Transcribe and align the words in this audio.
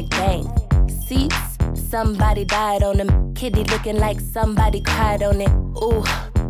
like 0.00 0.10
bang. 0.10 0.88
Seats, 0.88 1.58
somebody 1.74 2.44
died 2.44 2.82
on 2.82 2.96
them. 2.96 3.34
Kitty 3.34 3.64
looking 3.64 3.98
like 3.98 4.20
somebody 4.20 4.80
cried 4.80 5.22
on 5.22 5.40
it. 5.40 5.50
Ooh, 5.82 6.02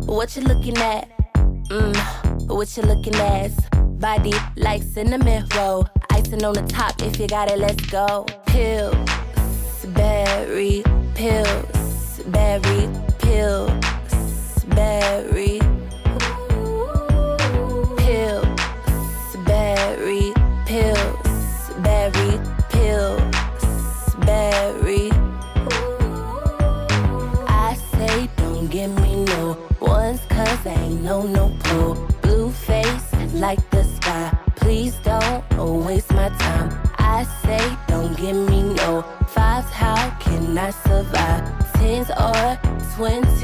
what 0.05 0.35
you 0.35 0.43
looking 0.43 0.77
at? 0.77 1.09
Mmm, 1.69 2.47
what 2.47 2.75
you 2.77 2.83
looking 2.83 3.15
at? 3.15 3.51
Body 3.99 4.33
like 4.55 4.83
cinnamon 4.83 5.45
roll. 5.55 5.87
Icing 6.11 6.43
on 6.43 6.53
the 6.53 6.63
top, 6.63 7.01
if 7.01 7.19
you 7.19 7.27
got 7.27 7.51
it, 7.51 7.59
let's 7.59 7.85
go. 7.87 8.25
Pills, 8.45 8.95
berry, 9.87 10.83
pills, 11.15 12.21
berry, 12.27 12.89
pills, 13.19 14.63
berry. 14.67 15.70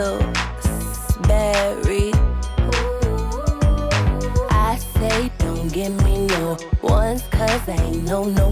Pills, 0.00 1.16
berry. 1.28 2.10
I 4.50 4.78
say 4.94 5.30
don't 5.38 5.70
give 5.72 5.94
me 6.04 6.26
no 6.26 6.56
ones, 6.82 7.22
cause 7.30 7.68
I 7.68 7.76
ain't 7.88 8.04
no 8.04 8.24
no. 8.24 8.46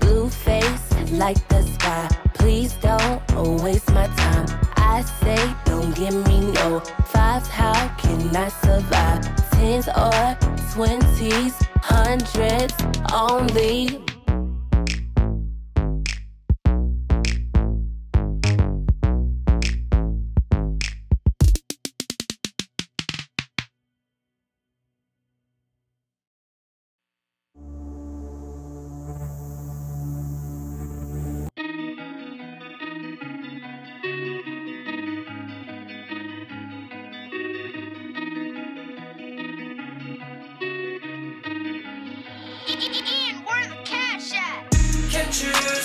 Blue 0.00 0.28
face 0.28 0.86
like 1.12 1.40
the 1.48 1.62
sky. 1.74 2.08
Please 2.34 2.74
don't 2.74 3.62
waste 3.62 3.90
my 3.92 4.06
time. 4.24 4.46
I 4.76 5.02
say 5.20 5.42
don't 5.64 5.94
give 5.94 6.16
me 6.28 6.38
no 6.58 6.80
fives. 7.12 7.48
How 7.48 7.78
can 7.96 8.20
I 8.36 8.48
survive? 8.64 9.22
Tens 9.52 9.88
or 9.88 10.24
twenties, 10.72 11.54
hundreds 11.92 12.74
only. 13.12 14.06
true. 45.38 45.75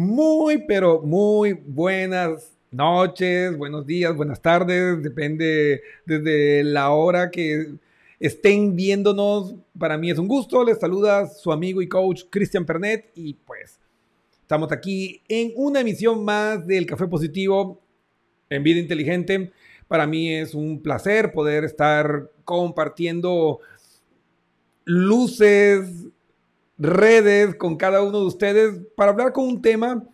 Muy, 0.00 0.58
pero 0.68 1.02
muy 1.02 1.54
buenas 1.54 2.56
noches, 2.70 3.58
buenos 3.58 3.84
días, 3.84 4.14
buenas 4.14 4.40
tardes, 4.40 5.02
depende 5.02 5.82
desde 6.06 6.62
la 6.62 6.90
hora 6.90 7.32
que 7.32 7.74
estén 8.20 8.76
viéndonos. 8.76 9.56
Para 9.76 9.98
mí 9.98 10.08
es 10.12 10.18
un 10.20 10.28
gusto, 10.28 10.62
les 10.62 10.78
saluda 10.78 11.26
su 11.26 11.50
amigo 11.50 11.82
y 11.82 11.88
coach 11.88 12.26
Cristian 12.30 12.64
Pernet 12.64 13.10
y 13.16 13.34
pues 13.34 13.80
estamos 14.40 14.70
aquí 14.70 15.20
en 15.26 15.52
una 15.56 15.80
emisión 15.80 16.24
más 16.24 16.64
del 16.64 16.86
Café 16.86 17.08
Positivo 17.08 17.82
en 18.50 18.62
Vida 18.62 18.78
Inteligente. 18.78 19.50
Para 19.88 20.06
mí 20.06 20.32
es 20.32 20.54
un 20.54 20.80
placer 20.80 21.32
poder 21.32 21.64
estar 21.64 22.30
compartiendo 22.44 23.58
luces, 24.84 25.90
redes 26.78 27.56
con 27.56 27.76
cada 27.76 28.02
uno 28.02 28.20
de 28.20 28.26
ustedes 28.26 28.80
para 28.96 29.10
hablar 29.10 29.32
con 29.32 29.44
un 29.44 29.60
tema 29.60 30.04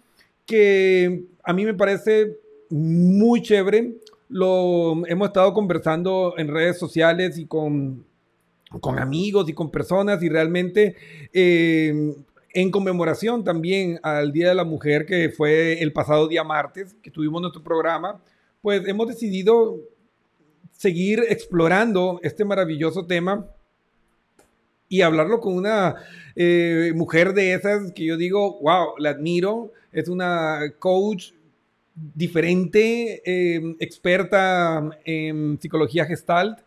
que 0.46 1.24
a 1.42 1.52
mí 1.52 1.64
me 1.64 1.74
parece 1.74 2.38
muy 2.70 3.42
chévere. 3.42 3.96
Lo 4.28 5.06
hemos 5.06 5.28
estado 5.28 5.52
conversando 5.52 6.34
en 6.38 6.48
redes 6.48 6.78
sociales 6.78 7.38
y 7.38 7.46
con, 7.46 8.04
con 8.80 8.98
amigos 8.98 9.48
y 9.48 9.52
con 9.52 9.70
personas 9.70 10.22
y 10.22 10.28
realmente 10.28 10.96
eh, 11.32 12.14
en 12.54 12.70
conmemoración 12.70 13.44
también 13.44 14.00
al 14.02 14.32
Día 14.32 14.48
de 14.48 14.54
la 14.54 14.64
Mujer 14.64 15.04
que 15.06 15.28
fue 15.30 15.82
el 15.82 15.92
pasado 15.92 16.28
día 16.28 16.44
martes 16.44 16.94
que 17.02 17.10
tuvimos 17.10 17.42
nuestro 17.42 17.62
programa, 17.62 18.22
pues 18.62 18.86
hemos 18.88 19.08
decidido 19.08 19.78
seguir 20.72 21.24
explorando 21.28 22.20
este 22.22 22.44
maravilloso 22.44 23.06
tema 23.06 23.46
y 24.94 25.02
hablarlo 25.02 25.40
con 25.40 25.54
una 25.54 25.96
eh, 26.36 26.92
mujer 26.94 27.32
de 27.34 27.54
esas 27.54 27.90
que 27.92 28.04
yo 28.04 28.16
digo, 28.16 28.58
wow, 28.60 28.96
la 28.98 29.10
admiro, 29.10 29.72
es 29.92 30.08
una 30.08 30.60
coach 30.78 31.32
diferente, 32.14 33.22
eh, 33.24 33.76
experta 33.80 34.90
en 35.04 35.58
psicología 35.60 36.04
gestalt 36.04 36.58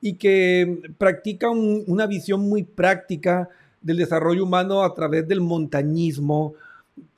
y 0.00 0.14
que 0.14 0.80
practica 0.98 1.50
un- 1.50 1.84
una 1.86 2.06
visión 2.06 2.40
muy 2.40 2.62
práctica 2.62 3.48
del 3.80 3.98
desarrollo 3.98 4.44
humano 4.44 4.82
a 4.82 4.94
través 4.94 5.26
del 5.28 5.40
montañismo, 5.40 6.54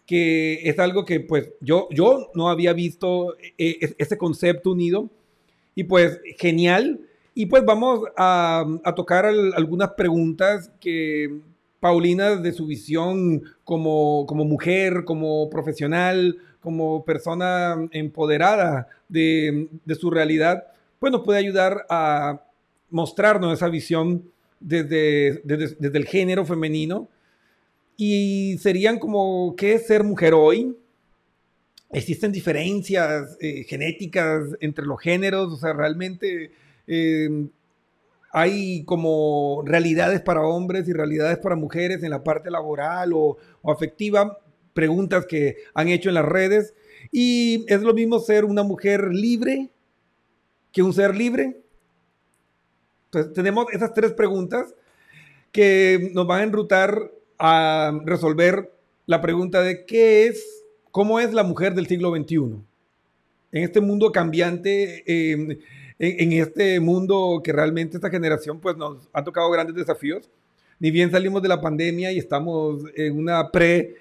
que 0.05 0.61
es 0.69 0.79
algo 0.79 1.05
que 1.05 1.21
pues 1.21 1.51
yo, 1.61 1.89
yo 1.91 2.31
no 2.35 2.49
había 2.49 2.73
visto 2.73 3.37
eh, 3.59 3.79
es- 3.81 3.95
ese 3.99 4.17
concepto 4.17 4.73
unido 4.73 5.09
y 5.75 5.85
pues 5.85 6.21
genial. 6.39 7.01
Y 7.39 7.45
pues 7.45 7.67
vamos 7.67 8.01
a, 8.17 8.65
tocar 8.97 9.27
al- 9.27 9.53
algunas 9.55 9.91
preguntas 9.91 10.71
que 10.81 11.39
Paulina, 11.81 12.37
de 12.37 12.51
su 12.51 12.67
visión 12.67 13.43
como, 13.63 14.25
como 14.27 14.47
mujer, 14.47 15.05
como 15.05 15.51
profesional, 15.51 16.39
como 16.61 17.05
persona 17.05 17.77
empoderada 17.91 18.89
de, 19.11 19.69
de 19.85 19.95
su 19.97 20.11
realidad, 20.11 20.65
pues 20.99 21.13
nos 21.13 21.25
puede 21.25 21.39
ayudar 21.39 21.85
a 21.91 22.41
mostrarnos 22.89 23.53
esa 23.53 23.69
visión 23.69 24.25
desde, 24.59 25.43
desde, 25.45 25.77
desde 25.79 25.99
el 25.99 26.07
género 26.07 26.47
femenino. 26.47 27.07
Y 27.99 28.57
serían 28.63 28.99
como, 28.99 29.55
¿qué 29.59 29.75
es 29.75 29.87
ser 29.87 30.05
mujer 30.05 30.33
hoy? 30.33 30.75
existen 31.93 32.33
diferencias 32.33 33.37
eh, 33.41 33.65
genéticas 33.65 34.43
entre 34.61 34.85
los 34.87 35.01
géneros, 35.01 35.53
o 35.53 35.57
sea, 35.57 35.73
realmente 35.73 36.51
eh, 36.87 37.49
hay 38.33 38.85
como 38.85 39.63
realidades 39.65 40.21
para 40.21 40.43
hombres 40.43 40.87
y 40.89 40.93
realidades 40.93 41.39
para 41.39 41.57
mujeres 41.57 42.03
en 42.03 42.11
la 42.11 42.23
parte 42.23 42.51
laboral 42.51 43.13
o, 43.15 43.39
afectiva, 43.65 44.39
preguntas 44.75 45.25
que 45.25 45.57
han 45.73 45.89
hecho 45.89 46.11
en 46.11 46.17
las 46.17 46.27
redes. 46.27 46.75
Y 47.11 47.65
es 47.69 47.81
lo 47.81 47.95
mismo 47.95 48.19
ser 48.19 48.45
una 48.45 48.63
mujer 48.63 49.09
libre 49.11 49.71
que 50.71 50.83
un 50.83 50.93
ser 50.93 51.17
libre. 51.17 51.63
Entonces, 53.07 53.33
tenemos 53.33 53.73
esas 53.73 53.95
tres 53.95 54.13
preguntas 54.13 54.75
que 55.51 56.11
nos 56.13 56.27
van 56.27 56.41
a 56.41 56.45
enrutar 56.45 57.11
a 57.39 57.99
resolver 58.05 58.71
la 59.07 59.23
pregunta 59.23 59.63
de 59.63 59.87
qué 59.87 60.27
es, 60.27 60.65
cómo 60.91 61.21
es 61.21 61.33
la 61.33 61.43
mujer 61.43 61.75
del 61.75 61.87
siglo 61.87 62.15
XXI. 62.15 62.37
En 63.53 63.63
este 63.65 63.81
mundo 63.81 64.13
cambiante, 64.13 65.05
eh, 65.07 65.59
en, 65.99 66.33
en 66.33 66.41
este 66.41 66.81
mundo 66.81 67.41
que 67.43 67.53
realmente 67.53 67.97
esta 67.97 68.11
generación 68.11 68.61
pues 68.61 68.77
nos 68.77 69.09
ha 69.13 69.25
tocado 69.25 69.51
grandes 69.51 69.77
desafíos. 69.77 70.31
Ni 70.79 70.91
bien 70.91 71.11
salimos 71.11 71.43
de 71.43 71.49
la 71.49 71.61
pandemia 71.61 72.13
y 72.13 72.19
estamos 72.19 72.83
en 72.95 73.19
una 73.19 73.51
pre 73.51 73.97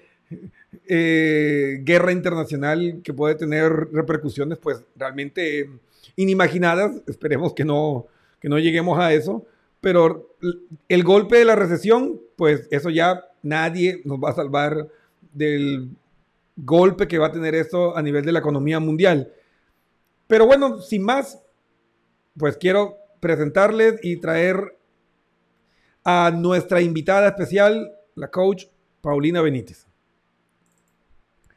eh, 0.88 1.80
guerra 1.82 2.12
internacional 2.12 3.00
que 3.02 3.14
puede 3.14 3.34
tener 3.34 3.72
repercusiones 3.92 4.58
pues 4.58 4.84
realmente 4.96 5.70
inimaginadas. 6.16 7.02
Esperemos 7.06 7.54
que 7.54 7.64
no, 7.64 8.06
que 8.40 8.48
no 8.48 8.58
lleguemos 8.58 8.98
a 8.98 9.12
eso. 9.12 9.46
Pero 9.80 10.36
el 10.88 11.04
golpe 11.04 11.38
de 11.38 11.44
la 11.44 11.54
recesión, 11.54 12.20
pues 12.36 12.66
eso 12.70 12.90
ya 12.90 13.24
nadie 13.42 14.02
nos 14.04 14.18
va 14.18 14.30
a 14.30 14.34
salvar 14.34 14.88
del 15.32 15.90
golpe 16.56 17.06
que 17.06 17.18
va 17.18 17.28
a 17.28 17.32
tener 17.32 17.54
esto 17.54 17.96
a 17.96 18.02
nivel 18.02 18.24
de 18.24 18.32
la 18.32 18.40
economía 18.40 18.80
mundial. 18.80 19.32
Pero 20.26 20.46
bueno, 20.46 20.80
sin 20.80 21.02
más, 21.02 21.40
pues 22.38 22.56
quiero 22.56 22.96
presentarles 23.20 23.98
y 24.02 24.20
traer 24.20 24.76
a 26.04 26.30
nuestra 26.30 26.80
invitada 26.80 27.28
especial, 27.28 27.92
la 28.14 28.28
coach 28.28 28.66
Paulina 29.00 29.42
Benítez. 29.42 29.86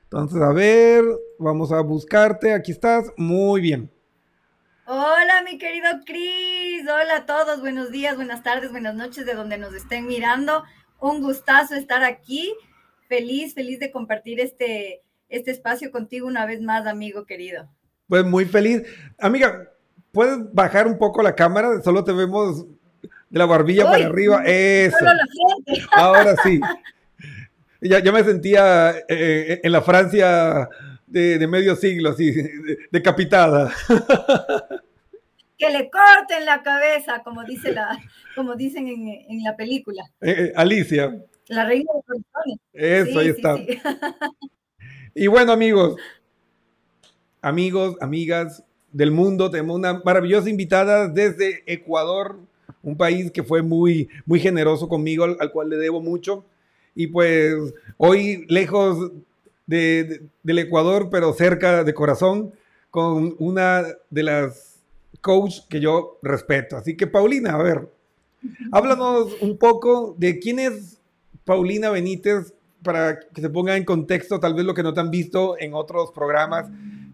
Entonces, 0.03 0.41
a 0.41 0.51
ver, 0.51 1.05
vamos 1.37 1.71
a 1.71 1.81
buscarte. 1.81 2.53
Aquí 2.53 2.71
estás. 2.71 3.11
Muy 3.15 3.61
bien. 3.61 3.91
Hola, 4.87 5.43
mi 5.45 5.59
querido 5.59 5.87
Cris. 6.03 6.81
Hola 6.81 7.17
a 7.17 7.25
todos. 7.27 7.61
Buenos 7.61 7.91
días, 7.91 8.15
buenas 8.15 8.41
tardes, 8.41 8.71
buenas 8.71 8.95
noches 8.95 9.23
de 9.27 9.35
donde 9.35 9.59
nos 9.59 9.75
estén 9.75 10.07
mirando. 10.07 10.63
Un 10.99 11.21
gustazo 11.21 11.75
estar 11.75 12.03
aquí. 12.03 12.51
Feliz, 13.07 13.53
feliz 13.53 13.79
de 13.79 13.91
compartir 13.91 14.39
este, 14.39 15.03
este 15.29 15.51
espacio 15.51 15.91
contigo 15.91 16.25
una 16.27 16.47
vez 16.47 16.59
más, 16.59 16.87
amigo 16.87 17.25
querido. 17.25 17.69
Pues 18.07 18.25
muy 18.25 18.45
feliz. 18.45 18.81
Amiga, 19.19 19.71
¿puedes 20.11 20.37
bajar 20.53 20.87
un 20.87 20.97
poco 20.97 21.21
la 21.21 21.35
cámara? 21.35 21.81
Solo 21.81 22.03
te 22.03 22.11
vemos 22.13 22.65
de 23.29 23.39
la 23.39 23.45
barbilla 23.45 23.85
Uy, 23.85 23.91
para 23.91 24.05
arriba. 24.05 24.43
Eso. 24.45 24.97
Solo 24.97 25.11
la 25.13 25.25
frente. 25.65 25.85
Ahora 25.95 26.35
sí. 26.43 26.59
Ya, 27.81 27.99
ya 27.99 28.11
me 28.11 28.23
sentía 28.23 28.93
eh, 29.07 29.61
en 29.63 29.71
la 29.71 29.81
Francia 29.81 30.67
de, 31.07 31.37
de 31.39 31.47
medio 31.47 31.75
siglo, 31.75 32.09
así, 32.09 32.31
de- 32.31 32.77
decapitada. 32.91 33.71
Que 35.57 35.69
le 35.69 35.89
corten 35.89 36.45
la 36.45 36.61
cabeza, 36.63 37.21
como 37.23 37.43
dice 37.43 37.71
la, 37.73 37.97
como 38.35 38.55
dicen 38.55 38.87
en, 38.87 39.07
en 39.29 39.43
la 39.43 39.55
película. 39.55 40.03
Eh, 40.21 40.35
eh, 40.37 40.53
Alicia, 40.55 41.13
La 41.47 41.65
reina 41.65 41.91
de 41.93 42.01
corazones. 42.05 42.59
eso, 42.73 43.05
Sí, 43.11 43.17
ahí 43.17 43.25
sí, 43.25 43.29
está. 43.31 43.55
sí. 43.57 43.67
Y 45.15 45.27
bueno, 45.27 45.51
amigos, 45.51 45.95
amigos, 47.41 47.95
amigas 47.99 48.63
del 48.91 49.11
mundo, 49.11 49.49
tenemos 49.49 49.75
una 49.75 50.01
maravillosa 50.03 50.49
invitada 50.49 51.07
desde 51.07 51.63
Ecuador, 51.65 52.37
un 52.81 52.95
país 52.97 53.31
que 53.31 53.43
fue 53.43 53.61
muy, 53.61 54.09
muy 54.25 54.39
generoso 54.39 54.87
conmigo, 54.87 55.23
al, 55.25 55.37
al 55.39 55.51
cual 55.51 55.69
le 55.69 55.77
debo 55.77 56.01
mucho. 56.01 56.45
Y 56.95 57.07
pues 57.07 57.55
hoy, 57.97 58.45
lejos 58.49 59.11
de- 59.67 60.03
de- 60.03 60.21
del 60.43 60.59
Ecuador, 60.59 61.09
pero 61.11 61.33
cerca 61.33 61.83
de 61.83 61.93
corazón, 61.93 62.51
con 62.89 63.35
una 63.39 63.85
de 64.09 64.23
las 64.23 64.79
coach 65.21 65.59
que 65.69 65.79
yo 65.79 66.17
respeto. 66.23 66.77
Así 66.77 66.95
que, 66.97 67.05
Paulina, 67.05 67.51
a 67.55 67.61
ver, 67.61 67.89
háblanos 68.71 69.35
un 69.41 69.57
poco 69.57 70.15
de 70.17 70.39
quién 70.39 70.59
es 70.59 70.97
Paulina 71.45 71.89
Benítez 71.91 72.53
para 72.83 73.19
que 73.19 73.41
se 73.41 73.49
ponga 73.49 73.75
en 73.75 73.83
contexto 73.83 74.39
tal 74.39 74.53
vez 74.53 74.65
lo 74.65 74.73
que 74.73 74.83
no 74.83 74.93
te 74.93 75.01
han 75.01 75.11
visto 75.11 75.57
en 75.59 75.73
otros 75.73 76.11
programas 76.11 76.67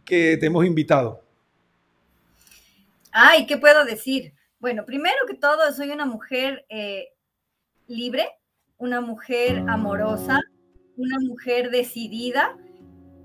que 0.06 0.38
te 0.38 0.46
hemos 0.46 0.66
invitado. 0.66 1.22
Ay, 3.18 3.46
¿qué 3.46 3.56
puedo 3.56 3.86
decir? 3.86 4.34
Bueno, 4.60 4.84
primero 4.84 5.16
que 5.26 5.36
todo, 5.36 5.72
soy 5.72 5.90
una 5.90 6.06
mujer 6.06 6.66
eh, 6.68 7.14
libre, 7.88 8.28
una 8.78 9.00
mujer 9.00 9.64
amorosa, 9.70 10.42
una 10.98 11.20
mujer 11.20 11.70
decidida, 11.70 12.58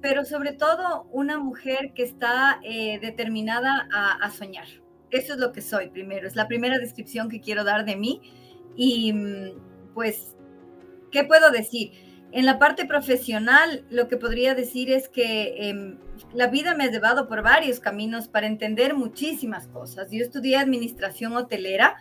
pero 0.01 0.25
sobre 0.25 0.53
todo 0.53 1.09
una 1.11 1.39
mujer 1.39 1.93
que 1.93 2.05
está 2.05 2.61
eh, 2.63 3.01
determinada 3.01 3.89
a, 3.93 4.31
soñar. 4.31 4.69
Eso 5.11 5.33
es 5.33 5.41
lo 5.41 5.51
que 5.51 5.61
soy 5.61 5.89
primero, 5.89 6.29
es 6.29 6.37
la 6.37 6.47
primera 6.47 6.79
descripción 6.79 7.29
que 7.29 7.41
quiero 7.41 7.65
dar 7.65 7.85
de 7.85 7.97
mí. 7.97 8.23
Y 8.77 9.13
mm, 9.13 9.93
pues, 9.93 10.37
¿qué 11.11 11.25
puedo 11.25 11.51
decir? 11.51 11.91
En 12.31 12.47
la 12.47 12.61
parte 12.61 12.85
profesional, 12.85 13.85
lo 13.91 14.07
que 14.07 14.17
podría 14.17 14.55
decir 14.55 14.89
es 14.93 15.09
que 15.09 15.69
em, 15.69 15.99
la 16.33 16.47
vida 16.47 16.75
me 16.75 16.85
ha 16.85 16.91
llevado 16.91 17.29
por 17.29 17.43
varios 17.43 17.81
caminos 17.81 18.29
para 18.29 18.47
entender 18.47 18.95
muchísimas 18.95 19.67
cosas. 19.69 20.11
Yo 20.11 20.23
estudié 20.23 20.57
administración 20.57 21.37
hotelera, 21.37 21.97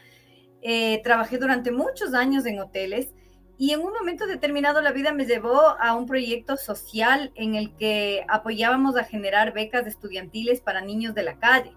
eh, 0.62 1.01
trabajé 1.03 1.38
durante 1.38 1.71
muchos 1.71 2.13
años 2.13 2.45
en 2.45 2.59
hoteles 2.59 3.13
y 3.57 3.71
en 3.71 3.81
un 3.81 3.91
momento 3.91 4.25
determinado 4.27 4.81
la 4.81 4.91
vida 4.91 5.12
me 5.12 5.25
llevó 5.25 5.59
a 5.79 5.93
un 5.93 6.05
proyecto 6.05 6.57
social 6.57 7.31
en 7.36 7.55
el 7.55 7.75
que 7.75 8.25
apoyábamos 8.29 8.95
a 8.95 9.03
generar 9.03 9.53
becas 9.53 9.86
estudiantiles 9.88 10.62
para 10.62 10.81
niños 10.81 11.13
de 11.13 11.24
la 11.24 11.38
calle. 11.39 11.74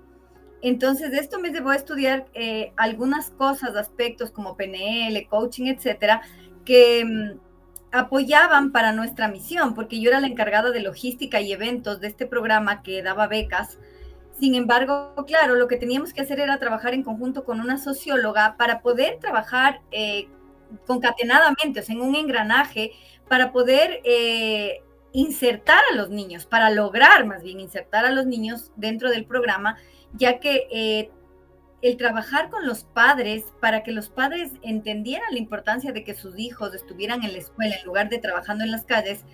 Entonces, 0.62 1.12
esto 1.12 1.40
me 1.40 1.50
llevó 1.50 1.70
a 1.70 1.76
estudiar 1.76 2.26
eh, 2.34 2.72
algunas 2.76 3.30
cosas, 3.30 3.74
aspectos 3.74 4.30
como 4.30 4.56
PNL, 4.56 5.26
coaching, 5.28 5.66
etcétera, 5.66 6.22
que 6.64 7.04
mm, 7.04 7.51
apoyaban 7.92 8.72
para 8.72 8.92
nuestra 8.92 9.28
misión, 9.28 9.74
porque 9.74 10.00
yo 10.00 10.10
era 10.10 10.20
la 10.20 10.26
encargada 10.26 10.70
de 10.70 10.80
logística 10.80 11.40
y 11.40 11.52
eventos 11.52 12.00
de 12.00 12.08
este 12.08 12.26
programa 12.26 12.82
que 12.82 13.02
daba 13.02 13.28
becas. 13.28 13.78
Sin 14.40 14.54
embargo, 14.54 15.14
claro, 15.26 15.54
lo 15.54 15.68
que 15.68 15.76
teníamos 15.76 16.12
que 16.12 16.22
hacer 16.22 16.40
era 16.40 16.58
trabajar 16.58 16.94
en 16.94 17.02
conjunto 17.02 17.44
con 17.44 17.60
una 17.60 17.78
socióloga 17.78 18.56
para 18.56 18.80
poder 18.80 19.18
trabajar 19.20 19.82
eh, 19.90 20.26
concatenadamente, 20.86 21.80
o 21.80 21.82
sea, 21.82 21.94
en 21.94 22.00
un 22.00 22.16
engranaje, 22.16 22.92
para 23.28 23.52
poder 23.52 24.00
eh, 24.04 24.80
insertar 25.12 25.82
a 25.92 25.94
los 25.94 26.08
niños, 26.08 26.46
para 26.46 26.70
lograr 26.70 27.26
más 27.26 27.42
bien 27.42 27.60
insertar 27.60 28.06
a 28.06 28.10
los 28.10 28.26
niños 28.26 28.72
dentro 28.76 29.10
del 29.10 29.26
programa, 29.26 29.76
ya 30.14 30.40
que 30.40 30.66
eh, 30.70 31.10
el 31.82 31.96
trabajar 31.96 32.48
con 32.48 32.66
los 32.66 32.84
padres 32.84 33.44
para 33.60 33.82
que 33.82 33.92
los 33.92 34.08
padres 34.08 34.52
entendieran 34.62 35.32
la 35.32 35.38
importancia 35.38 35.92
de 35.92 36.04
que 36.04 36.14
sus 36.14 36.38
hijos 36.38 36.74
estuvieran 36.74 37.24
en 37.24 37.32
la 37.32 37.38
escuela 37.38 37.74
en 37.74 37.84
lugar 37.84 38.08
de 38.08 38.18
trabajando 38.18 38.64
en 38.64 38.70
las 38.70 38.84
calles, 38.84 39.24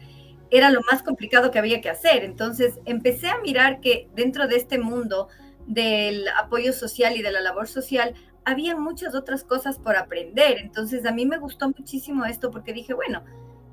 era 0.50 0.70
lo 0.70 0.80
más 0.90 1.02
complicado 1.02 1.50
que 1.50 1.58
había 1.58 1.80
que 1.80 1.90
hacer. 1.90 2.24
Entonces 2.24 2.80
empecé 2.86 3.28
a 3.28 3.38
mirar 3.40 3.80
que 3.80 4.08
dentro 4.14 4.48
de 4.48 4.56
este 4.56 4.78
mundo 4.78 5.28
del 5.66 6.26
apoyo 6.28 6.72
social 6.72 7.16
y 7.16 7.22
de 7.22 7.30
la 7.30 7.42
labor 7.42 7.68
social, 7.68 8.14
había 8.44 8.74
muchas 8.74 9.14
otras 9.14 9.44
cosas 9.44 9.78
por 9.78 9.96
aprender. 9.96 10.58
Entonces 10.58 11.04
a 11.04 11.12
mí 11.12 11.26
me 11.26 11.36
gustó 11.36 11.68
muchísimo 11.68 12.24
esto 12.24 12.50
porque 12.50 12.72
dije, 12.72 12.94
bueno, 12.94 13.22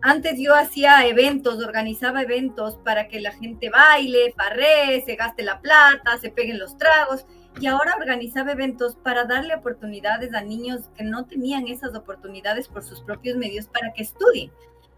antes 0.02 0.38
yo 0.38 0.54
hacía 0.54 1.08
eventos, 1.08 1.64
organizaba 1.64 2.22
eventos 2.22 2.78
para 2.84 3.08
que 3.08 3.22
la 3.22 3.32
gente 3.32 3.70
baile, 3.70 4.34
farree, 4.36 5.02
se 5.06 5.16
gaste 5.16 5.44
la 5.44 5.62
plata, 5.62 6.18
se 6.20 6.30
peguen 6.30 6.60
los 6.60 6.78
tragos. 6.78 7.26
Y 7.60 7.68
ahora 7.68 7.96
organizaba 7.98 8.52
eventos 8.52 8.96
para 8.96 9.24
darle 9.24 9.56
oportunidades 9.56 10.34
a 10.34 10.42
niños 10.42 10.90
que 10.98 11.04
no 11.04 11.26
tenían 11.26 11.68
esas 11.68 11.96
oportunidades 11.96 12.68
por 12.68 12.84
sus 12.84 13.02
propios 13.02 13.38
medios 13.38 13.68
para 13.68 13.94
que 13.94 14.04
estudien. 14.04 14.52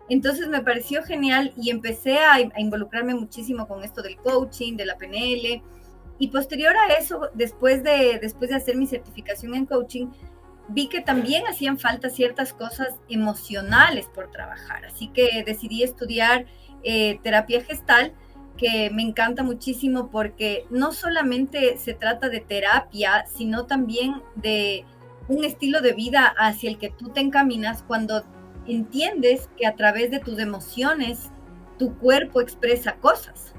Entonces 0.09 0.47
me 0.47 0.61
pareció 0.61 1.03
genial 1.03 1.53
y 1.57 1.69
empecé 1.69 2.17
a, 2.19 2.39
involucrarme 2.57 3.13
muchísimo 3.13 3.67
con 3.67 3.83
esto 3.83 4.01
del 4.01 4.17
coaching, 4.17 4.75
de 4.75 4.85
la 4.85 4.97
PNL. 4.97 5.61
Y 6.19 6.29
posterior 6.29 6.73
a 6.75 6.93
eso, 6.93 7.29
después 7.33 7.83
de, 7.83 8.17
después 8.19 8.49
de 8.49 8.55
hacer 8.55 8.75
mi 8.75 8.87
certificación 8.87 9.53
en 9.53 9.65
coaching, 9.65 10.07
vi 10.69 10.87
que 10.87 11.01
también 11.01 11.45
hacían 11.47 11.77
falta 11.77 12.09
ciertas 12.09 12.53
cosas 12.53 12.95
emocionales 13.09 14.07
por 14.07 14.31
trabajar. 14.31 14.85
Así 14.85 15.09
que 15.09 15.43
decidí 15.45 15.83
estudiar 15.83 16.45
eh, 16.83 17.19
terapia 17.21 17.63
gestal, 17.63 18.13
que 18.57 18.89
me 18.89 19.03
encanta 19.03 19.43
muchísimo 19.43 20.09
porque 20.09 20.65
no 20.69 20.91
solamente 20.91 21.77
se 21.77 21.93
trata 21.93 22.29
de 22.29 22.41
terapia, 22.41 23.25
sino 23.27 23.65
también 23.65 24.21
de 24.35 24.85
un 25.27 25.43
estilo 25.43 25.81
de 25.81 25.93
vida 25.93 26.33
hacia 26.37 26.69
el 26.69 26.77
que 26.77 26.89
tú 26.89 27.09
te 27.09 27.21
encaminas 27.21 27.83
cuando 27.83 28.23
entiendes 28.65 29.49
que 29.57 29.65
a 29.65 29.75
través 29.75 30.11
de 30.11 30.19
tus 30.19 30.39
emociones 30.39 31.29
tu 31.77 31.97
cuerpo 31.97 32.41
expresa 32.41 32.95
cosas. 32.95 33.53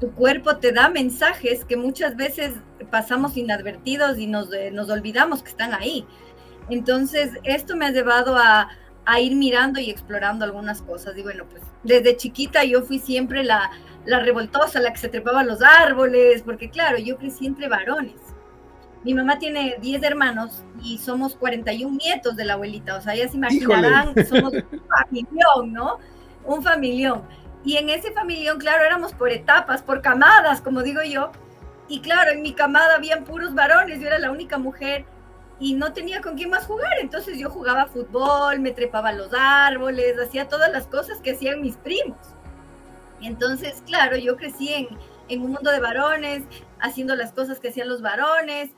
Tu 0.00 0.10
cuerpo 0.12 0.56
te 0.56 0.72
da 0.72 0.88
mensajes 0.88 1.64
que 1.64 1.76
muchas 1.76 2.16
veces 2.16 2.54
pasamos 2.90 3.36
inadvertidos 3.36 4.18
y 4.18 4.26
nos, 4.26 4.52
eh, 4.52 4.70
nos 4.70 4.90
olvidamos 4.90 5.42
que 5.42 5.50
están 5.50 5.72
ahí. 5.72 6.06
Entonces, 6.68 7.32
esto 7.44 7.76
me 7.76 7.86
ha 7.86 7.90
llevado 7.90 8.36
a, 8.36 8.68
a, 9.04 9.20
ir 9.20 9.36
mirando 9.36 9.80
y 9.80 9.90
explorando 9.90 10.44
algunas 10.44 10.82
cosas. 10.82 11.16
Y 11.16 11.22
bueno, 11.22 11.44
pues 11.50 11.62
desde 11.82 12.16
chiquita 12.16 12.64
yo 12.64 12.82
fui 12.82 12.98
siempre 12.98 13.44
la, 13.44 13.70
la 14.06 14.20
revoltosa, 14.20 14.80
la 14.80 14.92
que 14.92 14.98
se 14.98 15.08
trepaba 15.08 15.40
a 15.40 15.44
los 15.44 15.62
árboles, 15.62 16.42
porque 16.42 16.70
claro, 16.70 16.98
yo 16.98 17.16
crecí 17.16 17.46
entre 17.46 17.68
varones. 17.68 18.20
Mi 19.02 19.12
mamá 19.12 19.38
tiene 19.38 19.76
10 19.80 20.02
hermanos 20.02 20.64
y 20.82 20.98
somos 20.98 21.36
41 21.36 21.98
nietos 21.98 22.36
de 22.36 22.44
la 22.44 22.54
abuelita. 22.54 22.96
O 22.96 23.00
sea, 23.02 23.14
ya 23.14 23.28
se 23.28 23.36
imaginarán, 23.36 24.10
Híjole. 24.10 24.24
somos 24.24 24.52
un 24.54 24.82
familión, 25.10 25.72
¿no? 25.72 25.98
Un 26.44 26.62
familión. 26.62 27.22
Y 27.64 27.76
en 27.76 27.90
ese 27.90 28.12
familión, 28.12 28.58
claro, 28.58 28.84
éramos 28.84 29.12
por 29.12 29.30
etapas, 29.30 29.82
por 29.82 30.00
camadas, 30.00 30.60
como 30.60 30.82
digo 30.82 31.02
yo. 31.02 31.32
Y 31.88 32.00
claro, 32.00 32.30
en 32.30 32.42
mi 32.42 32.54
camada 32.54 32.94
habían 32.96 33.24
puros 33.24 33.54
varones, 33.54 34.00
yo 34.00 34.06
era 34.06 34.18
la 34.18 34.30
única 34.30 34.56
mujer 34.58 35.04
y 35.60 35.74
no 35.74 35.92
tenía 35.92 36.20
con 36.20 36.36
quién 36.36 36.50
más 36.50 36.66
jugar. 36.66 36.92
Entonces 37.00 37.38
yo 37.38 37.50
jugaba 37.50 37.86
fútbol, 37.86 38.60
me 38.60 38.72
trepaba 38.72 39.10
a 39.10 39.12
los 39.12 39.32
árboles, 39.34 40.18
hacía 40.18 40.48
todas 40.48 40.72
las 40.72 40.86
cosas 40.86 41.20
que 41.20 41.32
hacían 41.32 41.60
mis 41.60 41.76
primos. 41.76 42.33
Entonces, 43.26 43.82
claro, 43.86 44.16
yo 44.16 44.36
crecí 44.36 44.72
en, 44.72 44.88
en 45.28 45.42
un 45.42 45.52
mundo 45.52 45.70
de 45.70 45.80
varones, 45.80 46.44
haciendo 46.80 47.14
las 47.16 47.32
cosas 47.32 47.60
que 47.60 47.68
hacían 47.68 47.88
los 47.88 48.02
varones. 48.02 48.70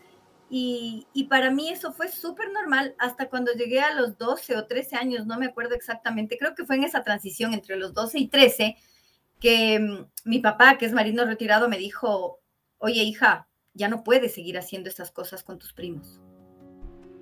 Y, 0.48 1.08
y, 1.12 1.24
para 1.24 1.50
mí 1.50 1.70
eso 1.70 1.92
fue 1.92 2.06
súper 2.06 2.52
normal 2.52 2.94
hasta 2.98 3.28
cuando 3.28 3.52
llegué 3.52 3.80
a 3.80 3.94
los 3.94 4.16
12 4.16 4.56
o 4.56 4.66
13 4.66 4.94
años, 4.94 5.26
no 5.26 5.40
me 5.40 5.46
acuerdo 5.46 5.74
exactamente, 5.74 6.38
creo 6.38 6.54
que 6.54 6.64
fue 6.64 6.76
en 6.76 6.84
esa 6.84 7.02
transición 7.02 7.52
entre 7.52 7.74
los 7.74 7.94
12 7.94 8.20
y 8.20 8.28
13 8.28 8.76
que 9.40 9.78
um, 9.80 10.06
mi 10.24 10.38
papá, 10.38 10.78
que 10.78 10.86
es 10.86 10.92
marino 10.92 11.24
retirado, 11.24 11.68
me 11.68 11.78
dijo, 11.78 12.40
oye 12.78 13.02
hija, 13.02 13.48
ya 13.74 13.88
no 13.88 14.04
puedes 14.04 14.34
seguir 14.34 14.58
haciendo 14.58 14.88
estas 14.88 15.10
cosas 15.10 15.42
con 15.42 15.58
tus 15.58 15.72
primos. 15.72 16.20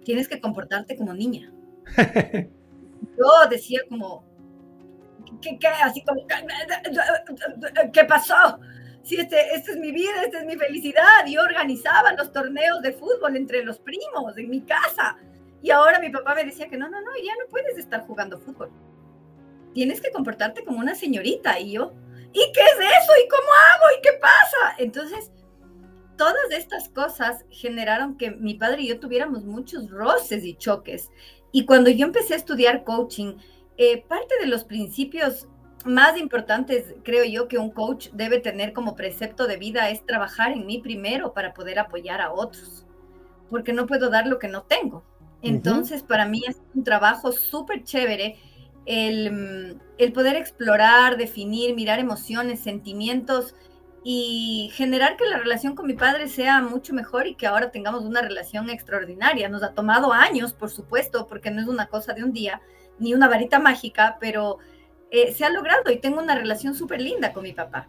Tienes 0.04 0.28
que 0.28 0.40
comportarte 0.40 0.96
como 0.96 1.14
niña. 1.14 1.52
Yo 3.18 3.48
decía 3.50 3.80
como, 3.88 4.24
¿qué, 5.40 5.58
qué? 5.58 5.68
Así 5.68 6.02
como, 6.04 6.26
¿qué 7.92 8.04
pasó? 8.04 8.58
sí, 9.04 9.16
este, 9.16 9.54
esta 9.54 9.72
es 9.72 9.78
mi 9.78 9.92
vida, 9.92 10.22
esta 10.24 10.40
es 10.40 10.46
mi 10.46 10.56
felicidad. 10.56 11.26
Yo 11.26 11.42
organizaba 11.42 12.12
los 12.14 12.32
torneos 12.32 12.82
de 12.82 12.92
fútbol 12.92 13.36
entre 13.36 13.64
los 13.64 13.78
primos 13.78 14.36
en 14.36 14.50
mi 14.50 14.62
casa. 14.62 15.16
Y 15.62 15.70
ahora 15.70 16.00
mi 16.00 16.10
papá 16.10 16.34
me 16.34 16.44
decía 16.44 16.68
que 16.68 16.76
no, 16.76 16.88
no, 16.88 17.00
no, 17.00 17.10
ya 17.16 17.32
no 17.38 17.48
puedes 17.48 17.78
estar 17.78 18.06
jugando 18.06 18.38
fútbol. 18.38 18.70
Tienes 19.72 20.00
que 20.00 20.10
comportarte 20.10 20.64
como 20.64 20.78
una 20.78 20.94
señorita. 20.94 21.58
Y 21.60 21.72
yo, 21.72 21.92
¿y 22.32 22.52
qué 22.52 22.60
es 22.60 22.78
eso? 22.78 23.12
¿Y 23.24 23.28
cómo 23.28 23.48
hago? 23.70 23.98
¿Y 23.98 24.02
qué 24.02 24.12
pasa? 24.20 24.76
Entonces, 24.78 25.30
todas 26.16 26.50
estas 26.50 26.88
cosas 26.88 27.44
generaron 27.50 28.16
que 28.16 28.30
mi 28.30 28.54
padre 28.54 28.82
y 28.82 28.88
yo 28.88 29.00
tuviéramos 29.00 29.44
muchos 29.44 29.90
roces 29.90 30.44
y 30.44 30.54
choques. 30.54 31.10
Y 31.52 31.66
cuando 31.66 31.90
yo 31.90 32.06
empecé 32.06 32.34
a 32.34 32.38
estudiar 32.38 32.84
coaching, 32.84 33.36
eh, 33.76 34.04
parte 34.06 34.34
de 34.40 34.46
los 34.46 34.64
principios 34.64 35.48
más 35.84 36.16
importantes, 36.16 36.94
creo 37.02 37.24
yo, 37.24 37.48
que 37.48 37.58
un 37.58 37.70
coach 37.70 38.08
debe 38.12 38.40
tener 38.40 38.72
como 38.72 38.96
precepto 38.96 39.46
de 39.46 39.56
vida 39.56 39.90
es 39.90 40.04
trabajar 40.06 40.52
en 40.52 40.66
mí 40.66 40.78
primero 40.78 41.34
para 41.34 41.52
poder 41.52 41.78
apoyar 41.78 42.20
a 42.20 42.32
otros, 42.32 42.86
porque 43.50 43.72
no 43.72 43.86
puedo 43.86 44.08
dar 44.10 44.26
lo 44.26 44.38
que 44.38 44.48
no 44.48 44.62
tengo. 44.62 45.04
Entonces, 45.42 46.02
para 46.02 46.26
mí 46.26 46.42
es 46.48 46.56
un 46.74 46.84
trabajo 46.84 47.30
súper 47.30 47.84
chévere 47.84 48.38
el, 48.86 49.30
mm, 49.30 49.80
el 49.98 50.12
poder 50.12 50.36
explorar, 50.36 51.16
definir, 51.18 51.74
mirar 51.74 51.98
emociones, 51.98 52.60
sentimientos 52.60 53.54
y 54.02 54.70
generar 54.74 55.16
que 55.16 55.24
la 55.24 55.38
relación 55.38 55.74
con 55.74 55.86
mi 55.86 55.94
padre 55.94 56.28
sea 56.28 56.60
mucho 56.60 56.92
mejor 56.94 57.26
y 57.26 57.34
que 57.34 57.46
ahora 57.46 57.70
tengamos 57.70 58.04
una 58.04 58.20
relación 58.22 58.70
extraordinaria. 58.70 59.48
Nos 59.48 59.62
ha 59.62 59.72
tomado 59.72 60.12
años, 60.12 60.52
por 60.52 60.70
supuesto, 60.70 61.26
porque 61.26 61.50
no 61.50 61.62
es 61.62 61.68
una 61.68 61.88
cosa 61.88 62.12
de 62.12 62.24
un 62.24 62.32
día, 62.32 62.60
ni 62.98 63.14
una 63.14 63.28
varita 63.28 63.58
mágica, 63.58 64.16
pero 64.20 64.58
eh, 65.10 65.32
se 65.32 65.44
ha 65.44 65.50
logrado 65.50 65.90
y 65.90 65.98
tengo 65.98 66.20
una 66.20 66.34
relación 66.34 66.74
súper 66.74 67.00
linda 67.00 67.32
con 67.32 67.42
mi 67.42 67.52
papá. 67.52 67.88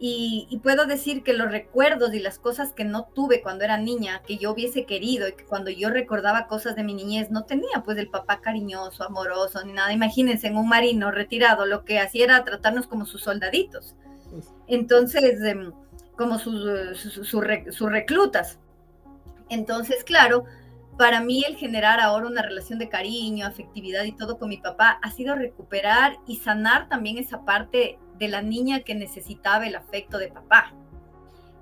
Y, 0.00 0.60
puedo 0.62 0.86
decir 0.86 1.24
que 1.24 1.32
los 1.32 1.50
recuerdos 1.50 2.14
y 2.14 2.20
las 2.20 2.38
cosas 2.38 2.72
que 2.72 2.84
no 2.84 3.08
tuve 3.14 3.42
cuando 3.42 3.64
era 3.64 3.78
niña, 3.78 4.22
que 4.24 4.36
yo 4.38 4.52
hubiese 4.52 4.84
querido 4.84 5.26
y 5.26 5.32
que 5.32 5.44
cuando 5.44 5.70
yo 5.70 5.90
recordaba 5.90 6.46
cosas 6.46 6.76
de 6.76 6.84
mi 6.84 6.94
niñez 6.94 7.32
no 7.32 7.44
tenía 7.44 7.82
pues 7.84 7.98
el 7.98 8.08
papá 8.08 8.40
cariñoso, 8.40 9.02
amoroso, 9.02 9.64
ni 9.64 9.72
nada. 9.72 9.92
Imagínense 9.92 10.46
en 10.46 10.56
un 10.56 10.68
marino 10.68 11.10
retirado, 11.10 11.66
lo 11.66 11.84
que 11.84 11.98
hacía 11.98 12.26
era 12.26 12.44
tratarnos 12.44 12.86
como 12.86 13.06
sus 13.06 13.22
soldaditos. 13.22 13.96
Entonces, 14.68 15.42
em, 15.42 15.72
como 16.16 16.38
sus, 16.38 17.00
sus 17.00 17.90
reclutas. 17.90 18.60
Entonces, 19.48 20.04
claro, 20.04 20.44
para 20.98 21.20
mí 21.20 21.44
el 21.46 21.56
generar 21.56 22.00
ahora 22.00 22.26
una 22.26 22.42
relación 22.42 22.78
de 22.80 22.88
cariño, 22.88 23.46
afectividad 23.46 24.02
y 24.02 24.12
todo 24.12 24.36
con 24.36 24.48
mi 24.48 24.56
papá 24.56 24.98
ha 25.00 25.10
sido 25.12 25.36
recuperar 25.36 26.18
y 26.26 26.36
sanar 26.36 26.88
también 26.88 27.18
esa 27.18 27.44
parte 27.44 27.98
de 28.18 28.28
la 28.28 28.42
niña 28.42 28.80
que 28.80 28.96
necesitaba 28.96 29.66
el 29.66 29.76
afecto 29.76 30.18
de 30.18 30.28
papá. 30.28 30.74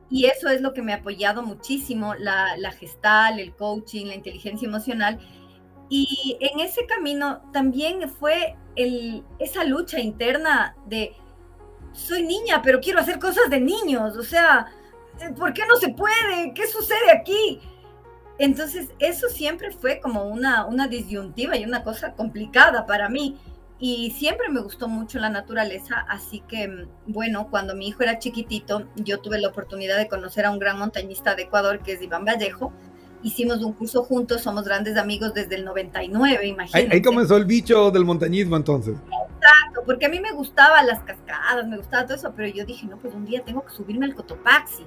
Y 0.08 0.24
eso 0.24 0.48
es 0.48 0.62
lo 0.62 0.72
que 0.72 0.80
me 0.80 0.94
ha 0.94 0.96
apoyado 0.96 1.42
muchísimo, 1.42 2.14
la, 2.14 2.56
gestal, 2.78 3.38
el 3.38 3.54
coaching, 3.54 4.06
la 4.06 4.14
inteligencia 4.14 4.66
emocional. 4.66 5.18
Y 5.90 6.38
en 6.40 6.60
ese 6.60 6.86
camino 6.86 7.42
también 7.52 8.08
fue 8.08 8.56
el, 8.74 9.22
esa 9.38 9.64
lucha 9.64 10.00
interna 10.00 10.76
de, 10.86 11.14
soy 11.92 12.22
niña, 12.22 12.62
pero 12.62 12.80
quiero 12.80 13.00
hacer 13.00 13.18
cosas 13.18 13.50
de 13.50 13.60
niños. 13.60 14.16
O 14.16 14.22
sea, 14.22 14.66
¿por 15.36 15.52
qué 15.52 15.62
no 15.68 15.76
se 15.76 15.90
puede? 15.90 16.54
¿Qué 16.54 16.66
sucede 16.66 17.10
aquí? 17.12 17.60
Entonces, 18.38 18.88
eso 18.98 19.28
siempre 19.28 19.70
fue 19.70 20.00
como 20.00 20.24
una, 20.24 20.66
una 20.66 20.88
disyuntiva 20.88 21.56
y 21.56 21.64
una 21.64 21.82
cosa 21.82 22.12
complicada 22.12 22.86
para 22.86 23.08
mí. 23.08 23.36
Y 23.78 24.10
siempre 24.12 24.48
me 24.48 24.60
gustó 24.60 24.88
mucho 24.88 25.18
la 25.18 25.28
naturaleza, 25.28 26.06
así 26.08 26.42
que, 26.48 26.66
mm, 26.66 26.88
bueno, 27.08 27.48
cuando 27.50 27.74
mi 27.74 27.88
hijo 27.88 28.02
era 28.02 28.18
chiquitito, 28.18 28.86
yo 28.96 29.20
tuve 29.20 29.38
la 29.38 29.48
oportunidad 29.48 29.98
de 29.98 30.08
conocer 30.08 30.46
a 30.46 30.50
un 30.50 30.58
gran 30.58 30.78
montañista 30.78 31.34
de 31.34 31.42
Ecuador, 31.42 31.80
que 31.80 31.92
es 31.92 32.02
Iván 32.02 32.24
Vallejo. 32.24 32.72
Hicimos 33.22 33.62
un 33.62 33.74
curso 33.74 34.02
juntos, 34.02 34.42
somos 34.42 34.64
grandes 34.64 34.96
amigos 34.96 35.34
desde 35.34 35.56
el 35.56 35.64
99, 35.64 36.46
imagínense. 36.46 36.94
Ahí, 36.94 37.02
comenzó 37.02 37.36
el 37.36 37.44
bicho 37.44 37.90
del 37.90 38.04
montañismo 38.04 38.56
entonces. 38.56 38.94
Exacto, 38.96 39.82
porque 39.84 40.06
a 40.06 40.08
mí 40.08 40.20
me 40.20 40.32
gustaban 40.32 40.86
las 40.86 41.02
cascadas, 41.02 41.66
me 41.66 41.76
gustaba 41.76 42.04
todo 42.04 42.16
eso, 42.16 42.32
pero 42.34 42.48
yo 42.48 42.64
dije, 42.64 42.86
no, 42.86 42.96
pues 42.96 43.14
un 43.14 43.26
día 43.26 43.42
tengo 43.44 43.64
que 43.64 43.72
subirme 43.72 44.06
al 44.06 44.14
Cotopaxi. 44.14 44.86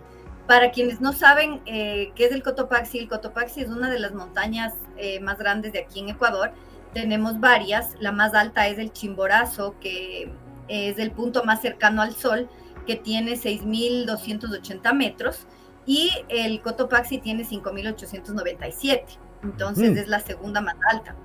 Para 0.50 0.72
quienes 0.72 1.00
no 1.00 1.14
saben 1.14 1.62
eh, 1.68 2.12
qué 2.16 2.26
es 2.26 2.32
el 2.32 2.42
Cotopaxi, 2.42 2.98
el 2.98 3.08
Cotopaxi 3.08 3.62
es 3.62 3.70
una 3.70 3.88
de 3.88 4.00
las 4.00 4.16
montañas 4.16 4.74
eh, 4.98 5.20
más 5.20 5.38
grandes 5.38 5.74
de 5.74 5.80
aquí 5.82 6.00
en 6.00 6.10
Ecuador. 6.10 6.54
Tenemos 6.92 7.40
varias, 7.40 7.94
la 8.00 8.12
más 8.12 8.34
alta 8.34 8.68
es 8.68 8.80
el 8.80 8.92
Chimborazo, 8.92 9.76
que 9.80 10.34
es 10.68 10.98
el 10.98 11.12
punto 11.12 11.44
más 11.44 11.62
cercano 11.62 12.02
al 12.02 12.16
Sol, 12.16 12.50
que 12.88 12.96
tiene 12.96 13.34
6.280 13.34 14.92
metros, 14.96 15.46
y 15.86 16.10
el 16.30 16.62
Cotopaxi 16.62 17.20
tiene 17.20 17.46
5.897, 17.46 19.04
entonces 19.44 19.92
mm. 19.92 19.98
es 20.00 20.08
la 20.08 20.20
segunda 20.20 20.62
más 20.62 20.78
alta. 20.92 21.16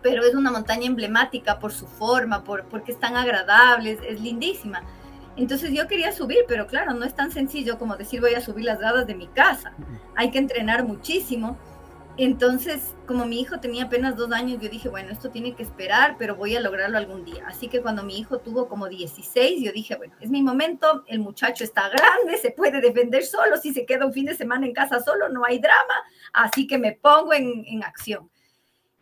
Pero 0.00 0.22
es 0.22 0.36
una 0.36 0.52
montaña 0.52 0.86
emblemática 0.86 1.58
por 1.58 1.72
su 1.72 1.88
forma, 1.88 2.44
por, 2.44 2.66
porque 2.66 2.92
es 2.92 3.00
tan 3.00 3.16
agradable, 3.16 3.98
es 4.08 4.20
lindísima. 4.20 4.84
Entonces 5.38 5.70
yo 5.72 5.86
quería 5.86 6.12
subir, 6.12 6.38
pero 6.48 6.66
claro, 6.66 6.94
no 6.94 7.04
es 7.04 7.14
tan 7.14 7.30
sencillo 7.30 7.78
como 7.78 7.96
decir 7.96 8.20
voy 8.20 8.34
a 8.34 8.40
subir 8.40 8.64
las 8.64 8.80
gradas 8.80 9.06
de 9.06 9.14
mi 9.14 9.28
casa. 9.28 9.72
Hay 10.16 10.32
que 10.32 10.38
entrenar 10.38 10.84
muchísimo. 10.84 11.56
Entonces, 12.16 12.96
como 13.06 13.24
mi 13.24 13.40
hijo 13.40 13.60
tenía 13.60 13.84
apenas 13.84 14.16
dos 14.16 14.32
años, 14.32 14.60
yo 14.60 14.68
dije, 14.68 14.88
bueno, 14.88 15.12
esto 15.12 15.30
tiene 15.30 15.54
que 15.54 15.62
esperar, 15.62 16.16
pero 16.18 16.34
voy 16.34 16.56
a 16.56 16.60
lograrlo 16.60 16.98
algún 16.98 17.24
día. 17.24 17.44
Así 17.46 17.68
que 17.68 17.80
cuando 17.80 18.02
mi 18.02 18.18
hijo 18.18 18.38
tuvo 18.38 18.66
como 18.66 18.88
16, 18.88 19.62
yo 19.62 19.70
dije, 19.70 19.94
bueno, 19.94 20.14
es 20.20 20.28
mi 20.28 20.42
momento, 20.42 21.04
el 21.06 21.20
muchacho 21.20 21.62
está 21.62 21.88
grande, 21.88 22.36
se 22.42 22.50
puede 22.50 22.80
defender 22.80 23.24
solo, 23.24 23.56
si 23.58 23.72
se 23.72 23.86
queda 23.86 24.04
un 24.04 24.12
fin 24.12 24.26
de 24.26 24.34
semana 24.34 24.66
en 24.66 24.72
casa 24.72 24.98
solo, 24.98 25.28
no 25.28 25.44
hay 25.44 25.60
drama, 25.60 26.02
así 26.32 26.66
que 26.66 26.78
me 26.78 26.94
pongo 26.94 27.32
en, 27.32 27.64
en 27.66 27.84
acción. 27.84 28.28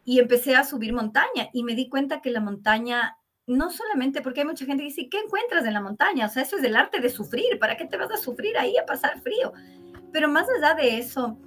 Y 0.04 0.20
empecé 0.20 0.54
a 0.54 0.64
subir 0.64 0.92
montaña 0.92 1.48
y 1.54 1.62
me 1.64 1.74
di 1.74 1.88
cuenta 1.88 2.20
que 2.20 2.30
la 2.30 2.40
montaña 2.40 3.16
no 3.46 3.70
solamente 3.70 4.22
porque 4.22 4.40
hay 4.40 4.46
mucha 4.46 4.64
gente 4.64 4.82
que 4.82 4.88
dice, 4.88 5.08
¿qué 5.08 5.18
encuentras 5.18 5.64
en 5.64 5.74
la 5.74 5.80
montaña? 5.80 6.26
O 6.26 6.28
sea, 6.28 6.42
eso 6.42 6.56
es 6.56 6.64
el 6.64 6.76
arte 6.76 7.00
de 7.00 7.08
sufrir, 7.08 7.58
¿para 7.58 7.76
qué 7.76 7.86
te 7.86 7.96
vas 7.96 8.10
a 8.10 8.16
sufrir 8.16 8.56
ahí 8.58 8.76
a 8.76 8.86
pasar 8.86 9.20
frío? 9.20 9.52
Pero 10.12 10.28
más 10.28 10.46
allá 10.48 10.74
de 10.74 10.98
eso, 10.98 11.38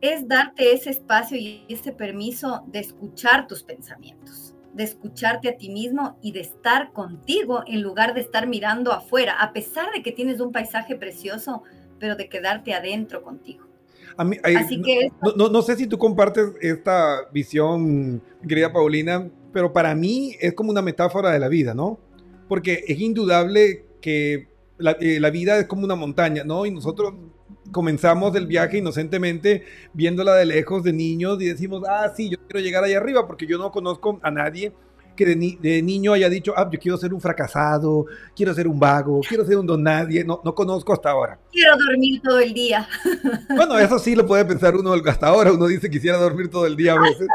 es 0.00 0.26
darte 0.28 0.72
ese 0.72 0.90
espacio 0.90 1.36
y 1.36 1.64
ese 1.68 1.92
permiso 1.92 2.64
de 2.66 2.80
escuchar 2.80 3.46
tus 3.46 3.62
pensamientos, 3.62 4.54
de 4.74 4.84
escucharte 4.84 5.48
a 5.48 5.56
ti 5.56 5.68
mismo 5.68 6.18
y 6.20 6.32
de 6.32 6.40
estar 6.40 6.92
contigo 6.92 7.62
en 7.66 7.82
lugar 7.82 8.14
de 8.14 8.20
estar 8.20 8.46
mirando 8.46 8.92
afuera, 8.92 9.36
a 9.40 9.52
pesar 9.52 9.92
de 9.92 10.02
que 10.02 10.12
tienes 10.12 10.40
un 10.40 10.52
paisaje 10.52 10.96
precioso, 10.96 11.62
pero 11.98 12.16
de 12.16 12.28
quedarte 12.28 12.74
adentro 12.74 13.22
contigo. 13.22 13.66
Así 14.16 14.80
que 14.80 15.10
no, 15.36 15.48
no, 15.48 15.62
sé 15.62 15.76
si 15.76 15.86
tú 15.86 15.98
compartes 15.98 16.52
esta 16.62 17.28
visión, 17.32 18.22
querida 18.46 18.72
Paulina, 18.72 19.28
pero 19.52 19.72
para 19.72 19.94
mí 19.94 20.36
es 20.40 20.54
como 20.54 20.70
una 20.70 20.82
metáfora 20.82 21.30
de 21.30 21.38
la 21.38 21.48
vida, 21.48 21.74
¿no? 21.74 21.98
Porque 22.48 22.84
es 22.86 23.00
indudable 23.00 23.84
que 24.00 24.48
la, 24.78 24.92
eh, 25.00 25.18
la 25.20 25.30
vida 25.30 25.58
es 25.58 25.66
como 25.66 25.84
una 25.84 25.96
montaña, 25.96 26.44
¿no? 26.44 26.66
Y 26.66 26.70
nosotros 26.70 27.14
comenzamos 27.72 28.34
el 28.36 28.46
viaje 28.46 28.78
inocentemente 28.78 29.64
viéndola 29.92 30.34
de 30.34 30.46
lejos 30.46 30.82
de 30.82 30.92
niños 30.92 31.40
y 31.40 31.46
decimos, 31.46 31.82
ah, 31.88 32.12
sí, 32.14 32.28
yo 32.28 32.38
quiero 32.46 32.60
llegar 32.60 32.84
allá 32.84 32.98
arriba 32.98 33.26
porque 33.26 33.46
yo 33.46 33.58
no 33.58 33.70
conozco 33.70 34.18
a 34.22 34.30
nadie 34.30 34.72
que 35.16 35.24
de, 35.24 35.82
niño 35.82 36.12
haya 36.12 36.28
dicho, 36.28 36.52
ah, 36.56 36.68
yo 36.70 36.78
quiero 36.78 36.96
ser 36.96 37.12
un 37.12 37.20
fracasado, 37.20 38.06
quiero 38.36 38.54
ser 38.54 38.68
un 38.68 38.78
vago, 38.78 39.20
quiero 39.26 39.44
ser 39.44 39.56
un 39.56 39.66
don 39.66 39.82
nadie, 39.82 40.22
no, 40.22 40.40
no 40.44 40.54
conozco 40.54 40.92
hasta 40.92 41.10
ahora. 41.10 41.38
Quiero 41.50 41.76
dormir 41.76 42.20
todo 42.22 42.38
el 42.38 42.54
día. 42.54 42.86
Bueno, 43.56 43.78
eso 43.78 43.98
sí 43.98 44.14
lo 44.14 44.26
puede 44.26 44.44
pensar 44.44 44.76
uno 44.76 44.92
hasta 44.92 45.28
ahora, 45.28 45.52
uno 45.52 45.66
dice 45.66 45.88
quisiera 45.88 46.18
dormir 46.18 46.48
todo 46.50 46.66
el 46.66 46.76
día 46.76 46.92
a 46.92 47.00
veces, 47.00 47.26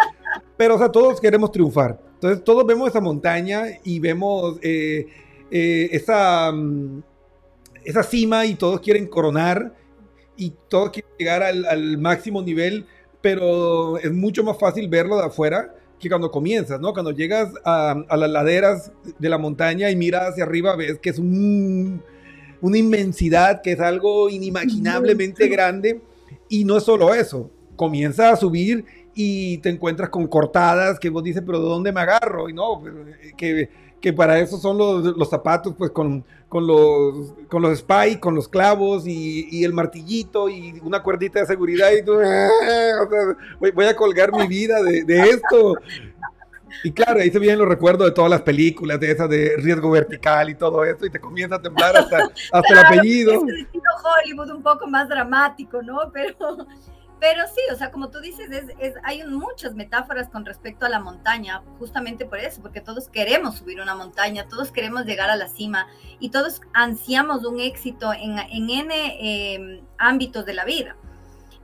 pero 0.56 0.76
o 0.76 0.78
sea, 0.78 0.90
todos 0.90 1.20
queremos 1.20 1.52
triunfar. 1.52 2.00
Entonces 2.14 2.44
todos 2.44 2.66
vemos 2.66 2.88
esa 2.88 3.02
montaña 3.02 3.64
y 3.84 4.00
vemos 4.00 4.58
eh, 4.62 5.08
eh, 5.50 5.90
esa, 5.92 6.52
mm, 6.52 7.02
esa 7.84 8.04
cima 8.04 8.46
y 8.46 8.56
todos 8.56 8.80
quieren 8.82 9.08
coronar 9.08 9.74
y 10.38 10.54
todos 10.70 10.92
quieren 10.92 11.12
llegar 11.18 11.42
al, 11.42 11.66
al 11.66 11.98
máximo 11.98 12.42
nivel, 12.42 12.86
pero 13.22 13.98
es 13.98 14.12
mucho 14.12 14.44
más 14.44 14.60
fácil 14.60 14.88
verlo 14.88 15.18
de 15.18 15.26
afuera 15.26 15.74
que 16.02 16.10
cuando 16.10 16.32
comienzas, 16.32 16.80
¿no? 16.80 16.94
Cuando 16.94 17.12
llegas 17.12 17.54
a, 17.64 18.04
las 18.10 18.30
laderas 18.30 18.92
de 19.20 19.30
la 19.30 19.38
montaña 19.38 19.90
y 19.90 19.96
miras 19.96 20.32
hacia 20.32 20.44
arriba, 20.44 20.76
ves 20.76 21.00
que 21.00 21.12
es 21.12 21.20
una 21.20 22.78
inmensidad, 22.78 23.62
que 23.62 23.74
es 23.74 23.80
algo 23.80 24.30
inimaginablemente 24.30 25.48
grande. 25.48 26.02
Y 26.50 26.66
no 26.66 26.78
es 26.78 26.84
solo 26.84 27.14
eso, 27.14 27.50
comienzas 27.78 28.34
a 28.34 28.36
subir 28.36 28.84
y 29.14 29.60
te 29.60 29.70
encuentras 29.70 30.10
con 30.10 30.28
cortadas 30.28 31.00
que 31.00 31.10
vos 31.10 31.24
dices, 31.24 31.44
pero 31.46 31.60
¿de 31.60 31.70
dónde 31.70 31.92
me 31.92 32.02
agarro? 32.02 32.50
Y 32.50 32.54
no, 32.54 32.86
eh, 32.88 33.34
que, 33.38 33.70
que 34.02 34.12
para 34.12 34.40
eso 34.40 34.58
son 34.58 34.78
los, 34.78 35.16
los 35.16 35.30
zapatos, 35.30 35.76
pues 35.78 35.92
con, 35.92 36.26
con, 36.50 36.66
los, 36.66 37.34
con 37.48 37.62
los 37.62 37.78
spikes, 37.78 38.20
con 38.20 38.34
los 38.34 38.48
clavos 38.48 39.06
y, 39.06 39.48
y, 39.52 39.64
el 39.64 39.74
martillito 39.74 40.50
y 40.50 40.80
una 40.84 41.04
cuerdita 41.04 41.40
de 41.40 41.46
seguridad 41.46 41.92
y 41.92 42.04
tú, 42.04 42.14
voy, 43.60 43.72
voy, 43.72 43.86
a 43.86 43.96
colgar 43.96 44.34
mi 44.34 44.48
vida 44.48 44.82
de, 44.82 45.04
de, 45.04 45.22
esto. 45.22 45.76
Y 46.84 46.92
claro, 46.92 47.20
ahí 47.20 47.30
se 47.30 47.38
vienen 47.38 47.60
los 47.60 47.68
recuerdos 47.68 48.08
de 48.08 48.14
todas 48.14 48.32
las 48.32 48.42
películas, 48.42 49.00
de 49.00 49.12
esas 49.12 49.30
de 49.30 49.56
riesgo 49.58 49.92
vertical 49.92 50.50
y 50.50 50.56
todo 50.56 50.84
eso, 50.84 51.06
y 51.06 51.12
te 51.12 51.20
comienza 51.20 51.58
a 51.58 51.62
temblar 51.62 51.96
hasta, 51.96 52.30
hasta 52.52 52.74
el 52.74 52.80
apellido. 52.80 53.34
Es 53.34 53.44
el 53.44 53.62
estilo 53.62 53.84
Hollywood 54.04 54.52
un 54.52 54.64
poco 54.64 54.88
más 54.88 55.08
dramático, 55.08 55.84
¿no? 55.84 56.00
Pero 56.12 56.58
Pero 57.22 57.44
sí, 57.46 57.62
o 57.72 57.76
sea, 57.76 57.92
como 57.92 58.10
tú 58.10 58.20
dices, 58.20 58.50
es, 58.52 58.66
es- 58.80 58.96
hay 59.04 59.24
muchas 59.28 59.76
metáforas 59.76 60.28
con 60.28 60.44
respecto 60.44 60.88
a 60.88 60.90
la 60.90 61.00
montaña, 61.00 61.62
justamente 61.78 62.26
por 62.26 62.40
eso, 62.40 62.62
porque 62.64 62.82
todos 62.82 63.08
queremos 63.10 63.58
subir 63.60 63.80
una 63.80 63.94
montaña, 63.96 64.48
todos 64.50 64.72
queremos 64.72 65.06
llegar 65.06 65.30
a 65.30 65.36
la 65.36 65.48
cima 65.48 65.88
y 66.20 66.30
todos 66.32 66.62
ansiamos 66.74 67.46
un 67.46 67.60
éxito 67.60 68.12
en, 68.12 68.40
en 68.40 68.70
N 68.72 68.92
eh, 69.22 69.84
ámbitos 70.00 70.48
de 70.48 70.54
la 70.56 70.66
vida. 70.66 70.96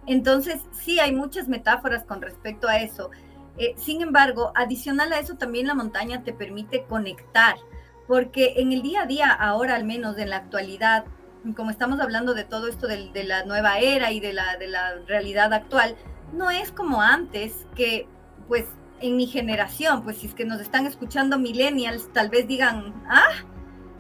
Entonces, 0.06 0.62
sí, 0.72 1.00
hay 1.00 1.12
muchas 1.12 1.48
metáforas 1.48 2.04
con 2.04 2.22
respecto 2.22 2.67
a 2.67 2.78
eso. 2.78 3.10
Eh, 3.58 3.74
sin 3.78 4.04
embargo, 4.04 4.52
adicional 4.54 5.12
a 5.12 5.20
eso, 5.20 5.38
también 5.38 5.65
la 5.65 5.74
montaña 5.74 6.24
te 6.24 6.34
permite 6.34 6.84
conectar, 6.84 7.56
porque 8.08 8.54
en 8.58 8.72
el 8.74 8.84
día 8.84 9.02
a 9.02 9.06
día, 9.08 9.32
ahora 9.32 9.76
al 9.76 9.86
menos 9.86 10.20
en 10.20 10.30
la 10.30 10.38
actualidad, 10.38 11.06
como 11.55 11.71
estamos 11.71 11.99
hablando 11.99 12.33
de 12.33 12.43
todo 12.43 12.67
esto 12.67 12.88
de, 12.88 13.23
la 13.23 13.45
nueva 13.45 13.79
era 13.79 14.12
y 14.12 14.19
de 14.19 14.33
la, 14.33 14.57
de 14.57 14.67
la 14.67 14.95
realidad 15.07 15.53
actual, 15.53 15.95
no 16.33 16.51
es 16.51 16.71
como 16.71 17.01
antes 17.01 17.67
que, 17.75 18.07
pues, 18.47 18.65
en 18.99 19.15
mi 19.15 19.27
generación, 19.27 20.03
pues 20.03 20.17
si 20.17 20.27
es 20.27 20.33
que 20.33 20.45
nos 20.45 20.60
están 20.60 20.86
escuchando 20.86 21.38
millennials, 21.38 22.12
tal 22.13 22.29
vez 22.29 22.47
digan, 22.47 22.93
ah, 23.10 23.43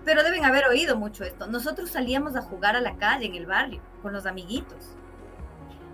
pero 0.03 0.23
deben 0.23 0.45
haber 0.45 0.65
oído 0.65 0.97
mucho 0.97 1.23
esto. 1.23 1.47
Nosotros 1.47 1.89
salíamos 1.89 2.35
a 2.35 2.41
jugar 2.41 2.75
a 2.75 2.81
la 2.81 2.97
calle, 2.97 3.25
en 3.25 3.35
el 3.35 3.45
barrio, 3.45 3.81
con 4.01 4.13
los 4.13 4.25
amiguitos. 4.25 4.95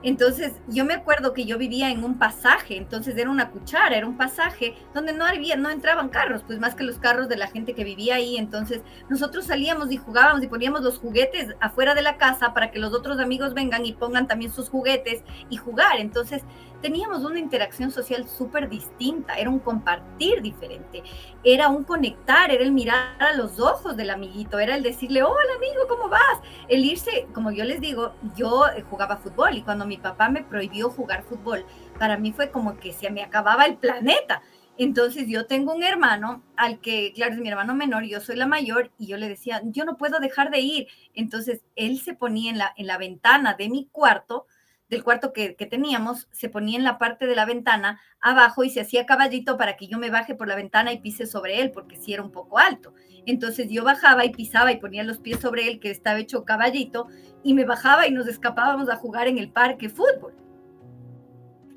Entonces, 0.03 0.53
yo 0.67 0.83
me 0.83 0.93
acuerdo 0.93 1.33
que 1.33 1.45
yo 1.45 1.57
vivía 1.57 1.89
en 1.89 2.03
un 2.03 2.19
pasaje, 2.19 2.77
entonces 2.77 3.17
era 3.17 3.29
una 3.29 3.49
cuchara, 3.51 3.95
era 3.95 4.05
un 4.05 4.17
pasaje 4.17 4.75
donde 4.93 5.13
no 5.13 5.25
había, 5.25 5.55
no 5.55 5.69
entraban 5.69 6.09
carros, 6.09 6.43
pues 6.45 6.59
más 6.59 6.75
que 6.75 6.83
los 6.83 6.99
carros 6.99 7.29
de 7.29 7.37
la 7.37 7.47
gente 7.47 7.73
que 7.73 7.83
vivía 7.83 8.15
ahí. 8.15 8.37
Entonces, 8.37 8.81
nosotros 9.09 9.45
salíamos 9.45 9.91
y 9.91 9.97
jugábamos 9.97 10.43
y 10.43 10.47
poníamos 10.47 10.81
los 10.81 10.99
juguetes 10.99 11.55
afuera 11.61 11.95
de 11.95 12.01
la 12.01 12.17
casa 12.17 12.53
para 12.53 12.69
que 12.69 12.79
los 12.79 12.93
otros 12.93 13.19
amigos 13.19 13.53
vengan 13.53 13.85
y 13.85 13.93
pongan 13.93 14.27
también 14.27 14.51
sus 14.51 14.69
juguetes 14.69 15.23
y 15.49 15.57
jugar. 15.57 15.99
Entonces, 15.99 16.43
teníamos 16.83 17.23
una 17.23 17.39
interacción 17.39 17.91
social 17.91 18.27
súper 18.27 18.67
distinta, 18.67 19.35
era 19.35 19.49
un 19.49 19.59
compartir 19.59 20.41
diferente, 20.41 21.01
era 21.41 21.69
un 21.69 21.85
conectar, 21.85 22.51
era 22.51 22.61
el 22.61 22.73
mirar 22.73 23.15
a 23.23 23.33
los 23.33 23.57
ojos 23.57 23.95
del 23.95 24.09
amiguito, 24.09 24.59
era 24.59 24.75
el 24.75 24.83
decirle, 24.83 25.23
hola 25.23 25.53
amigo, 25.55 25.87
¿cómo 25.87 26.09
vas? 26.09 26.41
El 26.67 26.83
irse, 26.83 27.25
como 27.33 27.51
yo 27.51 27.63
les 27.63 27.79
digo, 27.79 28.13
yo 28.35 28.67
eh, 28.67 28.83
jugaba 28.89 29.15
fútbol 29.15 29.55
y 29.55 29.61
cuando 29.61 29.85
mi 29.85 29.97
papá 29.97 30.27
me 30.27 30.43
prohibió 30.43 30.89
jugar 30.89 31.23
fútbol, 31.23 31.65
para 31.97 32.17
mí 32.17 32.33
fue 32.33 32.51
como 32.51 32.77
que 32.77 32.91
se 32.91 33.09
me 33.09 33.23
acababa 33.23 33.65
el 33.65 33.77
planeta. 33.77 34.41
Entonces 34.77 35.27
yo 35.29 35.45
tengo 35.45 35.73
un 35.73 35.83
hermano 35.83 36.43
al 36.57 36.81
que, 36.81 37.13
claro, 37.13 37.35
es 37.35 37.39
mi 37.39 37.47
hermano 37.47 37.75
menor, 37.75 38.03
yo 38.03 38.19
soy 38.19 38.35
la 38.35 38.47
mayor 38.47 38.91
y 38.97 39.07
yo 39.07 39.15
le 39.15 39.29
decía, 39.29 39.61
yo 39.63 39.85
no 39.85 39.95
puedo 39.95 40.19
dejar 40.19 40.51
de 40.51 40.59
ir. 40.59 40.87
Entonces 41.13 41.61
él 41.77 42.01
se 42.01 42.13
ponía 42.13 42.51
en 42.51 42.57
la, 42.57 42.73
en 42.75 42.87
la 42.87 42.97
ventana 42.97 43.53
de 43.53 43.69
mi 43.69 43.87
cuarto, 43.89 44.47
del 44.93 45.03
cuarto 45.03 45.33
que, 45.33 45.53
teníamos, 45.53 46.27
se 46.31 46.49
ponía 46.49 46.77
en 46.77 46.83
la 46.83 46.97
parte 46.97 47.27
de 47.27 47.35
la 47.35 47.45
ventana 47.45 47.99
abajo 48.21 48.63
y 48.63 48.69
se 48.69 48.81
hacía 48.81 49.05
caballito 49.05 49.57
para 49.57 49.75
que 49.75 49.87
yo 49.87 49.97
me 49.97 50.09
baje 50.09 50.35
por 50.35 50.47
la 50.47 50.55
ventana 50.55 50.93
y 50.93 50.99
pise 50.99 51.25
sobre 51.25 51.59
él, 51.61 51.71
porque 51.71 51.97
sí 51.97 52.13
era 52.13 52.23
un 52.23 52.31
poco 52.31 52.59
alto. 52.59 52.93
Entonces 53.25 53.69
yo 53.69 53.83
bajaba 53.83 54.23
y 54.23 54.31
pisaba 54.31 54.71
y 54.71 54.77
ponía 54.77 55.03
los 55.03 55.17
pies 55.17 55.39
sobre 55.39 55.67
él, 55.67 55.79
que 55.79 55.89
estaba 55.89 56.19
hecho 56.19 56.45
caballito, 56.45 57.07
y 57.43 57.53
me 57.53 57.65
bajaba 57.65 58.07
y 58.07 58.11
nos 58.11 58.27
escapábamos 58.27 58.89
a 58.89 58.95
jugar 58.95 59.27
en 59.27 59.37
el 59.37 59.51
parque 59.51 59.89
fútbol. 59.89 60.35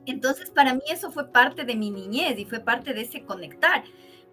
Entonces, 0.06 0.50
para 0.50 0.74
mí 0.74 0.82
eso 0.88 1.10
fue 1.10 1.32
parte 1.32 1.64
de 1.64 1.74
mi 1.74 1.90
niñez 1.90 2.38
y 2.38 2.44
fue 2.44 2.60
parte 2.60 2.94
de 2.94 3.02
ese 3.02 3.24
conectar. 3.24 3.82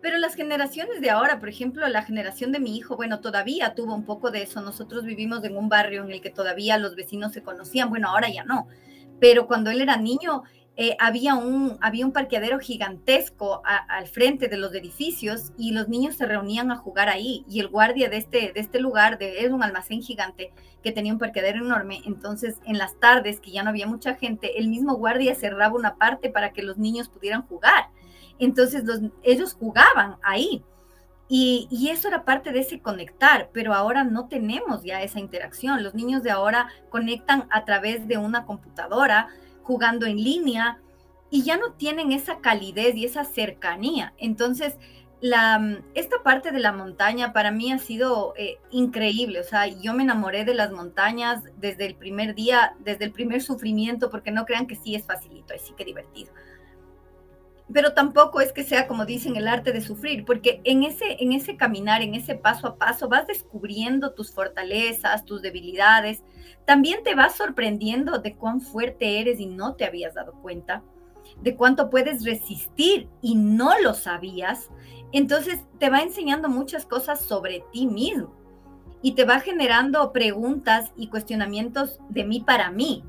Pero 0.04 0.18
las 0.18 0.36
generaciones 0.36 1.00
de 1.00 1.12
ahora, 1.12 1.40
por 1.40 1.48
ejemplo, 1.48 1.88
la 1.88 2.02
generación 2.02 2.52
de 2.52 2.60
mi 2.60 2.76
hijo, 2.76 2.98
bueno, 2.98 3.22
todavía 3.22 3.74
tuvo 3.74 3.96
un 3.96 4.04
poco 4.04 4.32
de 4.32 4.42
eso. 4.42 4.60
Nosotros 4.60 5.06
vivimos 5.06 5.46
en 5.46 5.56
un 5.56 5.70
barrio 5.70 6.04
en 6.04 6.12
el 6.12 6.20
que 6.20 6.30
todavía 6.30 6.78
los 6.78 6.98
vecinos 6.98 7.32
se 7.32 7.42
conocían, 7.42 7.90
bueno, 7.90 8.10
ahora 8.10 8.28
ya 8.30 8.44
no. 8.44 8.68
Pero 9.22 9.48
cuando 9.48 9.72
él 9.72 9.80
era 9.80 9.96
niño, 9.96 10.44
eh, 10.76 10.98
había, 11.00 11.36
un, 11.36 11.78
había 11.80 12.06
un 12.06 12.12
parqueadero 12.12 12.60
gigantesco 12.60 13.62
al 13.64 14.08
frente 14.08 14.50
de 14.50 14.58
los 14.58 14.74
edificios 14.74 15.54
y 15.58 15.72
los 15.72 15.88
niños 15.88 16.18
se 16.18 16.26
reunían 16.26 16.70
a 16.70 16.76
jugar 16.76 17.08
ahí. 17.08 17.46
Y 17.48 17.62
el 17.62 17.70
guardia 17.70 18.10
de 18.10 18.18
este, 18.18 18.52
de 18.52 18.60
este 18.60 18.82
lugar, 18.82 19.18
de, 19.18 19.46
es 19.46 19.52
un 19.52 19.64
almacén 19.64 20.02
gigante 20.02 20.52
que 20.84 20.92
tenía 20.92 21.14
un 21.14 21.20
parqueadero 21.20 21.64
enorme. 21.64 22.02
Entonces, 22.06 22.58
en 22.66 22.78
las 22.78 23.00
tardes, 23.00 23.40
que 23.40 23.52
ya 23.52 23.64
no 23.64 23.70
había 23.70 23.88
mucha 23.88 24.16
gente, 24.16 24.60
el 24.60 24.68
mismo 24.68 24.96
guardia 24.96 25.34
cerraba 25.34 25.76
una 25.76 25.96
parte 25.96 26.30
para 26.30 26.52
que 26.52 26.62
los 26.62 26.78
niños 26.78 27.08
pudieran 27.08 27.44
jugar. 27.44 27.86
Entonces, 28.46 28.84
los, 28.84 29.00
ellos 29.22 29.54
jugaban 29.54 30.18
ahí. 30.22 30.64
Y, 31.30 31.68
y 31.72 31.90
eso 31.90 32.10
era 32.10 32.26
parte 32.26 32.52
de 32.52 32.60
ese 32.60 32.80
conectar, 32.80 33.50
pero 33.54 33.74
ahora 33.74 34.04
no 34.04 34.28
tenemos 34.28 34.84
ya 34.84 35.02
esa 35.02 35.20
interacción. 35.20 35.84
Los 35.84 35.96
niños 35.96 36.22
de 36.22 36.32
ahora 36.32 36.68
conectan 36.90 37.48
a 37.50 37.66
través 37.66 38.08
de 38.08 38.18
una 38.18 38.46
computadora, 38.46 39.30
jugando 39.64 40.06
en 40.06 40.18
línea, 40.18 40.80
y 41.30 41.44
ya 41.44 41.58
no 41.58 41.72
tienen 41.72 42.12
esa 42.12 42.40
calidez 42.40 42.96
y 42.96 43.06
esa 43.06 43.24
cercanía. 43.24 44.14
Entonces, 44.18 44.78
esta 45.94 46.22
parte 46.22 46.52
de 46.52 46.60
la 46.60 46.74
montaña 46.74 47.32
para 47.32 47.50
mí 47.50 47.72
ha 47.72 47.80
sido 47.80 48.34
eh, 48.38 48.60
increíble. 48.72 49.40
O 49.40 49.44
sea, 49.44 49.68
yo 49.68 49.94
me 49.94 50.04
enamoré 50.04 50.44
de 50.44 50.54
las 50.54 50.72
montañas 50.72 51.44
desde 51.58 51.86
el 51.86 51.96
primer 51.96 52.36
día, 52.36 52.76
desde 52.80 53.06
el 53.06 53.14
primer 53.14 53.42
sufrimiento, 53.42 54.10
porque 54.10 54.32
no 54.32 54.46
crean 54.46 54.68
que 54.68 54.76
sí 54.76 54.96
es 54.96 55.06
facilito, 55.06 55.54
sí 55.58 55.74
que 55.76 55.86
divertido 55.86 56.32
pero 57.72 57.94
tampoco 57.94 58.42
es 58.42 58.52
que 58.52 58.64
sea 58.64 58.88
como 58.88 59.06
dicen 59.06 59.36
el 59.36 59.48
arte 59.48 59.72
de 59.72 59.82
sufrir, 59.82 60.26
porque 60.26 60.62
en 60.64 60.84
ese, 60.84 61.18
en 61.20 61.32
ese 61.32 61.56
caminar, 61.56 62.02
en 62.02 62.16
ese 62.16 62.36
paso 62.36 62.68
a 62.68 62.78
paso, 62.78 63.08
vas 63.08 63.28
descubriendo 63.28 64.14
tus 64.14 64.32
fortalezas, 64.32 65.26
tus 65.26 65.42
debilidades, 65.42 66.24
también 66.66 67.04
te 67.04 67.16
vas 67.16 67.36
sorprendiendo 67.36 68.20
de 68.20 68.36
cuán 68.36 68.62
fuerte 68.62 69.20
eres 69.20 69.40
y 69.40 69.46
no 69.46 69.76
te 69.76 69.86
habías 69.86 70.14
dado 70.14 70.34
cuenta, 70.34 70.84
de 71.42 71.56
cuánto 71.56 71.90
puedes 71.90 72.26
resistir 72.26 73.08
y 73.22 73.36
no 73.36 73.80
lo 73.80 73.94
sabías, 73.94 74.70
entonces 75.12 75.60
te 75.80 75.90
va 75.90 76.02
enseñando 76.02 76.50
muchas 76.50 76.86
cosas 76.86 77.22
sobre 77.22 77.64
ti 77.72 77.86
mismo 77.88 78.34
y 79.02 79.14
te 79.14 79.26
va 79.26 79.40
generando 79.40 80.12
preguntas 80.12 80.92
y 80.96 81.08
cuestionamientos 81.08 82.00
de 82.10 82.24
mí 82.24 82.40
para 82.42 82.72
mí, 82.72 83.04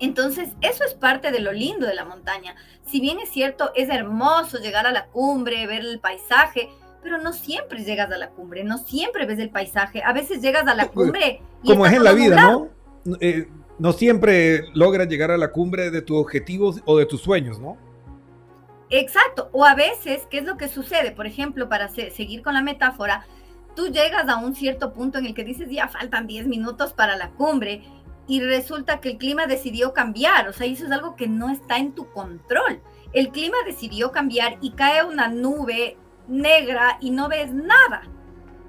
entonces, 0.00 0.50
eso 0.60 0.84
es 0.84 0.94
parte 0.94 1.30
de 1.30 1.40
lo 1.40 1.52
lindo 1.52 1.86
de 1.86 1.94
la 1.94 2.04
montaña. 2.04 2.54
Si 2.86 3.00
bien 3.00 3.18
es 3.20 3.28
cierto, 3.30 3.70
es 3.74 3.88
hermoso 3.90 4.58
llegar 4.58 4.86
a 4.86 4.92
la 4.92 5.06
cumbre, 5.06 5.66
ver 5.66 5.82
el 5.82 6.00
paisaje, 6.00 6.68
pero 7.02 7.18
no 7.18 7.32
siempre 7.32 7.84
llegas 7.84 8.10
a 8.10 8.18
la 8.18 8.30
cumbre, 8.30 8.64
no 8.64 8.78
siempre 8.78 9.26
ves 9.26 9.38
el 9.38 9.50
paisaje. 9.50 10.02
A 10.02 10.12
veces 10.12 10.42
llegas 10.42 10.66
a 10.66 10.74
la 10.74 10.88
cumbre 10.88 11.40
y 11.62 11.68
Como 11.70 11.86
es 11.86 11.92
en 11.92 12.04
la 12.04 12.12
vida, 12.12 12.36
nublado. 12.36 12.68
¿no? 13.04 13.16
Eh, 13.20 13.48
no 13.78 13.92
siempre 13.92 14.64
logras 14.74 15.08
llegar 15.08 15.30
a 15.30 15.38
la 15.38 15.50
cumbre 15.52 15.90
de 15.90 16.02
tus 16.02 16.18
objetivos 16.18 16.82
o 16.84 16.98
de 16.98 17.06
tus 17.06 17.22
sueños, 17.22 17.58
¿no? 17.58 17.78
Exacto. 18.90 19.48
O 19.52 19.64
a 19.64 19.74
veces, 19.74 20.26
¿qué 20.30 20.38
es 20.38 20.44
lo 20.44 20.56
que 20.56 20.68
sucede? 20.68 21.12
Por 21.12 21.26
ejemplo, 21.26 21.68
para 21.68 21.88
se- 21.88 22.10
seguir 22.10 22.42
con 22.42 22.54
la 22.54 22.62
metáfora, 22.62 23.24
tú 23.76 23.86
llegas 23.88 24.28
a 24.28 24.36
un 24.36 24.54
cierto 24.54 24.92
punto 24.92 25.18
en 25.18 25.26
el 25.26 25.34
que 25.34 25.44
dices, 25.44 25.70
ya 25.70 25.88
faltan 25.88 26.26
10 26.26 26.46
minutos 26.48 26.92
para 26.92 27.16
la 27.16 27.30
cumbre 27.30 27.82
y 28.30 28.40
resulta 28.40 29.00
que 29.00 29.10
el 29.10 29.18
clima 29.18 29.48
decidió 29.48 29.92
cambiar. 29.92 30.46
O 30.46 30.52
sea, 30.52 30.64
eso 30.64 30.84
es 30.84 30.92
algo 30.92 31.16
que 31.16 31.26
no 31.26 31.50
está 31.50 31.78
en 31.78 31.96
tu 31.96 32.08
control. 32.12 32.80
El 33.12 33.30
clima 33.30 33.56
decidió 33.66 34.12
cambiar 34.12 34.56
y 34.60 34.70
cae 34.70 35.02
una 35.02 35.26
nube 35.26 35.96
negra 36.28 36.96
y 37.00 37.10
no 37.10 37.28
ves 37.28 37.52
nada. 37.52 38.02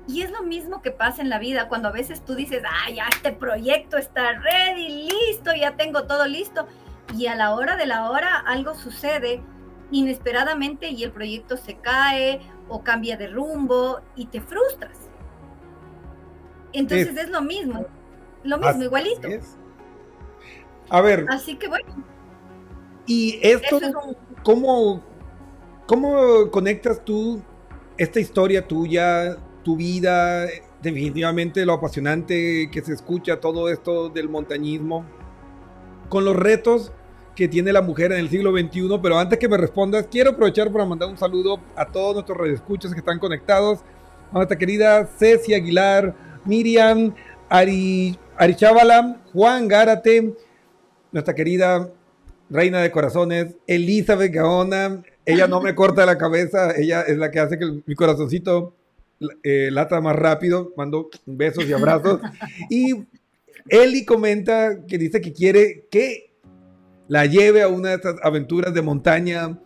Y 0.08 0.24
es 0.24 0.32
lo 0.32 0.42
mismo 0.42 0.82
que 0.82 0.90
pasa 0.90 1.22
en 1.22 1.30
la 1.30 1.38
vida 1.38 1.68
cuando 1.68 1.90
a 1.90 1.92
veces 1.92 2.26
tú 2.26 2.34
dices, 2.34 2.64
ah, 2.66 2.90
ya 2.90 3.06
este 3.14 3.34
proyecto 3.34 3.98
está 3.98 4.32
ready, 4.32 5.08
listo, 5.12 5.54
ya 5.54 5.76
tengo 5.76 6.06
todo 6.06 6.26
listo. 6.26 6.66
Y 7.16 7.28
a 7.28 7.36
la 7.36 7.54
hora 7.54 7.76
de 7.76 7.86
la 7.86 8.10
hora 8.10 8.40
algo 8.40 8.74
sucede 8.74 9.44
inesperadamente 9.92 10.90
y 10.90 11.04
el 11.04 11.12
proyecto 11.12 11.56
se 11.56 11.76
cae 11.76 12.42
o 12.68 12.82
cambia 12.82 13.16
de 13.16 13.28
rumbo 13.28 14.02
y 14.16 14.26
te 14.26 14.42
frustras. 14.42 14.98
Entonces 16.74 17.16
es 17.16 17.30
lo 17.30 17.44
mismo, 17.44 17.86
lo 18.44 18.58
mismo, 18.58 18.70
Así 18.70 18.84
igualito. 18.84 19.28
es. 19.28 19.58
A 20.90 21.02
ver, 21.02 21.26
Así 21.30 21.56
que 21.56 21.68
bueno, 21.68 21.86
y 23.06 23.40
esto, 23.42 23.78
eso 23.78 23.88
es 23.88 23.96
un... 23.96 24.16
¿cómo, 24.44 25.02
¿cómo 25.86 26.50
conectas 26.52 27.04
tú 27.04 27.42
esta 27.98 28.20
historia 28.20 28.68
tuya, 28.68 29.38
tu 29.64 29.76
vida, 29.76 30.48
definitivamente 30.82 31.66
lo 31.66 31.74
apasionante 31.74 32.70
que 32.72 32.82
se 32.82 32.94
escucha 32.94 33.40
todo 33.40 33.70
esto 33.70 34.10
del 34.10 34.28
montañismo, 34.28 35.06
con 36.10 36.26
los 36.26 36.36
retos 36.36 36.92
que 37.36 37.48
tiene 37.48 37.72
la 37.72 37.82
mujer 37.82 38.12
en 38.12 38.20
el 38.20 38.30
siglo 38.30 38.52
XXI? 38.52 39.00
Pero 39.02 39.18
antes 39.18 39.40
que 39.40 39.48
me 39.48 39.58
respondas, 39.58 40.08
quiero 40.10 40.32
aprovechar 40.32 40.72
para 40.72 40.86
mandar 40.86 41.10
un 41.10 41.18
saludo 41.18 41.60
a 41.76 41.86
todos 41.86 42.16
nuestros 42.16 42.38
radioescuchas 42.38 42.94
que 42.94 43.00
están 43.00 43.20
conectados, 43.20 43.80
a 44.32 44.36
nuestra 44.36 44.58
querida 44.58 45.06
Ceci 45.06 45.54
Aguilar, 45.54 46.16
Miriam, 46.46 47.14
Ari, 47.52 48.18
Ari 48.38 48.56
Chábala, 48.56 49.22
Juan 49.34 49.68
Gárate, 49.68 50.34
nuestra 51.12 51.36
querida 51.36 51.92
reina 52.50 52.80
de 52.80 52.92
corazones, 52.92 53.58
Elizabeth 53.68 54.32
Gaona. 54.32 55.04
Ella 55.26 55.48
no 55.48 55.60
me 55.60 55.76
corta 55.76 56.06
la 56.06 56.18
cabeza, 56.18 56.74
ella 56.78 57.02
es 57.02 57.18
la 57.18 57.30
que 57.30 57.40
hace 57.42 57.60
que 57.60 57.82
mi 57.86 57.94
corazoncito 57.94 58.74
eh, 59.44 59.68
lata 59.70 60.00
más 60.00 60.16
rápido. 60.16 60.72
Mando 60.78 61.10
besos 61.26 61.66
y 61.66 61.74
abrazos. 61.74 62.22
Y 62.70 63.06
Eli 63.68 64.06
comenta 64.06 64.86
que 64.88 64.98
dice 64.98 65.20
que 65.20 65.34
quiere 65.34 65.88
que 65.92 66.32
la 67.10 67.26
lleve 67.26 67.64
a 67.64 67.68
una 67.68 67.90
de 67.90 67.96
estas 67.96 68.16
aventuras 68.24 68.74
de 68.74 68.82
montaña 68.82 69.60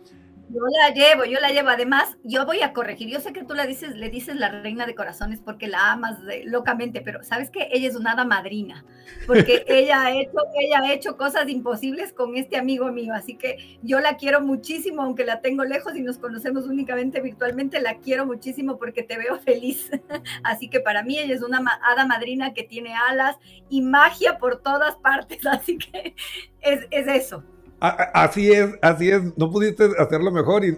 yo 0.48 0.62
la 0.80 0.94
llevo, 0.94 1.24
yo 1.24 1.40
la 1.40 1.50
llevo. 1.50 1.68
Además, 1.68 2.16
yo 2.22 2.46
voy 2.46 2.62
a 2.62 2.72
corregir. 2.72 3.08
Yo 3.08 3.20
sé 3.20 3.32
que 3.32 3.44
tú 3.44 3.54
la 3.54 3.66
dices, 3.66 3.96
le 3.96 4.10
dices 4.10 4.36
la 4.36 4.48
reina 4.48 4.86
de 4.86 4.94
corazones 4.94 5.40
porque 5.40 5.66
la 5.66 5.92
amas 5.92 6.18
locamente, 6.44 7.00
pero 7.00 7.22
sabes 7.24 7.50
que 7.50 7.68
ella 7.72 7.88
es 7.88 7.96
una 7.96 8.12
hada 8.12 8.24
madrina, 8.24 8.84
porque 9.26 9.64
ella 9.68 10.02
ha 10.02 10.12
hecho, 10.12 10.38
ella 10.58 10.80
ha 10.82 10.92
hecho 10.92 11.16
cosas 11.16 11.48
imposibles 11.48 12.12
con 12.12 12.36
este 12.36 12.56
amigo 12.56 12.92
mío. 12.92 13.14
Así 13.14 13.36
que 13.36 13.78
yo 13.82 14.00
la 14.00 14.16
quiero 14.16 14.40
muchísimo, 14.40 15.02
aunque 15.02 15.24
la 15.24 15.40
tengo 15.40 15.64
lejos 15.64 15.96
y 15.96 16.02
nos 16.02 16.18
conocemos 16.18 16.66
únicamente 16.66 17.20
virtualmente, 17.20 17.80
la 17.80 17.98
quiero 17.98 18.26
muchísimo 18.26 18.78
porque 18.78 19.02
te 19.02 19.18
veo 19.18 19.38
feliz. 19.40 19.90
Así 20.44 20.68
que 20.68 20.80
para 20.80 21.02
mí 21.02 21.18
ella 21.18 21.34
es 21.34 21.42
una 21.42 21.62
hada 21.82 22.06
madrina 22.06 22.54
que 22.54 22.62
tiene 22.62 22.94
alas 22.94 23.36
y 23.68 23.82
magia 23.82 24.38
por 24.38 24.62
todas 24.62 24.96
partes. 24.96 25.44
Así 25.46 25.78
que 25.78 26.14
es, 26.60 26.86
es 26.90 27.08
eso. 27.08 27.44
Así 27.80 28.50
es, 28.52 28.70
así 28.80 29.10
es. 29.10 29.22
No 29.36 29.50
pudiste 29.50 29.88
hacerlo 29.98 30.30
mejor 30.30 30.64
y 30.64 30.76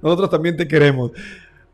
nosotros 0.00 0.30
también 0.30 0.56
te 0.56 0.66
queremos. 0.66 1.12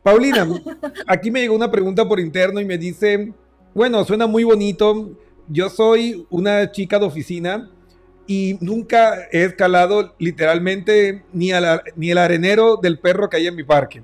Paulina, 0.02 0.46
aquí 1.06 1.30
me 1.30 1.40
llegó 1.40 1.54
una 1.54 1.70
pregunta 1.70 2.06
por 2.06 2.20
interno 2.20 2.60
y 2.60 2.64
me 2.64 2.78
dice, 2.78 3.32
bueno, 3.74 4.04
suena 4.04 4.26
muy 4.26 4.44
bonito. 4.44 5.10
Yo 5.48 5.68
soy 5.70 6.26
una 6.30 6.70
chica 6.70 6.98
de 6.98 7.06
oficina 7.06 7.70
y 8.26 8.58
nunca 8.60 9.26
he 9.32 9.44
escalado 9.44 10.14
literalmente 10.18 11.24
ni, 11.32 11.50
ni 11.96 12.10
el 12.10 12.18
arenero 12.18 12.76
del 12.76 12.98
perro 12.98 13.28
que 13.28 13.38
hay 13.38 13.46
en 13.46 13.56
mi 13.56 13.64
parque. 13.64 14.02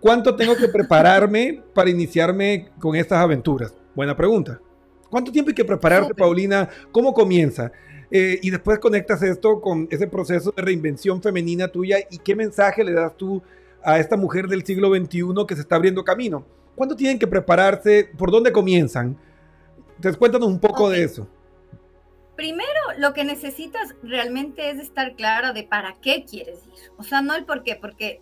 ¿Cuánto 0.00 0.36
tengo 0.36 0.56
que 0.56 0.68
prepararme 0.68 1.62
para 1.74 1.90
iniciarme 1.90 2.70
con 2.78 2.96
estas 2.96 3.18
aventuras? 3.18 3.74
Buena 3.94 4.16
pregunta. 4.16 4.60
¿Cuánto 5.10 5.32
tiempo 5.32 5.50
hay 5.50 5.54
que 5.54 5.64
prepararte, 5.64 6.14
Paulina? 6.14 6.68
¿Cómo 6.92 7.12
comienza? 7.12 7.70
Eh, 8.10 8.38
y 8.42 8.50
después 8.50 8.78
conectas 8.78 9.22
esto 9.22 9.60
con 9.60 9.88
ese 9.90 10.06
proceso 10.06 10.52
de 10.56 10.62
reinvención 10.62 11.20
femenina 11.20 11.68
tuya 11.68 11.98
y 12.10 12.18
qué 12.18 12.36
mensaje 12.36 12.84
le 12.84 12.92
das 12.92 13.16
tú 13.16 13.42
a 13.82 13.98
esta 13.98 14.16
mujer 14.16 14.46
del 14.46 14.64
siglo 14.64 14.94
XXI 14.94 15.46
que 15.46 15.54
se 15.54 15.62
está 15.62 15.76
abriendo 15.76 16.04
camino. 16.04 16.44
¿Cuándo 16.74 16.94
tienen 16.94 17.18
que 17.18 17.26
prepararse? 17.26 18.10
¿Por 18.16 18.30
dónde 18.30 18.52
comienzan? 18.52 19.16
Entonces 19.96 20.16
cuéntanos 20.16 20.48
un 20.48 20.60
poco 20.60 20.90
de 20.90 21.02
eso. 21.02 21.28
Primero, 22.36 22.68
lo 22.98 23.14
que 23.14 23.24
necesitas 23.24 23.94
realmente 24.02 24.70
es 24.70 24.78
estar 24.78 25.16
clara 25.16 25.52
de 25.52 25.62
para 25.62 25.94
qué 26.02 26.26
quieres 26.28 26.58
ir. 26.66 26.90
O 26.98 27.02
sea, 27.02 27.22
no 27.22 27.34
el 27.34 27.46
por 27.46 27.62
qué, 27.62 27.76
porque 27.76 28.20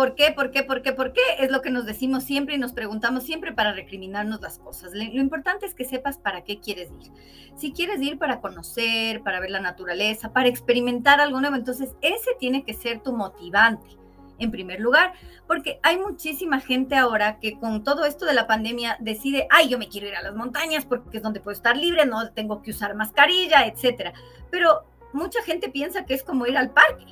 ¿Por 0.00 0.14
qué? 0.14 0.32
¿Por 0.32 0.50
qué? 0.50 0.62
¿Por 0.62 0.80
qué? 0.80 0.92
¿Por 0.94 1.12
qué? 1.12 1.20
Es 1.40 1.50
lo 1.50 1.60
que 1.60 1.68
nos 1.68 1.84
decimos 1.84 2.24
siempre 2.24 2.54
y 2.54 2.58
nos 2.58 2.72
preguntamos 2.72 3.22
siempre 3.22 3.52
para 3.52 3.74
recriminarnos 3.74 4.40
las 4.40 4.58
cosas. 4.58 4.94
Lo 4.94 5.02
importante 5.02 5.66
es 5.66 5.74
que 5.74 5.84
sepas 5.84 6.16
para 6.16 6.42
qué 6.42 6.58
quieres 6.58 6.88
ir. 7.02 7.12
Si 7.54 7.70
quieres 7.74 8.00
ir 8.00 8.16
para 8.16 8.40
conocer, 8.40 9.20
para 9.20 9.40
ver 9.40 9.50
la 9.50 9.60
naturaleza, 9.60 10.32
para 10.32 10.48
experimentar 10.48 11.20
algo 11.20 11.38
nuevo, 11.38 11.54
entonces 11.54 11.94
ese 12.00 12.30
tiene 12.38 12.64
que 12.64 12.72
ser 12.72 13.02
tu 13.02 13.12
motivante 13.12 13.90
en 14.38 14.50
primer 14.50 14.80
lugar, 14.80 15.12
porque 15.46 15.78
hay 15.82 15.98
muchísima 15.98 16.60
gente 16.60 16.96
ahora 16.96 17.38
que 17.38 17.58
con 17.58 17.84
todo 17.84 18.06
esto 18.06 18.24
de 18.24 18.32
la 18.32 18.46
pandemia 18.46 18.96
decide, 19.00 19.48
ay, 19.50 19.68
yo 19.68 19.78
me 19.78 19.88
quiero 19.88 20.08
ir 20.08 20.16
a 20.16 20.22
las 20.22 20.34
montañas 20.34 20.86
porque 20.86 21.18
es 21.18 21.22
donde 21.22 21.40
puedo 21.40 21.54
estar 21.54 21.76
libre, 21.76 22.06
no 22.06 22.32
tengo 22.32 22.62
que 22.62 22.70
usar 22.70 22.94
mascarilla, 22.94 23.66
etcétera. 23.66 24.14
Pero 24.50 24.86
mucha 25.12 25.42
gente 25.42 25.68
piensa 25.68 26.06
que 26.06 26.14
es 26.14 26.22
como 26.22 26.46
ir 26.46 26.56
al 26.56 26.70
parque 26.70 27.04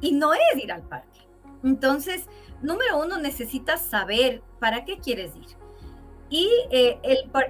y 0.00 0.10
no 0.10 0.34
es 0.34 0.40
ir 0.56 0.72
al 0.72 0.82
parque 0.82 1.25
entonces, 1.64 2.26
número 2.62 2.98
uno, 2.98 3.18
necesitas 3.18 3.82
saber 3.82 4.42
para 4.60 4.84
qué 4.84 4.98
quieres 4.98 5.34
ir. 5.36 5.66
Y 6.28 6.48
eh, 6.72 6.98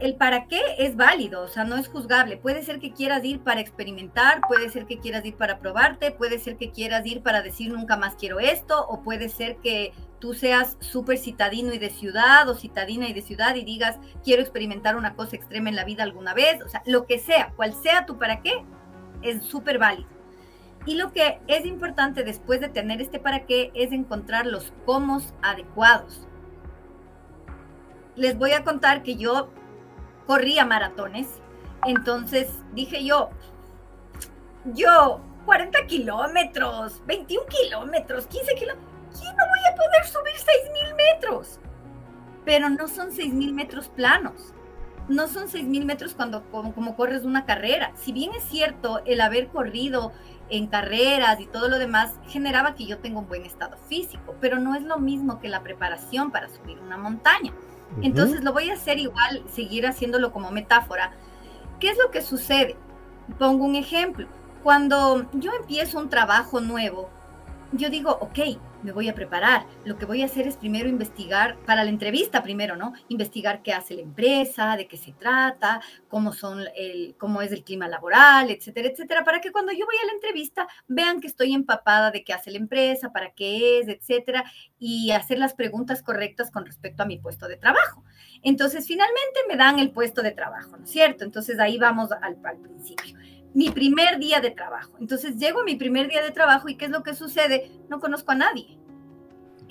el, 0.00 0.16
para 0.16 0.48
qué 0.48 0.60
es 0.76 0.96
válido, 0.96 1.42
o 1.42 1.48
sea, 1.48 1.64
no 1.64 1.76
es 1.76 1.88
juzgable. 1.88 2.36
Puede 2.36 2.62
ser 2.62 2.78
que 2.78 2.92
quieras 2.92 3.24
ir 3.24 3.40
para 3.40 3.60
experimentar, 3.60 4.42
puede 4.46 4.68
ser 4.68 4.84
que 4.84 4.98
quieras 4.98 5.24
ir 5.24 5.34
para 5.34 5.60
probarte, 5.60 6.10
puede 6.10 6.38
ser 6.38 6.58
que 6.58 6.70
quieras 6.70 7.06
ir 7.06 7.22
para 7.22 7.40
decir 7.40 7.72
nunca 7.72 7.96
más 7.96 8.16
quiero 8.16 8.38
esto, 8.38 8.86
o 8.86 9.02
puede 9.02 9.30
ser 9.30 9.56
que 9.56 9.94
tú 10.18 10.34
seas 10.34 10.76
súper 10.80 11.16
citadino 11.16 11.72
y 11.72 11.78
de 11.78 11.88
ciudad 11.88 12.48
o 12.50 12.54
citadina 12.54 13.08
y 13.08 13.14
de 13.14 13.22
ciudad 13.22 13.54
y 13.54 13.64
digas 13.64 13.98
quiero 14.24 14.42
experimentar 14.42 14.96
una 14.96 15.14
cosa 15.14 15.36
extrema 15.36 15.68
en 15.68 15.76
la 15.76 15.84
vida 15.84 16.02
alguna 16.02 16.34
vez, 16.34 16.62
o 16.62 16.68
sea, 16.68 16.82
lo 16.86 17.06
que 17.06 17.18
sea, 17.18 17.52
cual 17.54 17.74
sea 17.74 18.06
tu 18.06 18.18
para 18.18 18.42
qué, 18.42 18.64
es 19.22 19.42
súper 19.44 19.78
válido. 19.78 20.15
Y 20.86 20.94
lo 20.94 21.12
que 21.12 21.40
es 21.48 21.66
importante 21.66 22.22
después 22.22 22.60
de 22.60 22.68
tener 22.68 23.00
este 23.00 23.18
para 23.18 23.44
qué 23.44 23.72
es 23.74 23.90
encontrar 23.90 24.46
los 24.46 24.72
cómo 24.86 25.20
adecuados. 25.42 26.26
Les 28.14 28.38
voy 28.38 28.52
a 28.52 28.62
contar 28.62 29.02
que 29.02 29.16
yo 29.16 29.50
corría 30.26 30.64
maratones, 30.64 31.28
entonces 31.86 32.48
dije 32.72 33.04
yo, 33.04 33.30
yo 34.74 35.20
40 35.44 35.86
kilómetros, 35.86 37.02
21 37.06 37.46
kilómetros, 37.46 38.26
15 38.28 38.54
kilómetros, 38.54 38.92
¿quién 39.18 39.36
no 39.36 39.44
voy 39.48 39.72
a 39.72 39.74
poder 39.74 40.06
subir 40.06 40.34
6.000 40.88 40.96
metros? 40.96 41.60
Pero 42.44 42.70
no 42.70 42.86
son 42.86 43.10
6.000 43.10 43.52
metros 43.52 43.88
planos 43.88 44.54
no 45.08 45.28
son 45.28 45.48
6.000 45.48 45.84
metros 45.84 46.14
cuando 46.14 46.42
como, 46.50 46.74
como, 46.74 46.96
corres 46.96 47.24
una 47.24 47.44
carrera. 47.44 47.92
Si 47.96 48.12
bien 48.12 48.32
es 48.34 48.44
cierto, 48.44 49.02
el 49.04 49.20
haber 49.20 49.48
corrido 49.48 50.12
en 50.48 50.66
carreras 50.66 51.40
y 51.40 51.46
todo 51.46 51.68
lo 51.68 51.78
demás 51.78 52.14
generaba 52.28 52.74
que 52.74 52.86
yo 52.86 52.98
tenga 52.98 53.18
un 53.18 53.28
buen 53.28 53.44
estado 53.44 53.76
físico, 53.88 54.34
pero 54.40 54.58
no 54.58 54.74
es 54.74 54.82
lo 54.82 54.98
mismo 54.98 55.40
que 55.40 55.48
la 55.48 55.62
preparación 55.62 56.30
para 56.30 56.48
subir 56.48 56.78
una 56.78 56.96
montaña. 56.96 57.52
Entonces 58.02 58.42
lo 58.42 58.52
voy 58.52 58.70
a 58.70 58.74
hacer 58.74 58.98
igual, 58.98 59.42
seguir 59.50 59.86
haciéndolo 59.86 60.32
como 60.32 60.50
metáfora. 60.50 61.12
¿Qué 61.80 61.90
es 61.90 61.98
lo 61.98 62.10
que 62.10 62.20
sucede? 62.20 62.76
Pongo 63.38 63.64
un 63.64 63.76
ejemplo. 63.76 64.26
Cuando 64.62 65.26
yo 65.32 65.52
empiezo 65.52 65.98
un 65.98 66.08
trabajo 66.08 66.60
nuevo, 66.60 67.08
yo 67.72 67.88
digo, 67.88 68.18
ok, 68.20 68.58
me 68.86 68.92
voy 68.92 69.08
a 69.08 69.14
preparar. 69.14 69.66
Lo 69.84 69.98
que 69.98 70.06
voy 70.06 70.22
a 70.22 70.26
hacer 70.26 70.46
es 70.46 70.56
primero 70.56 70.88
investigar, 70.88 71.58
para 71.66 71.82
la 71.82 71.90
entrevista 71.90 72.42
primero, 72.44 72.76
¿no? 72.76 72.92
Investigar 73.08 73.60
qué 73.62 73.72
hace 73.72 73.94
la 73.94 74.02
empresa, 74.02 74.76
de 74.76 74.86
qué 74.86 74.96
se 74.96 75.12
trata, 75.12 75.80
cómo, 76.08 76.32
son 76.32 76.60
el, 76.76 77.16
cómo 77.18 77.42
es 77.42 77.50
el 77.50 77.64
clima 77.64 77.88
laboral, 77.88 78.48
etcétera, 78.48 78.88
etcétera, 78.88 79.24
para 79.24 79.40
que 79.40 79.50
cuando 79.50 79.72
yo 79.72 79.84
voy 79.86 79.96
a 80.00 80.06
la 80.06 80.12
entrevista 80.12 80.68
vean 80.86 81.20
que 81.20 81.26
estoy 81.26 81.52
empapada 81.52 82.12
de 82.12 82.22
qué 82.22 82.32
hace 82.32 82.52
la 82.52 82.58
empresa, 82.58 83.12
para 83.12 83.32
qué 83.32 83.80
es, 83.80 83.88
etcétera, 83.88 84.44
y 84.78 85.10
hacer 85.10 85.40
las 85.40 85.54
preguntas 85.54 86.00
correctas 86.02 86.52
con 86.52 86.64
respecto 86.64 87.02
a 87.02 87.06
mi 87.06 87.18
puesto 87.18 87.48
de 87.48 87.56
trabajo. 87.56 88.04
Entonces, 88.44 88.86
finalmente 88.86 89.40
me 89.48 89.56
dan 89.56 89.80
el 89.80 89.90
puesto 89.90 90.22
de 90.22 90.30
trabajo, 90.30 90.76
¿no 90.76 90.84
es 90.84 90.90
cierto? 90.90 91.24
Entonces, 91.24 91.58
ahí 91.58 91.76
vamos 91.76 92.12
al, 92.12 92.38
al 92.44 92.58
principio 92.58 93.16
mi 93.56 93.70
primer 93.70 94.18
día 94.18 94.40
de 94.42 94.50
trabajo. 94.50 94.92
Entonces 95.00 95.38
llego 95.38 95.62
a 95.62 95.64
mi 95.64 95.76
primer 95.76 96.08
día 96.08 96.22
de 96.22 96.30
trabajo 96.30 96.68
y 96.68 96.76
¿qué 96.76 96.84
es 96.84 96.90
lo 96.90 97.02
que 97.02 97.14
sucede? 97.14 97.70
No 97.88 98.00
conozco 98.00 98.32
a 98.32 98.34
nadie. 98.34 98.78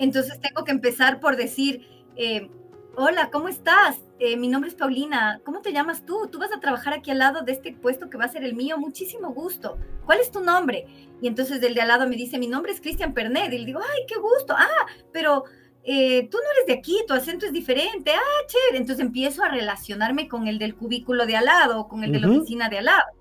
Entonces 0.00 0.40
tengo 0.40 0.64
que 0.64 0.72
empezar 0.72 1.20
por 1.20 1.36
decir, 1.36 1.86
eh, 2.16 2.50
hola, 2.96 3.30
¿cómo 3.30 3.46
estás? 3.46 4.00
Eh, 4.18 4.36
mi 4.36 4.48
nombre 4.48 4.70
es 4.70 4.74
Paulina, 4.74 5.40
¿cómo 5.44 5.62
te 5.62 5.72
llamas 5.72 6.04
tú? 6.04 6.26
Tú 6.32 6.40
vas 6.40 6.52
a 6.52 6.58
trabajar 6.58 6.94
aquí 6.94 7.12
al 7.12 7.20
lado 7.20 7.42
de 7.42 7.52
este 7.52 7.74
puesto 7.74 8.10
que 8.10 8.18
va 8.18 8.24
a 8.24 8.28
ser 8.28 8.42
el 8.42 8.56
mío, 8.56 8.76
muchísimo 8.76 9.32
gusto. 9.32 9.78
¿Cuál 10.04 10.18
es 10.18 10.32
tu 10.32 10.40
nombre? 10.40 10.88
Y 11.22 11.28
entonces 11.28 11.62
el 11.62 11.74
de 11.74 11.80
al 11.80 11.88
lado 11.88 12.08
me 12.08 12.16
dice, 12.16 12.40
mi 12.40 12.48
nombre 12.48 12.72
es 12.72 12.80
Cristian 12.80 13.14
Pernet. 13.14 13.52
Y 13.52 13.58
le 13.58 13.66
digo, 13.66 13.78
ay, 13.80 14.00
qué 14.08 14.16
gusto. 14.18 14.52
Ah, 14.58 14.86
pero 15.12 15.44
eh, 15.84 16.28
tú 16.28 16.38
no 16.38 16.50
eres 16.56 16.66
de 16.66 16.72
aquí, 16.72 17.04
tu 17.06 17.14
acento 17.14 17.46
es 17.46 17.52
diferente. 17.52 18.10
Ah, 18.10 18.46
chévere. 18.48 18.78
Entonces 18.78 19.06
empiezo 19.06 19.44
a 19.44 19.48
relacionarme 19.48 20.26
con 20.26 20.48
el 20.48 20.58
del 20.58 20.74
cubículo 20.74 21.24
de 21.24 21.36
al 21.36 21.44
lado, 21.44 21.86
con 21.86 22.02
el 22.02 22.10
de 22.10 22.18
la 22.18 22.28
oficina 22.28 22.68
de 22.68 22.78
al 22.78 22.86
lado. 22.86 23.15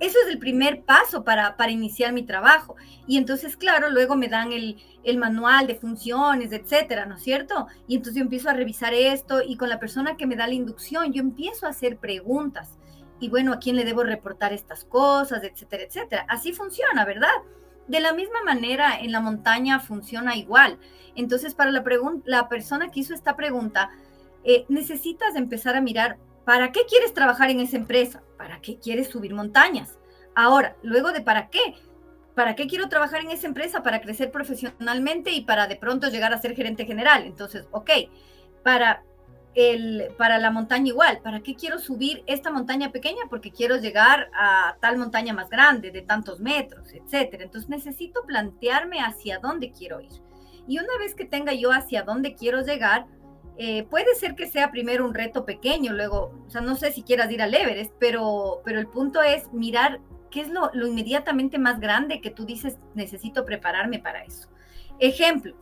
Eso 0.00 0.18
es 0.24 0.32
el 0.32 0.38
primer 0.38 0.82
paso 0.82 1.24
para, 1.24 1.56
para 1.56 1.72
iniciar 1.72 2.12
mi 2.12 2.22
trabajo. 2.22 2.76
Y 3.06 3.16
entonces, 3.16 3.56
claro, 3.56 3.90
luego 3.90 4.14
me 4.14 4.28
dan 4.28 4.52
el, 4.52 4.76
el 5.02 5.18
manual 5.18 5.66
de 5.66 5.74
funciones, 5.74 6.52
etcétera, 6.52 7.06
¿no 7.06 7.16
es 7.16 7.22
cierto? 7.22 7.66
Y 7.86 7.96
entonces 7.96 8.16
yo 8.16 8.22
empiezo 8.22 8.48
a 8.48 8.52
revisar 8.52 8.94
esto 8.94 9.42
y 9.42 9.56
con 9.56 9.68
la 9.68 9.80
persona 9.80 10.16
que 10.16 10.26
me 10.26 10.36
da 10.36 10.46
la 10.46 10.54
inducción, 10.54 11.12
yo 11.12 11.20
empiezo 11.20 11.66
a 11.66 11.70
hacer 11.70 11.96
preguntas. 11.98 12.78
Y 13.20 13.28
bueno, 13.28 13.52
¿a 13.52 13.58
quién 13.58 13.74
le 13.74 13.84
debo 13.84 14.04
reportar 14.04 14.52
estas 14.52 14.84
cosas, 14.84 15.42
etcétera, 15.42 15.82
etcétera? 15.82 16.26
Así 16.28 16.52
funciona, 16.52 17.04
¿verdad? 17.04 17.28
De 17.88 18.00
la 18.00 18.12
misma 18.12 18.42
manera, 18.44 19.00
en 19.00 19.10
la 19.10 19.20
montaña 19.20 19.80
funciona 19.80 20.36
igual. 20.36 20.78
Entonces, 21.16 21.54
para 21.54 21.72
la, 21.72 21.82
la 22.24 22.48
persona 22.48 22.90
que 22.90 23.00
hizo 23.00 23.14
esta 23.14 23.34
pregunta, 23.34 23.90
eh, 24.44 24.66
necesitas 24.68 25.34
empezar 25.34 25.74
a 25.74 25.80
mirar 25.80 26.18
¿Para 26.48 26.72
qué 26.72 26.86
quieres 26.88 27.12
trabajar 27.12 27.50
en 27.50 27.60
esa 27.60 27.76
empresa? 27.76 28.22
¿Para 28.38 28.58
qué 28.62 28.78
quieres 28.78 29.08
subir 29.08 29.34
montañas? 29.34 29.98
Ahora, 30.34 30.76
luego 30.82 31.12
de 31.12 31.20
para 31.20 31.50
qué, 31.50 31.74
¿para 32.34 32.56
qué 32.56 32.66
quiero 32.66 32.88
trabajar 32.88 33.20
en 33.20 33.30
esa 33.30 33.46
empresa? 33.46 33.82
Para 33.82 34.00
crecer 34.00 34.32
profesionalmente 34.32 35.30
y 35.30 35.42
para 35.42 35.66
de 35.66 35.76
pronto 35.76 36.08
llegar 36.08 36.32
a 36.32 36.40
ser 36.40 36.56
gerente 36.56 36.86
general. 36.86 37.24
Entonces, 37.26 37.68
ok, 37.70 37.90
para, 38.62 39.02
el, 39.54 40.08
para 40.16 40.38
la 40.38 40.50
montaña 40.50 40.88
igual, 40.88 41.20
¿para 41.22 41.40
qué 41.40 41.54
quiero 41.54 41.78
subir 41.78 42.24
esta 42.26 42.50
montaña 42.50 42.92
pequeña? 42.92 43.24
Porque 43.28 43.52
quiero 43.52 43.76
llegar 43.76 44.30
a 44.32 44.78
tal 44.80 44.96
montaña 44.96 45.34
más 45.34 45.50
grande, 45.50 45.90
de 45.90 46.00
tantos 46.00 46.40
metros, 46.40 46.94
etcétera. 46.94 47.44
Entonces 47.44 47.68
necesito 47.68 48.24
plantearme 48.24 49.00
hacia 49.00 49.38
dónde 49.38 49.70
quiero 49.70 50.00
ir. 50.00 50.22
Y 50.66 50.78
una 50.78 50.96
vez 50.98 51.14
que 51.14 51.26
tenga 51.26 51.52
yo 51.52 51.72
hacia 51.72 52.04
dónde 52.04 52.34
quiero 52.34 52.62
llegar, 52.62 53.04
eh, 53.58 53.84
puede 53.84 54.14
ser 54.14 54.34
que 54.34 54.46
sea 54.46 54.70
primero 54.70 55.04
un 55.04 55.14
reto 55.14 55.44
pequeño, 55.44 55.92
luego, 55.92 56.32
o 56.46 56.50
sea, 56.50 56.60
no 56.60 56.76
sé 56.76 56.92
si 56.92 57.02
quieras 57.02 57.30
ir 57.30 57.42
al 57.42 57.54
Everest, 57.54 57.92
pero, 57.98 58.62
pero 58.64 58.78
el 58.78 58.86
punto 58.86 59.20
es 59.22 59.52
mirar 59.52 60.00
¿qué 60.30 60.40
es 60.40 60.48
lo, 60.48 60.70
lo 60.74 60.86
inmediatamente 60.86 61.58
más 61.58 61.80
grande 61.80 62.20
que 62.20 62.30
tú 62.30 62.44
dices, 62.44 62.78
necesito 62.94 63.44
prepararme 63.44 63.98
para 63.98 64.22
eso? 64.22 64.48
Ejemplo, 64.98 65.54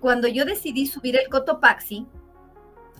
cuando 0.00 0.28
yo 0.28 0.44
decidí 0.44 0.86
subir 0.86 1.16
el 1.16 1.28
Cotopaxi, 1.28 2.06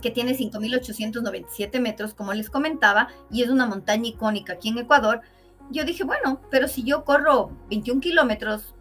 que 0.01 0.11
tiene 0.11 0.37
5.897 0.37 1.81
metros, 1.81 2.15
como 2.15 2.33
les 2.33 2.51
comentaba, 2.51 3.09
y 3.31 3.43
es 3.43 3.51
una 3.51 3.67
montaña 3.67 4.09
icónica 4.09 4.55
aquí 4.55 4.69
en 4.69 4.79
Ecuador, 4.79 5.21
yo 5.71 5.85
dije, 5.85 6.05
bueno, 6.05 6.41
pero 6.51 6.69
si 6.69 6.85
yo 6.85 7.05
corro 7.05 7.51
21 7.69 8.01
kilómetros, 8.01 8.75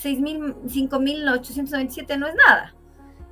6.000, 0.00 0.62
5.897 0.64 2.18
no 2.18 2.28
es 2.28 2.34
nada. 2.34 2.74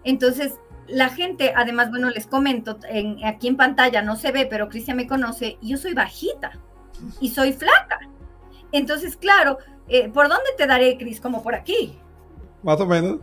Entonces, 0.04 0.58
la 0.88 1.08
gente, 1.10 1.52
además, 1.54 1.90
bueno, 1.90 2.10
les 2.10 2.26
comento, 2.26 2.78
en, 2.88 3.24
aquí 3.24 3.48
en 3.48 3.56
pantalla 3.56 4.02
no 4.02 4.16
se 4.16 4.32
ve, 4.32 4.46
pero 4.46 4.68
Cristian 4.68 4.96
me 4.96 5.06
conoce, 5.06 5.58
yo 5.62 5.76
soy 5.76 5.94
bajita 5.94 6.52
y 7.20 7.30
soy 7.30 7.52
flaca. 7.52 8.00
Entonces, 8.72 9.16
claro, 9.16 9.58
eh, 9.88 10.08
¿por 10.08 10.28
dónde 10.28 10.50
te 10.56 10.66
daré, 10.66 10.96
Cris? 10.98 11.20
Como 11.20 11.42
por 11.42 11.54
aquí, 11.54 11.98
Más 12.62 12.80
o 12.80 12.86
menos. 12.86 13.18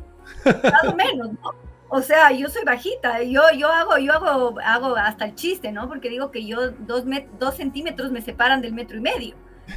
más 0.46 0.84
o 0.88 0.96
menos, 0.96 1.32
¿no? 1.34 1.52
O 1.90 2.02
sea, 2.02 2.32
yo 2.32 2.50
soy 2.50 2.64
bajita, 2.66 3.22
yo, 3.22 3.42
yo 3.56 3.70
hago, 3.70 3.98
yo 4.00 4.14
hago, 4.14 4.56
hago 4.64 4.96
hasta 4.96 5.26
el 5.26 5.36
chiste, 5.36 5.72
¿no? 5.72 5.88
Porque 5.88 6.10
digo 6.10 6.32
que 6.32 6.46
yo 6.46 6.72
dos, 6.72 7.06
met- 7.06 7.30
dos 7.40 7.56
centímetros 7.56 8.12
me 8.12 8.22
separan 8.22 8.62
del 8.62 8.74
metro 8.74 8.98
y 8.98 9.02
medio. 9.02 9.36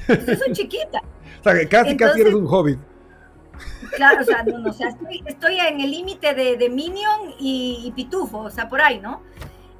Entonces 0.09 0.39
soy 0.39 0.53
chiquita. 0.53 1.01
O 1.41 1.43
sea, 1.45 1.55
que 1.55 1.69
casi, 1.69 1.97
casi 1.97 2.21
eres 2.23 2.35
un 2.35 2.47
hobbit. 2.49 2.79
Claro, 3.97 4.21
o 4.23 4.25
sea, 4.25 4.45
estoy, 5.27 5.59
en 5.59 5.81
el 5.81 5.91
límite 5.91 6.35
de, 6.35 6.57
de 6.57 6.69
Minion 6.69 7.35
y, 7.39 7.93
Pitufo, 7.95 8.39
o 8.39 8.51
sea, 8.51 8.69
por 8.69 8.81
ahí, 8.81 9.01
¿no? 9.01 9.23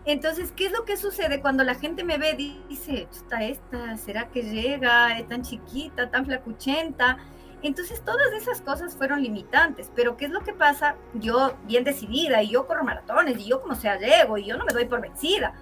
Entonces, 0.05 0.53
¿qué 0.53 0.67
es 0.67 0.73
lo 0.73 0.85
que 0.85 0.97
sucede 0.97 1.41
cuando 1.41 1.65
la 1.65 1.75
gente 1.75 2.03
me 2.03 2.17
ve? 2.17 2.35
Dice, 2.69 3.09
está 3.13 3.45
esta, 3.45 3.97
¿será 3.99 4.29
que 4.29 4.43
llega? 4.43 5.19
Es 5.19 5.29
tan 5.29 5.43
chiquita, 5.43 6.11
tan 6.11 6.25
flacuchenta. 6.25 7.19
Entonces, 7.63 8.03
todas 8.03 8.33
esas 8.33 8.63
cosas 8.63 8.97
fueron 8.97 9.23
limitantes. 9.23 9.91
Pero, 9.95 10.17
¿qué 10.17 10.27
es 10.27 10.31
lo 10.31 10.41
que 10.41 10.55
pasa? 10.55 10.97
Yo, 11.15 11.57
bien 11.65 11.85
decidida, 11.85 12.43
y 12.43 12.51
yo 12.51 12.67
corro 12.67 12.85
maratones, 12.85 13.39
y 13.39 13.45
yo 13.45 13.61
como 13.61 13.75
sea 13.75 13.99
llego, 13.99 14.39
y 14.39 14.47
yo 14.47 14.57
no 14.57 14.65
me 14.65 14.73
doy 14.73 14.87
por 14.87 15.01
vencida. 15.01 15.53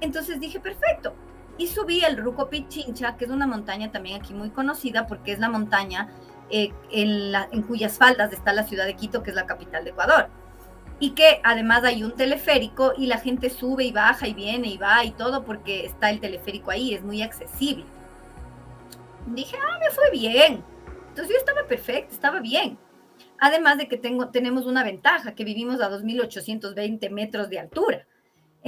Entonces 0.00 0.38
dije, 0.38 0.60
perfecto. 0.60 1.14
Y 1.56 1.66
subí 1.68 2.04
el 2.04 2.16
Ruco 2.16 2.48
Pichincha, 2.48 3.16
que 3.16 3.24
es 3.24 3.30
una 3.30 3.46
montaña 3.46 3.90
también 3.90 4.20
aquí 4.20 4.34
muy 4.34 4.50
conocida, 4.50 5.06
porque 5.06 5.32
es 5.32 5.38
la 5.38 5.48
montaña 5.48 6.08
eh, 6.50 6.72
en, 6.90 7.34
en 7.34 7.62
cuyas 7.62 7.98
faldas 7.98 8.32
está 8.32 8.52
la 8.52 8.64
ciudad 8.64 8.86
de 8.86 8.96
Quito, 8.96 9.22
que 9.22 9.30
es 9.30 9.36
la 9.36 9.46
capital 9.46 9.84
de 9.84 9.90
Ecuador. 9.90 10.28
Y 11.00 11.10
que 11.10 11.40
además 11.44 11.84
hay 11.84 12.02
un 12.02 12.12
teleférico 12.12 12.92
y 12.96 13.06
la 13.06 13.18
gente 13.18 13.50
sube 13.50 13.84
y 13.84 13.92
baja 13.92 14.26
y 14.26 14.34
viene 14.34 14.68
y 14.68 14.78
va 14.78 15.04
y 15.04 15.12
todo 15.12 15.44
porque 15.44 15.86
está 15.86 16.10
el 16.10 16.20
teleférico 16.20 16.70
ahí, 16.70 16.94
es 16.94 17.02
muy 17.02 17.22
accesible. 17.22 17.84
Dije, 19.26 19.56
ah, 19.56 19.78
me 19.78 19.90
fue 19.90 20.10
bien. 20.10 20.64
Entonces 21.08 21.28
yo 21.28 21.38
estaba 21.38 21.66
perfecta, 21.68 22.14
estaba 22.14 22.40
bien. 22.40 22.78
Además 23.38 23.78
de 23.78 23.86
que 23.86 23.96
tengo, 23.96 24.30
tenemos 24.30 24.66
una 24.66 24.82
ventaja, 24.82 25.34
que 25.34 25.44
vivimos 25.44 25.80
a 25.80 25.90
2.820 25.90 27.10
metros 27.10 27.48
de 27.48 27.60
altura. 27.60 28.06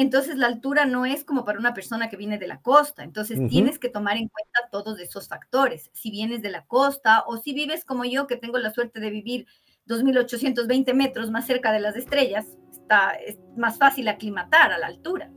Entonces 0.00 0.38
la 0.38 0.46
altura 0.46 0.86
no 0.86 1.04
es 1.04 1.24
como 1.24 1.44
para 1.44 1.58
una 1.58 1.74
persona 1.74 2.08
que 2.08 2.16
viene 2.16 2.38
de 2.38 2.48
la 2.48 2.62
costa. 2.62 3.04
Entonces 3.04 3.38
tienes 3.50 3.78
que 3.78 3.90
tomar 3.90 4.16
en 4.16 4.28
cuenta 4.28 4.70
todos 4.72 4.98
esos 4.98 5.28
factores. 5.28 5.90
Si 5.92 6.10
vienes 6.10 6.40
de 6.40 6.48
la 6.48 6.64
costa 6.64 7.22
o 7.26 7.36
si 7.36 7.52
vives 7.52 7.84
como 7.84 8.06
yo, 8.06 8.26
que 8.26 8.36
tengo 8.36 8.56
la 8.56 8.72
suerte 8.72 8.98
de 8.98 9.10
vivir 9.10 9.46
2.820 9.86 10.94
metros 10.94 11.30
más 11.30 11.46
cerca 11.46 11.70
de 11.70 11.80
las 11.80 11.96
estrellas, 11.96 12.46
está, 12.72 13.10
es 13.10 13.40
más 13.58 13.76
fácil 13.76 14.08
aclimatar 14.08 14.72
a 14.72 14.78
la 14.78 14.86
altura. 14.86 15.30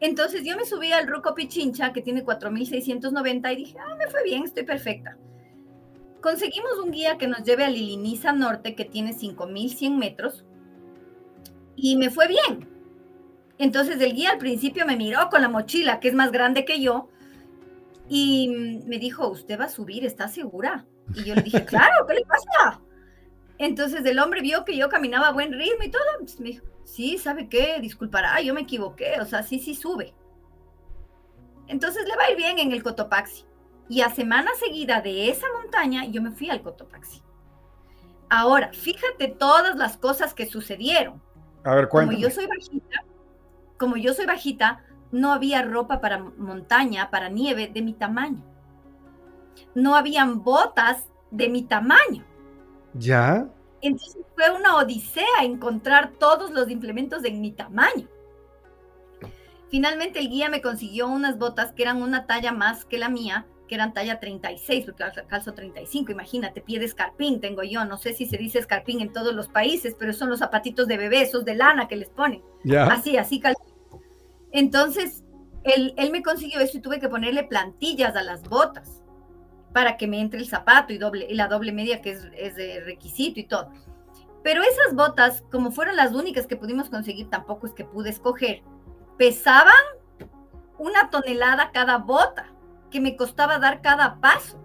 Entonces 0.00 0.42
yo 0.42 0.56
me 0.56 0.64
subí 0.64 0.90
al 0.90 1.06
Ruco 1.06 1.36
Pichincha, 1.36 1.92
que 1.92 2.02
tiene 2.02 2.24
4.690, 2.24 3.52
y 3.52 3.56
dije, 3.56 3.78
ah, 3.78 3.94
me 3.94 4.08
fue 4.08 4.24
bien, 4.24 4.42
estoy 4.42 4.64
perfecta. 4.64 5.16
Conseguimos 6.20 6.76
un 6.82 6.90
guía 6.90 7.18
que 7.18 7.28
nos 7.28 7.44
lleve 7.44 7.62
a 7.62 7.70
Liliniza 7.70 8.32
Norte, 8.32 8.74
que 8.74 8.84
tiene 8.84 9.14
5.100 9.14 9.96
metros, 9.96 10.44
y 11.76 11.96
me 11.96 12.10
fue 12.10 12.26
bien. 12.26 12.69
Entonces 13.60 14.00
el 14.00 14.14
guía 14.14 14.30
al 14.30 14.38
principio 14.38 14.86
me 14.86 14.96
miró 14.96 15.28
con 15.28 15.42
la 15.42 15.48
mochila, 15.50 16.00
que 16.00 16.08
es 16.08 16.14
más 16.14 16.32
grande 16.32 16.64
que 16.64 16.80
yo, 16.80 17.10
y 18.08 18.48
me 18.86 18.98
dijo, 18.98 19.28
¿usted 19.28 19.60
va 19.60 19.66
a 19.66 19.68
subir? 19.68 20.06
¿Está 20.06 20.28
segura? 20.28 20.86
Y 21.14 21.24
yo 21.24 21.34
le 21.34 21.42
dije, 21.42 21.62
claro, 21.66 22.06
¿qué 22.06 22.14
le 22.14 22.24
pasa? 22.24 22.80
Entonces 23.58 24.02
el 24.06 24.18
hombre 24.18 24.40
vio 24.40 24.64
que 24.64 24.78
yo 24.78 24.88
caminaba 24.88 25.28
a 25.28 25.32
buen 25.32 25.52
ritmo 25.52 25.84
y 25.84 25.90
todo. 25.90 26.02
Entonces 26.14 26.40
me 26.40 26.48
dijo, 26.48 26.64
sí, 26.84 27.18
¿sabe 27.18 27.50
qué? 27.50 27.78
Disculpará, 27.82 28.40
yo 28.40 28.54
me 28.54 28.62
equivoqué. 28.62 29.20
O 29.20 29.26
sea, 29.26 29.42
sí, 29.42 29.58
sí 29.58 29.74
sube. 29.74 30.14
Entonces 31.68 32.08
le 32.08 32.16
va 32.16 32.24
a 32.24 32.30
ir 32.30 32.38
bien 32.38 32.58
en 32.58 32.72
el 32.72 32.82
Cotopaxi. 32.82 33.44
Y 33.90 34.00
a 34.00 34.08
semana 34.08 34.52
seguida 34.58 35.02
de 35.02 35.28
esa 35.28 35.46
montaña, 35.60 36.06
yo 36.06 36.22
me 36.22 36.30
fui 36.30 36.48
al 36.48 36.62
Cotopaxi. 36.62 37.20
Ahora, 38.30 38.72
fíjate 38.72 39.28
todas 39.28 39.76
las 39.76 39.98
cosas 39.98 40.32
que 40.32 40.46
sucedieron. 40.46 41.20
A 41.64 41.74
ver, 41.74 41.88
Como 41.88 42.06
cuéntame. 42.06 42.20
yo 42.22 42.30
soy 42.30 42.46
bajita, 42.46 43.04
como 43.80 43.96
yo 43.96 44.14
soy 44.14 44.26
bajita, 44.26 44.84
no 45.10 45.32
había 45.32 45.62
ropa 45.62 46.00
para 46.00 46.18
montaña, 46.18 47.10
para 47.10 47.28
nieve 47.30 47.66
de 47.66 47.82
mi 47.82 47.94
tamaño. 47.94 48.44
No 49.74 49.96
habían 49.96 50.44
botas 50.44 51.08
de 51.32 51.48
mi 51.48 51.62
tamaño. 51.62 52.24
¿Ya? 52.94 53.48
Entonces 53.82 54.22
fue 54.36 54.50
una 54.50 54.76
odisea 54.76 55.42
encontrar 55.42 56.12
todos 56.18 56.50
los 56.50 56.68
implementos 56.70 57.24
en 57.24 57.40
mi 57.40 57.50
tamaño. 57.52 58.06
Finalmente 59.70 60.18
el 60.18 60.28
guía 60.28 60.48
me 60.48 60.60
consiguió 60.62 61.08
unas 61.08 61.38
botas 61.38 61.72
que 61.72 61.82
eran 61.82 62.02
una 62.02 62.26
talla 62.26 62.52
más 62.52 62.84
que 62.84 62.98
la 62.98 63.08
mía, 63.08 63.46
que 63.68 63.76
eran 63.76 63.94
talla 63.94 64.18
36, 64.18 64.84
porque 64.84 65.04
calzo- 65.04 65.26
calzo 65.28 65.54
35, 65.54 66.10
imagínate, 66.10 66.60
pie 66.60 66.80
de 66.80 66.86
escarpín 66.86 67.40
tengo 67.40 67.62
yo, 67.62 67.84
no 67.84 67.96
sé 67.96 68.12
si 68.12 68.26
se 68.26 68.36
dice 68.36 68.58
escarpín 68.58 69.00
en 69.00 69.12
todos 69.12 69.32
los 69.32 69.46
países, 69.48 69.94
pero 69.96 70.12
son 70.12 70.28
los 70.28 70.40
zapatitos 70.40 70.88
de 70.88 70.96
bebé, 70.96 71.22
esos 71.22 71.44
de 71.44 71.54
lana 71.54 71.86
que 71.86 71.94
les 71.94 72.08
ponen. 72.08 72.42
¿Ya? 72.64 72.86
Así, 72.86 73.16
así 73.16 73.38
cal- 73.38 73.54
Entonces, 74.52 75.22
él, 75.64 75.94
él 75.96 76.10
me 76.10 76.22
consiguió 76.22 76.60
eso 76.60 76.78
y 76.78 76.80
tuve 76.80 77.00
que 77.00 77.08
ponerle 77.08 77.44
plantillas 77.44 78.16
a 78.16 78.22
las 78.22 78.42
botas 78.42 79.02
para 79.72 79.96
que 79.96 80.06
me 80.06 80.20
entre 80.20 80.40
el 80.40 80.48
zapato 80.48 80.92
y, 80.92 80.98
doble, 80.98 81.26
y 81.28 81.34
la 81.34 81.48
doble 81.48 81.72
media 81.72 82.00
que 82.02 82.10
es, 82.12 82.28
es 82.36 82.56
de 82.56 82.80
requisito 82.80 83.38
y 83.40 83.44
todo. 83.44 83.70
Pero 84.42 84.62
esas 84.62 84.94
botas, 84.94 85.44
como 85.50 85.70
fueron 85.70 85.96
las 85.96 86.12
únicas 86.12 86.46
que 86.46 86.56
pudimos 86.56 86.88
conseguir, 86.88 87.28
tampoco 87.28 87.66
es 87.66 87.74
que 87.74 87.84
pude 87.84 88.10
escoger, 88.10 88.62
pesaban 89.18 89.74
una 90.78 91.10
tonelada 91.10 91.70
cada 91.72 91.98
bota, 91.98 92.46
que 92.90 93.00
me 93.00 93.16
costaba 93.16 93.58
dar 93.58 93.82
cada 93.82 94.20
paso. 94.20 94.58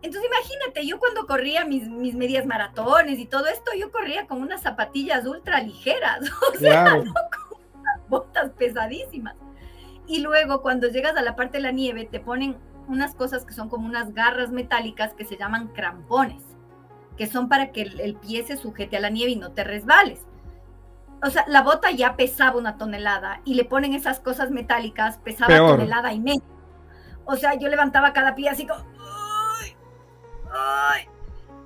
Entonces 0.00 0.30
imagínate, 0.30 0.86
yo 0.86 0.98
cuando 0.98 1.26
corría 1.26 1.64
mis, 1.64 1.88
mis 1.88 2.14
medias 2.14 2.46
maratones 2.46 3.18
y 3.18 3.26
todo 3.26 3.46
esto, 3.46 3.72
yo 3.76 3.90
corría 3.90 4.26
con 4.26 4.40
unas 4.40 4.62
zapatillas 4.62 5.26
ultra 5.26 5.60
ligeras. 5.60 6.20
O 6.54 6.58
sea, 6.58 6.84
Claro. 6.84 7.12
botas 8.10 8.50
pesadísimas. 8.50 9.34
Y 10.06 10.20
luego 10.20 10.62
cuando 10.62 10.88
llegas 10.88 11.16
a 11.16 11.22
la 11.22 11.36
parte 11.36 11.58
de 11.58 11.64
la 11.64 11.72
nieve 11.72 12.08
te 12.10 12.20
ponen 12.20 12.56
unas 12.88 13.14
cosas 13.14 13.44
que 13.44 13.52
son 13.52 13.68
como 13.68 13.86
unas 13.86 14.14
garras 14.14 14.50
metálicas 14.50 15.12
que 15.12 15.24
se 15.26 15.36
llaman 15.36 15.68
crampones, 15.68 16.42
que 17.18 17.26
son 17.26 17.48
para 17.48 17.72
que 17.72 17.82
el, 17.82 18.00
el 18.00 18.14
pie 18.16 18.42
se 18.44 18.56
sujete 18.56 18.96
a 18.96 19.00
la 19.00 19.10
nieve 19.10 19.32
y 19.32 19.36
no 19.36 19.52
te 19.52 19.64
resbales. 19.64 20.26
O 21.22 21.30
sea, 21.30 21.44
la 21.48 21.62
bota 21.62 21.90
ya 21.90 22.16
pesaba 22.16 22.56
una 22.56 22.78
tonelada 22.78 23.40
y 23.44 23.54
le 23.54 23.64
ponen 23.64 23.92
esas 23.92 24.20
cosas 24.20 24.50
metálicas, 24.50 25.18
pesaba 25.18 25.48
Peor. 25.48 25.70
tonelada 25.72 26.12
y 26.12 26.20
media. 26.20 26.42
O 27.24 27.36
sea, 27.36 27.54
yo 27.54 27.68
levantaba 27.68 28.12
cada 28.12 28.34
pie 28.34 28.48
así 28.48 28.66
como... 28.66 28.84
"Ay, 29.60 29.76
ay". 30.50 31.02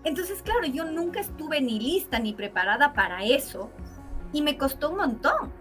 Entonces, 0.04 0.42
claro, 0.42 0.66
yo 0.66 0.84
nunca 0.84 1.20
estuve 1.20 1.60
ni 1.60 1.78
lista 1.78 2.18
ni 2.18 2.32
preparada 2.32 2.92
para 2.94 3.22
eso 3.22 3.70
y 4.32 4.42
me 4.42 4.58
costó 4.58 4.90
un 4.90 4.96
montón. 4.96 5.52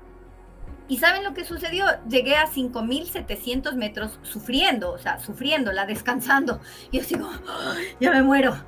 ¿Y 0.92 0.98
saben 0.98 1.24
lo 1.24 1.34
que 1.34 1.46
sucedió? 1.46 1.86
Llegué 2.10 2.36
a 2.36 2.48
5.700 2.48 3.76
metros 3.76 4.20
sufriendo, 4.24 4.92
o 4.92 4.98
sea, 4.98 5.20
sufriéndola, 5.20 5.86
descansando. 5.86 6.60
Yo 6.92 7.02
sigo, 7.02 7.30
ya 8.02 8.12
me 8.12 8.22
muero. 8.22 8.62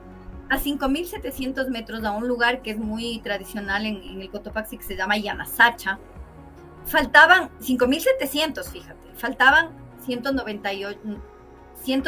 A 0.49 0.57
5.700 0.57 1.67
metros 1.67 2.05
a 2.05 2.11
un 2.11 2.26
lugar 2.30 2.61
que 2.61 2.71
es 2.71 2.78
muy 2.78 3.19
tradicional 3.19 3.86
en, 3.86 4.01
en 4.01 4.21
el 4.21 4.30
Cotopaxi 4.30 4.78
que 4.78 4.86
se 4.86 4.95
llama 4.95 5.17
Yanasacha. 5.17 5.99
Faltaban 6.86 7.49
5.700, 7.59 8.71
fíjate, 8.71 9.13
faltaban 9.17 9.71
198, 10.05 10.99
100, 11.82 12.03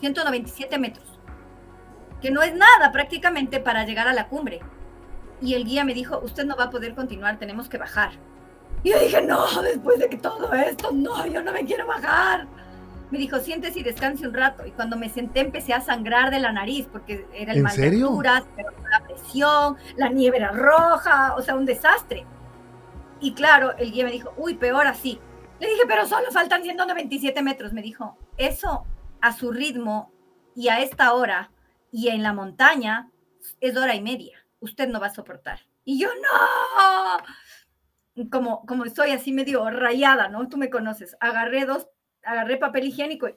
197 0.00 0.78
metros, 0.80 1.06
que 2.20 2.32
no 2.32 2.42
es 2.42 2.52
nada 2.52 2.90
prácticamente 2.90 3.60
para 3.60 3.84
llegar 3.84 4.08
a 4.08 4.12
la 4.12 4.26
cumbre 4.26 4.60
y 5.40 5.54
el 5.54 5.64
guía 5.64 5.84
me 5.84 5.94
dijo, 5.94 6.18
usted 6.20 6.44
no 6.44 6.56
va 6.56 6.64
a 6.64 6.70
poder 6.70 6.94
continuar, 6.94 7.38
tenemos 7.38 7.68
que 7.68 7.78
bajar. 7.78 8.12
Y 8.82 8.90
yo 8.90 8.98
dije, 9.00 9.22
no, 9.22 9.44
después 9.62 9.98
de 9.98 10.08
que 10.08 10.16
todo 10.18 10.52
esto, 10.52 10.90
no, 10.92 11.26
yo 11.26 11.42
no 11.42 11.52
me 11.52 11.64
quiero 11.64 11.86
bajar. 11.86 12.46
Me 13.10 13.18
dijo, 13.18 13.38
siéntese 13.38 13.80
y 13.80 13.82
descanse 13.82 14.28
un 14.28 14.34
rato. 14.34 14.66
Y 14.66 14.70
cuando 14.72 14.96
me 14.96 15.08
senté 15.08 15.40
empecé 15.40 15.72
a 15.72 15.80
sangrar 15.80 16.30
de 16.30 16.40
la 16.40 16.52
nariz 16.52 16.86
porque 16.92 17.26
era 17.32 17.52
el 17.52 17.58
¿En 17.58 17.64
mal 17.64 17.76
de 17.76 17.82
serio? 17.82 18.08
alturas, 18.08 18.44
pero 18.54 18.70
la 18.90 19.04
presión, 19.04 19.76
la 19.96 20.08
nieve 20.10 20.36
era 20.36 20.52
roja, 20.52 21.34
o 21.36 21.42
sea, 21.42 21.56
un 21.56 21.64
desastre. 21.64 22.26
Y 23.20 23.32
claro, 23.32 23.76
el 23.78 23.92
guía 23.92 24.04
me 24.04 24.12
dijo, 24.12 24.32
uy, 24.36 24.54
peor 24.54 24.86
así. 24.86 25.18
Le 25.58 25.68
dije, 25.68 25.82
pero 25.88 26.06
solo 26.06 26.30
faltan 26.30 26.62
197 26.62 27.42
metros. 27.42 27.72
Me 27.72 27.82
dijo, 27.82 28.16
eso 28.36 28.84
a 29.20 29.32
su 29.32 29.50
ritmo 29.50 30.12
y 30.54 30.68
a 30.68 30.80
esta 30.80 31.14
hora 31.14 31.50
y 31.90 32.08
en 32.08 32.22
la 32.22 32.32
montaña 32.32 33.08
es 33.60 33.76
hora 33.76 33.94
y 33.94 34.00
media. 34.00 34.37
Usted 34.60 34.88
no 34.88 35.00
va 35.00 35.06
a 35.06 35.14
soportar. 35.14 35.60
Y 35.84 35.98
yo, 35.98 36.08
no. 36.14 38.28
Como, 38.30 38.66
como 38.66 38.84
estoy 38.84 39.10
así 39.10 39.32
medio 39.32 39.68
rayada, 39.70 40.28
¿no? 40.28 40.48
Tú 40.48 40.56
me 40.56 40.70
conoces. 40.70 41.16
Agarré 41.20 41.64
dos, 41.64 41.88
agarré 42.24 42.56
papel 42.56 42.88
higiénico 42.88 43.28
y... 43.28 43.34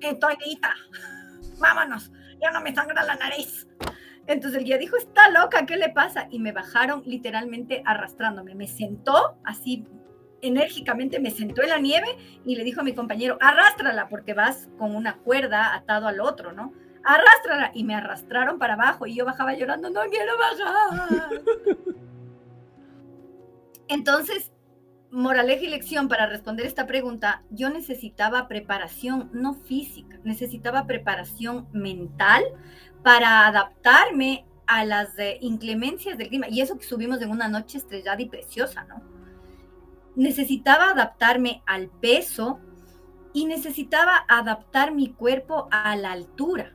Estoy 0.00 0.36
lista. 0.44 0.74
Vámonos. 1.58 2.10
Ya 2.40 2.50
no 2.50 2.60
me 2.60 2.74
sangra 2.74 3.04
la 3.04 3.16
nariz. 3.16 3.66
Entonces 4.26 4.58
el 4.58 4.64
guía 4.64 4.78
dijo, 4.78 4.96
está 4.96 5.28
loca, 5.30 5.66
¿qué 5.66 5.76
le 5.76 5.90
pasa? 5.90 6.28
Y 6.30 6.38
me 6.38 6.52
bajaron 6.52 7.02
literalmente 7.04 7.82
arrastrándome. 7.84 8.54
Me 8.54 8.66
sentó 8.66 9.38
así 9.44 9.86
enérgicamente, 10.40 11.20
me 11.20 11.30
sentó 11.30 11.62
en 11.62 11.70
la 11.70 11.78
nieve 11.78 12.06
y 12.44 12.56
le 12.56 12.64
dijo 12.64 12.80
a 12.80 12.84
mi 12.84 12.94
compañero, 12.94 13.38
arrástrala 13.40 14.08
porque 14.08 14.34
vas 14.34 14.68
con 14.78 14.94
una 14.94 15.16
cuerda 15.16 15.74
atado 15.74 16.06
al 16.06 16.20
otro, 16.20 16.52
¿no? 16.52 16.72
Arrástrala. 17.04 17.70
Y 17.74 17.84
me 17.84 17.94
arrastraron 17.94 18.58
para 18.58 18.74
abajo 18.74 19.06
y 19.06 19.14
yo 19.14 19.24
bajaba 19.24 19.54
llorando, 19.54 19.90
no 19.90 20.00
quiero 20.10 20.32
bajar. 20.38 21.30
Entonces, 23.88 24.50
moraleja 25.10 25.64
y 25.64 25.68
lección 25.68 26.08
para 26.08 26.26
responder 26.26 26.66
esta 26.66 26.86
pregunta, 26.86 27.42
yo 27.50 27.70
necesitaba 27.70 28.48
preparación 28.48 29.30
no 29.32 29.54
física, 29.54 30.18
necesitaba 30.24 30.86
preparación 30.86 31.68
mental 31.72 32.42
para 33.02 33.46
adaptarme 33.46 34.44
a 34.66 34.84
las 34.84 35.16
eh, 35.18 35.38
inclemencias 35.40 36.18
del 36.18 36.28
clima. 36.28 36.48
Y 36.48 36.62
eso 36.62 36.78
que 36.78 36.84
subimos 36.84 37.20
en 37.22 37.30
una 37.30 37.48
noche 37.48 37.78
estrellada 37.78 38.20
y 38.22 38.28
preciosa, 38.28 38.84
¿no? 38.84 39.02
Necesitaba 40.16 40.90
adaptarme 40.90 41.62
al 41.66 41.88
peso 41.88 42.60
y 43.32 43.46
necesitaba 43.46 44.24
adaptar 44.28 44.92
mi 44.92 45.12
cuerpo 45.12 45.68
a 45.70 45.94
la 45.96 46.12
altura. 46.12 46.72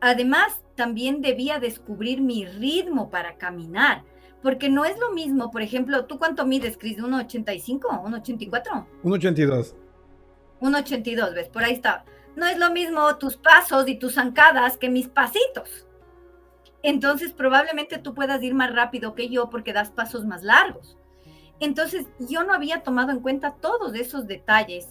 Además, 0.00 0.62
también 0.74 1.20
debía 1.20 1.58
descubrir 1.58 2.20
mi 2.20 2.46
ritmo 2.46 3.10
para 3.10 3.36
caminar, 3.36 4.04
porque 4.42 4.68
no 4.68 4.84
es 4.84 4.98
lo 4.98 5.12
mismo, 5.12 5.50
por 5.50 5.62
ejemplo, 5.62 6.04
¿tú 6.06 6.18
cuánto 6.18 6.46
mides, 6.46 6.78
Cris? 6.78 6.98
¿1,85? 6.98 7.80
¿1,84? 7.80 8.86
1.82. 9.02 9.74
1,82, 10.60 11.34
¿ves? 11.34 11.48
Por 11.48 11.64
ahí 11.64 11.72
está. 11.72 12.04
No 12.36 12.46
es 12.46 12.58
lo 12.58 12.70
mismo 12.70 13.16
tus 13.16 13.36
pasos 13.36 13.88
y 13.88 13.96
tus 13.96 14.14
zancadas 14.14 14.76
que 14.76 14.88
mis 14.88 15.08
pasitos. 15.08 15.86
Entonces, 16.82 17.32
probablemente 17.32 17.98
tú 17.98 18.14
puedas 18.14 18.40
ir 18.42 18.54
más 18.54 18.72
rápido 18.72 19.14
que 19.14 19.28
yo 19.28 19.50
porque 19.50 19.72
das 19.72 19.90
pasos 19.90 20.24
más 20.24 20.44
largos. 20.44 20.96
Entonces, 21.58 22.06
yo 22.20 22.44
no 22.44 22.54
había 22.54 22.84
tomado 22.84 23.10
en 23.10 23.20
cuenta 23.20 23.56
todos 23.60 23.94
esos 23.96 24.28
detalles 24.28 24.88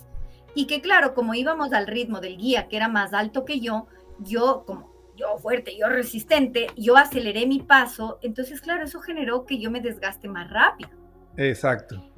y 0.53 0.68
que 0.68 0.82
claro, 0.82 1.14
como 1.14 1.34
íbamos 1.34 1.72
al 1.72 1.88
ritmo 1.88 2.20
del 2.20 2.38
guía, 2.38 2.68
que 2.68 2.76
era 2.76 2.89
más 2.89 3.14
alto 3.14 3.45
que 3.45 3.62
yo, 3.62 3.88
yo 4.20 4.64
como 4.66 4.96
yo 5.18 5.38
fuerte, 5.39 5.78
yo 5.78 5.89
resistente, 5.89 6.68
yo 6.78 6.95
aceleré 6.95 7.45
mi 7.45 7.59
paso, 7.59 8.20
entonces 8.22 8.61
claro, 8.61 8.86
eso 8.86 9.01
generó 9.01 9.45
que 9.45 9.59
yo 9.59 9.70
me 9.70 9.82
desgaste 9.82 10.30
más 10.30 10.49
rápido. 10.49 10.91
Exacto. 11.36 12.09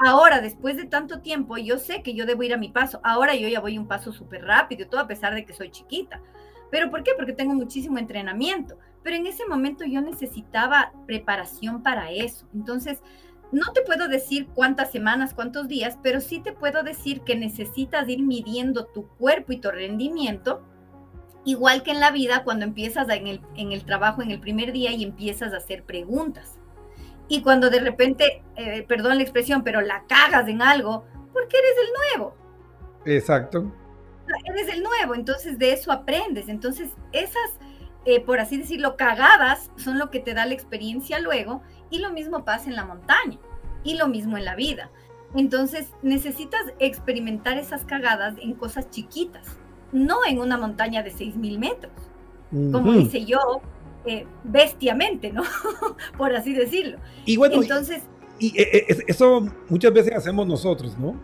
Ahora, 0.00 0.40
después 0.40 0.76
de 0.76 0.84
tanto 0.84 1.20
tiempo, 1.20 1.56
yo 1.56 1.78
sé 1.78 2.02
que 2.02 2.14
yo 2.14 2.24
debo 2.24 2.44
ir 2.44 2.54
a 2.54 2.58
mi 2.58 2.68
paso. 2.68 3.00
Ahora 3.02 3.34
yo 3.34 3.48
ya 3.48 3.60
voy 3.60 3.78
un 3.78 3.88
paso 3.88 4.12
súper 4.12 4.44
rápido, 4.44 4.88
todo 4.88 5.00
a 5.00 5.08
pesar 5.08 5.34
de 5.34 5.44
que 5.44 5.52
soy 5.52 5.70
chiquita. 5.70 6.20
¿Pero 6.70 6.90
por 6.90 7.02
qué? 7.02 7.12
Porque 7.16 7.32
tengo 7.32 7.54
muchísimo 7.54 7.98
entrenamiento. 7.98 8.78
Pero 9.02 9.16
en 9.16 9.26
ese 9.26 9.46
momento 9.46 9.84
yo 9.84 10.00
necesitaba 10.00 10.92
preparación 11.06 11.82
para 11.82 12.12
eso. 12.12 12.46
Entonces, 12.54 13.02
no 13.50 13.72
te 13.72 13.82
puedo 13.82 14.08
decir 14.08 14.46
cuántas 14.54 14.92
semanas, 14.92 15.34
cuántos 15.34 15.68
días, 15.68 15.98
pero 16.02 16.20
sí 16.20 16.40
te 16.40 16.52
puedo 16.52 16.82
decir 16.82 17.22
que 17.22 17.34
necesitas 17.34 18.08
ir 18.08 18.22
midiendo 18.22 18.86
tu 18.86 19.08
cuerpo 19.08 19.52
y 19.52 19.60
tu 19.60 19.70
rendimiento, 19.70 20.62
igual 21.44 21.82
que 21.82 21.90
en 21.90 22.00
la 22.00 22.10
vida 22.10 22.44
cuando 22.44 22.64
empiezas 22.64 23.08
en 23.08 23.26
el, 23.26 23.40
en 23.56 23.72
el 23.72 23.84
trabajo 23.84 24.22
en 24.22 24.30
el 24.30 24.40
primer 24.40 24.72
día 24.72 24.92
y 24.92 25.04
empiezas 25.04 25.52
a 25.52 25.58
hacer 25.58 25.84
preguntas. 25.84 26.58
Y 27.28 27.42
cuando 27.42 27.70
de 27.70 27.80
repente, 27.80 28.42
eh, 28.56 28.84
perdón 28.88 29.16
la 29.16 29.22
expresión, 29.22 29.62
pero 29.62 29.80
la 29.80 30.04
cagas 30.08 30.48
en 30.48 30.62
algo, 30.62 31.04
porque 31.32 31.58
eres 31.58 31.74
el 31.86 32.18
nuevo. 32.18 32.34
Exacto. 33.04 33.72
Eres 34.44 34.68
el 34.68 34.82
nuevo, 34.82 35.14
entonces 35.14 35.58
de 35.58 35.72
eso 35.72 35.92
aprendes. 35.92 36.48
Entonces 36.48 36.90
esas, 37.12 37.50
eh, 38.06 38.20
por 38.20 38.40
así 38.40 38.56
decirlo, 38.56 38.96
cagadas 38.96 39.70
son 39.76 39.98
lo 39.98 40.10
que 40.10 40.20
te 40.20 40.34
da 40.34 40.46
la 40.46 40.54
experiencia 40.54 41.18
luego. 41.18 41.62
Y 41.90 41.98
lo 41.98 42.10
mismo 42.12 42.44
pasa 42.44 42.68
en 42.68 42.76
la 42.76 42.84
montaña. 42.84 43.38
Y 43.84 43.96
lo 43.96 44.08
mismo 44.08 44.36
en 44.36 44.44
la 44.44 44.54
vida. 44.54 44.90
Entonces 45.36 45.90
necesitas 46.02 46.62
experimentar 46.78 47.58
esas 47.58 47.84
cagadas 47.84 48.34
en 48.38 48.54
cosas 48.54 48.90
chiquitas, 48.90 49.58
no 49.92 50.18
en 50.28 50.38
una 50.38 50.56
montaña 50.56 51.02
de 51.02 51.12
6.000 51.12 51.58
metros. 51.58 51.92
Como 52.50 52.90
Ujú. 52.90 53.00
hice 53.00 53.24
yo, 53.24 53.38
eh, 54.06 54.26
bestiamente, 54.44 55.32
¿no? 55.32 55.42
Por 56.16 56.34
así 56.34 56.54
decirlo. 56.54 56.98
Y 57.26 57.36
bueno, 57.36 57.62
Entonces, 57.62 58.02
Y 58.38 58.58
eh, 58.58 58.86
eh, 58.88 59.04
eso 59.06 59.46
muchas 59.68 59.92
veces 59.92 60.14
hacemos 60.14 60.46
nosotros, 60.46 60.96
¿no? 60.98 61.20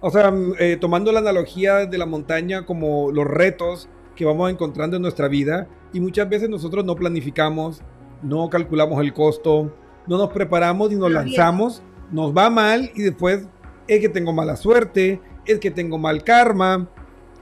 O 0.00 0.10
sea, 0.10 0.30
mm, 0.30 0.54
eh, 0.58 0.76
tomando 0.80 1.10
la 1.12 1.18
analogía 1.20 1.86
de 1.86 1.98
la 1.98 2.06
montaña 2.06 2.64
como 2.66 3.10
los 3.10 3.26
retos 3.26 3.88
que 4.14 4.24
vamos 4.24 4.50
encontrando 4.50 4.96
en 4.96 5.02
nuestra 5.02 5.28
vida, 5.28 5.68
y 5.92 6.00
muchas 6.00 6.28
veces 6.28 6.48
nosotros 6.48 6.84
no 6.84 6.94
planificamos, 6.94 7.80
no 8.22 8.50
calculamos 8.50 9.00
el 9.00 9.12
costo, 9.12 9.74
no 10.06 10.18
nos 10.18 10.30
preparamos 10.30 10.92
y 10.92 10.96
nos 10.96 11.10
lanzamos, 11.10 11.82
nos 12.10 12.36
va 12.36 12.50
mal 12.50 12.90
y 12.94 13.02
después 13.02 13.48
es 13.86 14.00
que 14.00 14.08
tengo 14.08 14.32
mala 14.32 14.56
suerte, 14.56 15.20
es 15.46 15.58
que 15.58 15.70
tengo 15.70 15.98
mal 15.98 16.22
karma. 16.24 16.88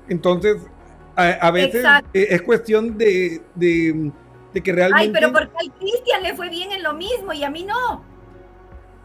Entonces, 0.08 0.56
a, 1.16 1.28
a 1.30 1.50
veces 1.50 1.84
eh, 2.14 2.26
es 2.30 2.42
cuestión 2.42 2.96
de, 2.98 3.42
de- 3.54 4.12
de 4.52 4.62
que 4.62 4.72
realmente... 4.72 5.06
ay, 5.06 5.12
pero 5.12 5.32
porque 5.32 5.56
al 5.58 5.72
Cristian 5.78 6.22
le 6.22 6.34
fue 6.34 6.48
bien 6.48 6.72
en 6.72 6.82
lo 6.82 6.94
mismo 6.94 7.32
y 7.32 7.42
a 7.44 7.50
mí 7.50 7.64
no. 7.64 8.04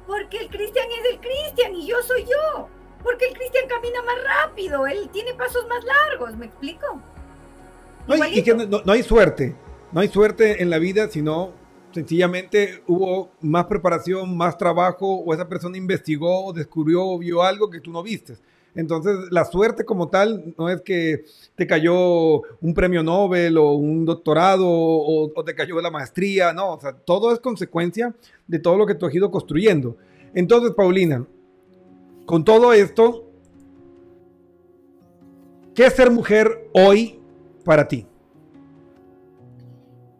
Porque 0.07 0.37
el 0.39 0.49
Cristian 0.49 0.85
es 0.99 1.13
el 1.13 1.19
Cristian 1.19 1.75
y 1.75 1.87
yo 1.87 1.95
soy 2.05 2.23
yo. 2.23 2.67
Porque 3.03 3.27
el 3.27 3.33
Cristian 3.33 3.65
camina 3.67 4.01
más 4.03 4.15
rápido, 4.23 4.85
él 4.85 5.09
tiene 5.11 5.33
pasos 5.33 5.65
más 5.67 5.83
largos, 5.83 6.37
¿me 6.37 6.45
explico? 6.45 7.01
No, 8.07 8.15
y- 8.27 8.39
y 8.39 8.43
que 8.43 8.53
no, 8.53 8.81
hay 8.91 9.03
suerte, 9.03 9.55
no 9.91 10.01
hay 10.01 10.07
suerte 10.07 10.61
en 10.61 10.69
la 10.69 10.77
vida, 10.77 11.07
sino 11.09 11.53
sencillamente 11.91 12.83
hubo 12.87 13.31
más 13.41 13.65
preparación, 13.65 14.37
más 14.37 14.57
trabajo, 14.57 15.15
o 15.21 15.33
esa 15.33 15.47
persona 15.49 15.77
investigó, 15.77 16.53
descubrió, 16.53 17.17
vio 17.17 17.41
algo 17.43 17.69
que 17.69 17.79
tú 17.81 17.91
no 17.91 18.01
vistes. 18.03 18.41
Entonces, 18.75 19.15
la 19.31 19.43
suerte 19.45 19.83
como 19.83 20.09
tal 20.09 20.53
no 20.57 20.69
es 20.69 20.81
que 20.81 21.25
te 21.55 21.67
cayó 21.67 22.41
un 22.61 22.73
premio 22.73 23.03
Nobel 23.03 23.57
o 23.57 23.73
un 23.73 24.05
doctorado 24.05 24.65
o, 24.67 25.43
te 25.43 25.55
cayó 25.55 25.81
la 25.81 25.91
maestría, 25.91 26.53
no, 26.53 26.73
o 26.73 26.79
sea, 26.79 26.93
todo 26.93 27.33
es 27.33 27.39
consecuencia 27.39 28.15
de 28.47 28.59
todo 28.59 28.77
lo 28.77 28.85
que 28.85 28.95
tú 28.95 29.05
has 29.05 29.13
ido 29.13 29.29
construyendo. 29.29 29.97
Entonces, 30.33 30.71
Paulina, 30.71 31.25
con 32.25 32.45
todo 32.45 32.71
esto, 32.71 33.25
¿qué 35.75 35.87
es 35.87 35.93
ser 35.93 36.09
mujer 36.09 36.69
hoy 36.73 37.19
para 37.65 37.87
ti? 37.87 38.07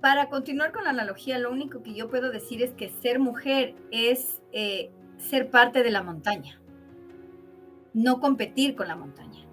Para 0.02 0.30
continuar 0.30 0.72
con 0.74 0.84
la 0.84 0.90
analogía, 0.90 1.38
lo 1.38 1.52
único 1.52 1.84
que 1.84 1.94
yo 1.94 2.10
puedo 2.10 2.32
decir 2.32 2.62
es 2.64 2.72
que 2.72 2.90
ser 2.90 3.20
mujer 3.20 3.76
es 3.92 4.42
eh, 4.52 4.90
ser 5.18 5.50
parte 5.50 5.84
de 5.84 5.92
la 5.92 6.04
montaña, 6.04 6.60
no 7.94 8.20
competir 8.20 8.76
con 8.76 8.88
la 8.88 8.96
montaña. 8.96 9.46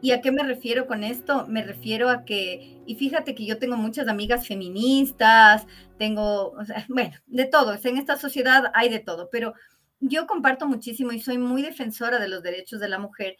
¿Y 0.00 0.12
a 0.12 0.20
qué 0.20 0.30
me 0.30 0.42
refiero 0.42 0.86
con 0.86 1.02
esto? 1.02 1.46
Me 1.48 1.62
refiero 1.62 2.10
a 2.10 2.24
que, 2.24 2.80
y 2.86 2.94
fíjate 2.96 3.34
que 3.34 3.46
yo 3.46 3.58
tengo 3.58 3.76
muchas 3.76 4.08
amigas 4.08 4.46
feministas, 4.46 5.66
tengo, 5.98 6.54
bueno, 6.88 7.16
de 7.26 7.46
todo, 7.46 7.74
en 7.82 7.96
esta 7.96 8.16
sociedad 8.16 8.70
hay 8.74 8.88
de 8.88 9.00
todo, 9.00 9.28
pero 9.30 9.54
yo 10.00 10.26
comparto 10.26 10.66
muchísimo 10.66 11.12
y 11.12 11.20
soy 11.20 11.38
muy 11.38 11.62
defensora 11.62 12.18
de 12.18 12.28
los 12.28 12.42
derechos 12.42 12.80
de 12.80 12.88
la 12.88 12.98
mujer. 12.98 13.36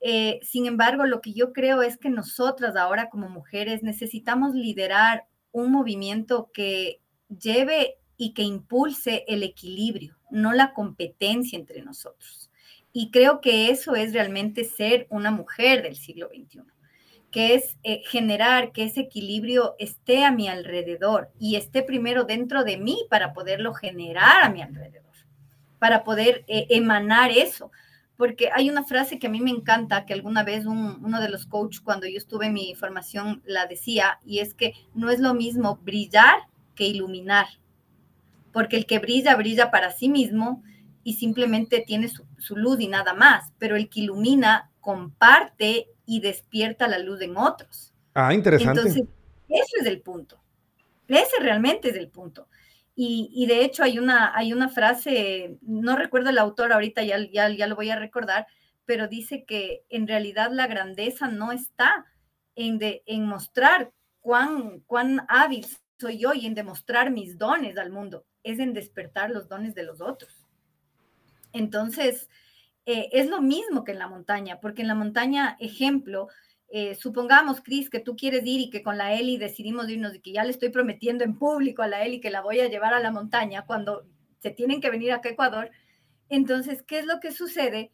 Eh, 0.00 0.40
sin 0.42 0.66
embargo, 0.66 1.06
lo 1.06 1.20
que 1.20 1.34
yo 1.34 1.52
creo 1.52 1.82
es 1.82 1.98
que 1.98 2.10
nosotras 2.10 2.76
ahora 2.76 3.10
como 3.10 3.28
mujeres 3.28 3.82
necesitamos 3.82 4.54
liderar 4.54 5.24
un 5.52 5.72
movimiento 5.72 6.50
que 6.52 7.00
lleve 7.28 7.96
y 8.16 8.32
que 8.32 8.42
impulse 8.42 9.24
el 9.28 9.42
equilibrio, 9.42 10.16
no 10.30 10.52
la 10.52 10.72
competencia 10.72 11.58
entre 11.58 11.82
nosotros. 11.82 12.47
Y 12.92 13.10
creo 13.10 13.40
que 13.40 13.70
eso 13.70 13.94
es 13.94 14.12
realmente 14.12 14.64
ser 14.64 15.06
una 15.10 15.30
mujer 15.30 15.82
del 15.82 15.96
siglo 15.96 16.28
XXI, 16.28 16.62
que 17.30 17.54
es 17.54 17.76
eh, 17.82 18.02
generar 18.06 18.72
que 18.72 18.84
ese 18.84 19.00
equilibrio 19.02 19.74
esté 19.78 20.24
a 20.24 20.32
mi 20.32 20.48
alrededor 20.48 21.30
y 21.38 21.56
esté 21.56 21.82
primero 21.82 22.24
dentro 22.24 22.64
de 22.64 22.78
mí 22.78 22.98
para 23.10 23.32
poderlo 23.32 23.74
generar 23.74 24.42
a 24.42 24.48
mi 24.48 24.62
alrededor, 24.62 25.14
para 25.78 26.04
poder 26.04 26.44
eh, 26.48 26.66
emanar 26.70 27.30
eso. 27.30 27.70
Porque 28.16 28.50
hay 28.52 28.68
una 28.68 28.82
frase 28.82 29.20
que 29.20 29.28
a 29.28 29.30
mí 29.30 29.40
me 29.40 29.50
encanta, 29.50 30.04
que 30.04 30.12
alguna 30.12 30.42
vez 30.42 30.66
un, 30.66 31.04
uno 31.04 31.20
de 31.20 31.28
los 31.28 31.46
coaches 31.46 31.80
cuando 31.80 32.08
yo 32.08 32.18
estuve 32.18 32.46
en 32.46 32.54
mi 32.54 32.74
formación 32.74 33.42
la 33.44 33.66
decía, 33.66 34.18
y 34.24 34.40
es 34.40 34.54
que 34.54 34.72
no 34.94 35.10
es 35.10 35.20
lo 35.20 35.34
mismo 35.34 35.76
brillar 35.82 36.40
que 36.74 36.86
iluminar, 36.86 37.46
porque 38.52 38.76
el 38.76 38.86
que 38.86 38.98
brilla, 38.98 39.36
brilla 39.36 39.70
para 39.70 39.92
sí 39.92 40.08
mismo, 40.08 40.64
y 41.04 41.14
simplemente 41.14 41.84
tiene 41.86 42.08
su, 42.08 42.26
su 42.38 42.56
luz 42.56 42.80
y 42.80 42.88
nada 42.88 43.14
más, 43.14 43.52
pero 43.58 43.76
el 43.76 43.88
que 43.88 44.00
ilumina 44.00 44.70
comparte 44.80 45.88
y 46.06 46.20
despierta 46.20 46.88
la 46.88 46.98
luz 46.98 47.20
en 47.20 47.36
otros. 47.36 47.92
Ah, 48.14 48.32
interesante. 48.32 48.80
Entonces, 48.80 49.04
ese 49.48 49.80
es 49.80 49.86
el 49.86 50.00
punto. 50.00 50.40
Ese 51.06 51.40
realmente 51.40 51.90
es 51.90 51.96
el 51.96 52.08
punto. 52.08 52.48
Y, 52.94 53.30
y 53.32 53.46
de 53.46 53.64
hecho 53.64 53.84
hay 53.84 53.98
una, 53.98 54.36
hay 54.36 54.52
una 54.52 54.68
frase, 54.68 55.56
no 55.62 55.96
recuerdo 55.96 56.30
el 56.30 56.38
autor 56.38 56.72
ahorita, 56.72 57.02
ya, 57.02 57.18
ya, 57.30 57.48
ya 57.48 57.66
lo 57.66 57.76
voy 57.76 57.90
a 57.90 57.98
recordar, 57.98 58.46
pero 58.86 59.06
dice 59.06 59.44
que 59.44 59.84
en 59.88 60.08
realidad 60.08 60.50
la 60.50 60.66
grandeza 60.66 61.28
no 61.28 61.52
está 61.52 62.06
en, 62.56 62.78
de, 62.78 63.02
en 63.06 63.24
mostrar 63.24 63.92
cuán, 64.20 64.80
cuán 64.80 65.24
hábil 65.28 65.66
soy 65.98 66.18
yo 66.18 66.34
y 66.34 66.46
en 66.46 66.54
demostrar 66.54 67.10
mis 67.10 67.38
dones 67.38 67.76
al 67.76 67.90
mundo, 67.90 68.24
es 68.42 68.58
en 68.58 68.72
despertar 68.72 69.30
los 69.30 69.48
dones 69.48 69.74
de 69.74 69.84
los 69.84 70.00
otros. 70.00 70.37
Entonces, 71.52 72.28
eh, 72.86 73.08
es 73.12 73.28
lo 73.28 73.40
mismo 73.40 73.84
que 73.84 73.92
en 73.92 73.98
la 73.98 74.08
montaña, 74.08 74.60
porque 74.60 74.82
en 74.82 74.88
la 74.88 74.94
montaña, 74.94 75.56
ejemplo, 75.60 76.28
eh, 76.70 76.94
supongamos, 76.94 77.62
Cris, 77.62 77.88
que 77.88 78.00
tú 78.00 78.16
quieres 78.16 78.44
ir 78.44 78.60
y 78.60 78.70
que 78.70 78.82
con 78.82 78.98
la 78.98 79.14
Eli 79.14 79.38
decidimos 79.38 79.88
irnos 79.88 80.14
y 80.14 80.20
que 80.20 80.32
ya 80.32 80.44
le 80.44 80.50
estoy 80.50 80.68
prometiendo 80.68 81.24
en 81.24 81.38
público 81.38 81.82
a 81.82 81.88
la 81.88 82.04
Eli 82.04 82.20
que 82.20 82.30
la 82.30 82.42
voy 82.42 82.60
a 82.60 82.68
llevar 82.68 82.92
a 82.92 83.00
la 83.00 83.10
montaña 83.10 83.64
cuando 83.66 84.06
se 84.40 84.50
tienen 84.50 84.80
que 84.80 84.90
venir 84.90 85.12
acá 85.12 85.30
a 85.30 85.32
Ecuador. 85.32 85.70
Entonces, 86.28 86.82
¿qué 86.82 86.98
es 86.98 87.06
lo 87.06 87.20
que 87.20 87.32
sucede? 87.32 87.92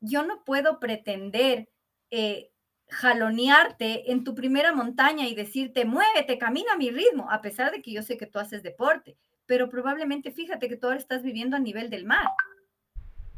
Yo 0.00 0.24
no 0.24 0.44
puedo 0.44 0.80
pretender 0.80 1.68
eh, 2.10 2.50
jalonearte 2.88 4.10
en 4.10 4.24
tu 4.24 4.34
primera 4.34 4.72
montaña 4.72 5.26
y 5.28 5.34
decirte, 5.34 5.84
muévete, 5.84 6.38
camina 6.38 6.72
a 6.72 6.76
mi 6.78 6.90
ritmo, 6.90 7.30
a 7.30 7.42
pesar 7.42 7.72
de 7.72 7.82
que 7.82 7.92
yo 7.92 8.02
sé 8.02 8.16
que 8.16 8.26
tú 8.26 8.38
haces 8.38 8.62
deporte, 8.62 9.16
pero 9.46 9.68
probablemente 9.68 10.30
fíjate 10.30 10.68
que 10.68 10.76
tú 10.76 10.86
ahora 10.86 10.98
estás 10.98 11.22
viviendo 11.22 11.56
a 11.56 11.60
nivel 11.60 11.90
del 11.90 12.04
mar. 12.04 12.26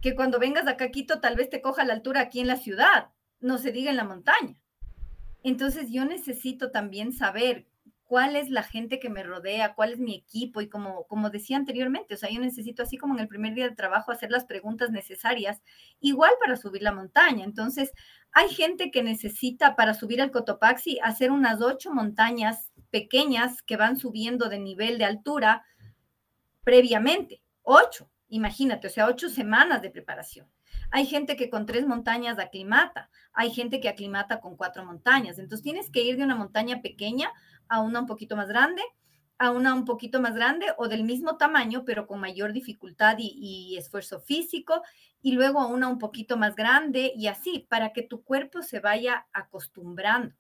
Que 0.01 0.15
cuando 0.15 0.39
vengas 0.39 0.67
acá 0.67 0.91
Quito 0.91 1.21
tal 1.21 1.37
vez 1.37 1.51
te 1.51 1.61
coja 1.61 1.85
la 1.85 1.95
altura 1.95 2.21
aquí 2.21 2.41
en 2.41 2.47
la 2.47 2.57
ciudad, 2.57 3.11
no 3.41 3.59
se 3.59 3.73
diga 3.73 3.91
en 3.91 3.97
la 3.97 4.05
montaña. 4.05 4.57
Entonces 5.43 5.91
yo 5.91 6.05
necesito 6.05 6.71
también 6.71 7.13
saber 7.13 7.67
cuál 8.09 8.37
es 8.37 8.49
la 8.49 8.63
gente 8.63 8.99
que 8.99 9.11
me 9.11 9.23
rodea, 9.23 9.75
cuál 9.75 9.93
es 9.93 9.99
mi 9.99 10.15
equipo 10.15 10.63
y 10.63 10.69
como, 10.69 11.07
como 11.07 11.29
decía 11.29 11.59
anteriormente, 11.59 12.15
o 12.15 12.17
sea, 12.17 12.31
yo 12.31 12.41
necesito 12.41 12.83
así 12.83 12.97
como 12.97 13.15
en 13.15 13.21
el 13.21 13.29
primer 13.29 13.55
día 13.55 13.69
de 13.69 13.77
trabajo 13.77 14.11
hacer 14.11 14.31
las 14.31 14.47
preguntas 14.47 14.91
necesarias, 14.91 15.61
igual 16.01 16.33
para 16.41 16.57
subir 16.57 16.83
la 16.83 16.93
montaña. 16.93 17.45
Entonces, 17.45 17.93
hay 18.33 18.49
gente 18.49 18.91
que 18.91 19.03
necesita 19.03 19.77
para 19.77 19.93
subir 19.93 20.23
al 20.23 20.31
Cotopaxi 20.31 20.99
hacer 21.03 21.31
unas 21.31 21.61
ocho 21.61 21.93
montañas 21.93 22.73
pequeñas 22.91 23.63
que 23.63 23.77
van 23.77 23.99
subiendo 23.99 24.49
de 24.49 24.59
nivel 24.59 24.97
de 24.97 25.05
altura 25.05 25.67
previamente, 26.65 27.43
ocho, 27.63 28.11
imagínate, 28.29 28.87
o 28.87 28.91
sea, 28.91 29.07
ocho 29.07 29.29
semanas 29.29 29.83
de 29.83 29.91
preparación. 29.91 30.49
Hay 30.91 31.07
gente 31.07 31.37
que 31.37 31.51
con 31.51 31.67
tres 31.67 31.87
montañas 31.87 32.39
aclimata, 32.39 33.11
hay 33.33 33.51
gente 33.51 33.81
que 33.81 33.89
aclimata 33.89 34.41
con 34.41 34.57
cuatro 34.57 34.85
montañas. 34.85 35.39
Entonces 35.39 35.63
tienes 35.63 35.91
que 35.91 36.03
ir 36.03 36.17
de 36.17 36.25
una 36.25 36.37
montaña 36.37 36.81
pequeña 36.83 37.33
a 37.69 37.81
una 37.81 38.01
un 38.01 38.07
poquito 38.07 38.37
más 38.37 38.49
grande, 38.49 38.83
a 39.39 39.51
una 39.51 39.73
un 39.73 39.85
poquito 39.85 40.21
más 40.21 40.35
grande 40.35 40.67
o 40.79 40.89
del 40.89 41.05
mismo 41.05 41.37
tamaño, 41.37 41.85
pero 41.85 42.07
con 42.07 42.21
mayor 42.21 42.53
dificultad 42.53 43.17
y, 43.19 43.77
esfuerzo 43.79 44.21
físico, 44.21 44.83
y 45.23 45.33
luego 45.33 45.61
a 45.61 45.67
una 45.67 45.89
un 45.89 45.99
poquito 45.99 46.37
más 46.37 46.57
grande 46.57 47.13
y 47.15 47.29
así, 47.29 47.67
para 47.69 47.93
que 47.93 48.03
tu 48.03 48.25
cuerpo 48.25 48.63
se 48.63 48.81
vaya 48.81 49.27
acostumbrando 49.33 50.35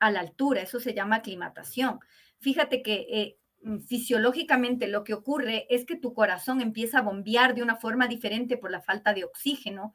a 0.00 0.10
la 0.10 0.20
altura. 0.20 0.62
Eso 0.62 0.80
se 0.80 0.94
llama 0.94 1.16
aclimatación. 1.16 2.00
Fíjate 2.38 2.82
que 2.82 3.06
eh, 3.10 3.38
fisiológicamente 3.86 4.88
lo 4.88 5.04
que 5.04 5.14
ocurre 5.14 5.66
es 5.70 5.84
que 5.84 5.96
tu 5.96 6.12
corazón 6.14 6.60
empieza 6.60 6.98
a 6.98 7.02
bombear 7.02 7.54
de 7.54 7.62
una 7.62 7.76
forma 7.76 8.08
diferente 8.08 8.56
por 8.56 8.70
la 8.70 8.80
falta 8.80 9.14
de 9.14 9.24
oxígeno 9.24 9.94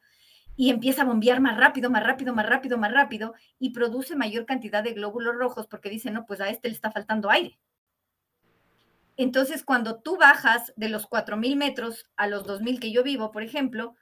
y 0.56 0.70
empieza 0.70 1.02
a 1.02 1.06
bombear 1.06 1.40
más 1.40 1.56
rápido, 1.56 1.90
más 1.90 2.02
rápido, 2.02 2.34
más 2.34 2.46
rápido, 2.46 2.78
más 2.78 2.92
rápido 2.92 3.34
y 3.58 3.70
produce 3.70 4.16
mayor 4.16 4.44
cantidad 4.44 4.82
de 4.82 4.92
glóbulos 4.92 5.36
rojos 5.36 5.66
porque 5.68 5.88
dice, 5.88 6.10
no, 6.10 6.26
pues 6.26 6.40
a 6.40 6.48
este 6.48 6.68
le 6.68 6.74
está 6.74 6.90
faltando 6.90 7.30
aire. 7.30 7.58
Entonces, 9.16 9.62
cuando 9.64 10.00
tú 10.00 10.16
bajas 10.16 10.72
de 10.76 10.88
los 10.88 11.08
4.000 11.08 11.56
metros 11.56 12.06
a 12.16 12.26
los 12.26 12.44
2.000 12.44 12.80
que 12.80 12.90
yo 12.90 13.02
vivo, 13.02 13.30
por 13.30 13.42
ejemplo, 13.42 13.94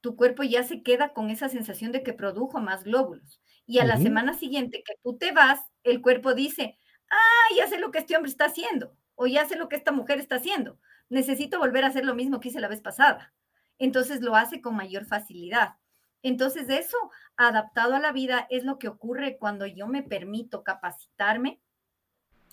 tu 0.00 0.16
cuerpo 0.16 0.42
ya 0.42 0.62
se 0.62 0.82
queda 0.82 1.12
con 1.12 1.30
esa 1.30 1.48
sensación 1.48 1.92
de 1.92 2.02
que 2.02 2.12
produjo 2.12 2.60
más 2.60 2.84
glóbulos. 2.84 3.40
Y 3.66 3.78
a 3.78 3.82
uh 3.82 3.84
-huh. 3.84 3.88
la 3.88 3.96
semana 3.96 4.34
siguiente 4.34 4.82
que 4.86 4.94
tú 5.02 5.16
te 5.16 5.32
vas, 5.32 5.60
el 5.82 6.00
cuerpo 6.00 6.34
dice, 6.34 6.78
ah, 7.10 7.54
ya 7.56 7.66
sé 7.66 7.78
lo 7.78 7.90
que 7.90 7.98
este 7.98 8.16
hombre 8.16 8.30
está 8.30 8.46
haciendo 8.46 8.96
o 9.16 9.26
ya 9.26 9.46
sé 9.46 9.56
lo 9.56 9.68
que 9.68 9.76
esta 9.76 9.90
mujer 9.90 10.20
está 10.20 10.36
haciendo. 10.36 10.78
Necesito 11.08 11.58
volver 11.58 11.84
a 11.84 11.88
hacer 11.88 12.04
lo 12.04 12.14
mismo 12.14 12.38
que 12.38 12.50
hice 12.50 12.60
la 12.60 12.68
vez 12.68 12.80
pasada. 12.80 13.32
Entonces 13.78 14.20
lo 14.20 14.36
hace 14.36 14.60
con 14.60 14.76
mayor 14.76 15.04
facilidad. 15.04 15.74
Entonces 16.22 16.68
eso, 16.68 16.96
adaptado 17.36 17.94
a 17.94 18.00
la 18.00 18.12
vida, 18.12 18.46
es 18.50 18.64
lo 18.64 18.78
que 18.78 18.88
ocurre 18.88 19.36
cuando 19.38 19.66
yo 19.66 19.86
me 19.86 20.02
permito 20.02 20.62
capacitarme, 20.62 21.60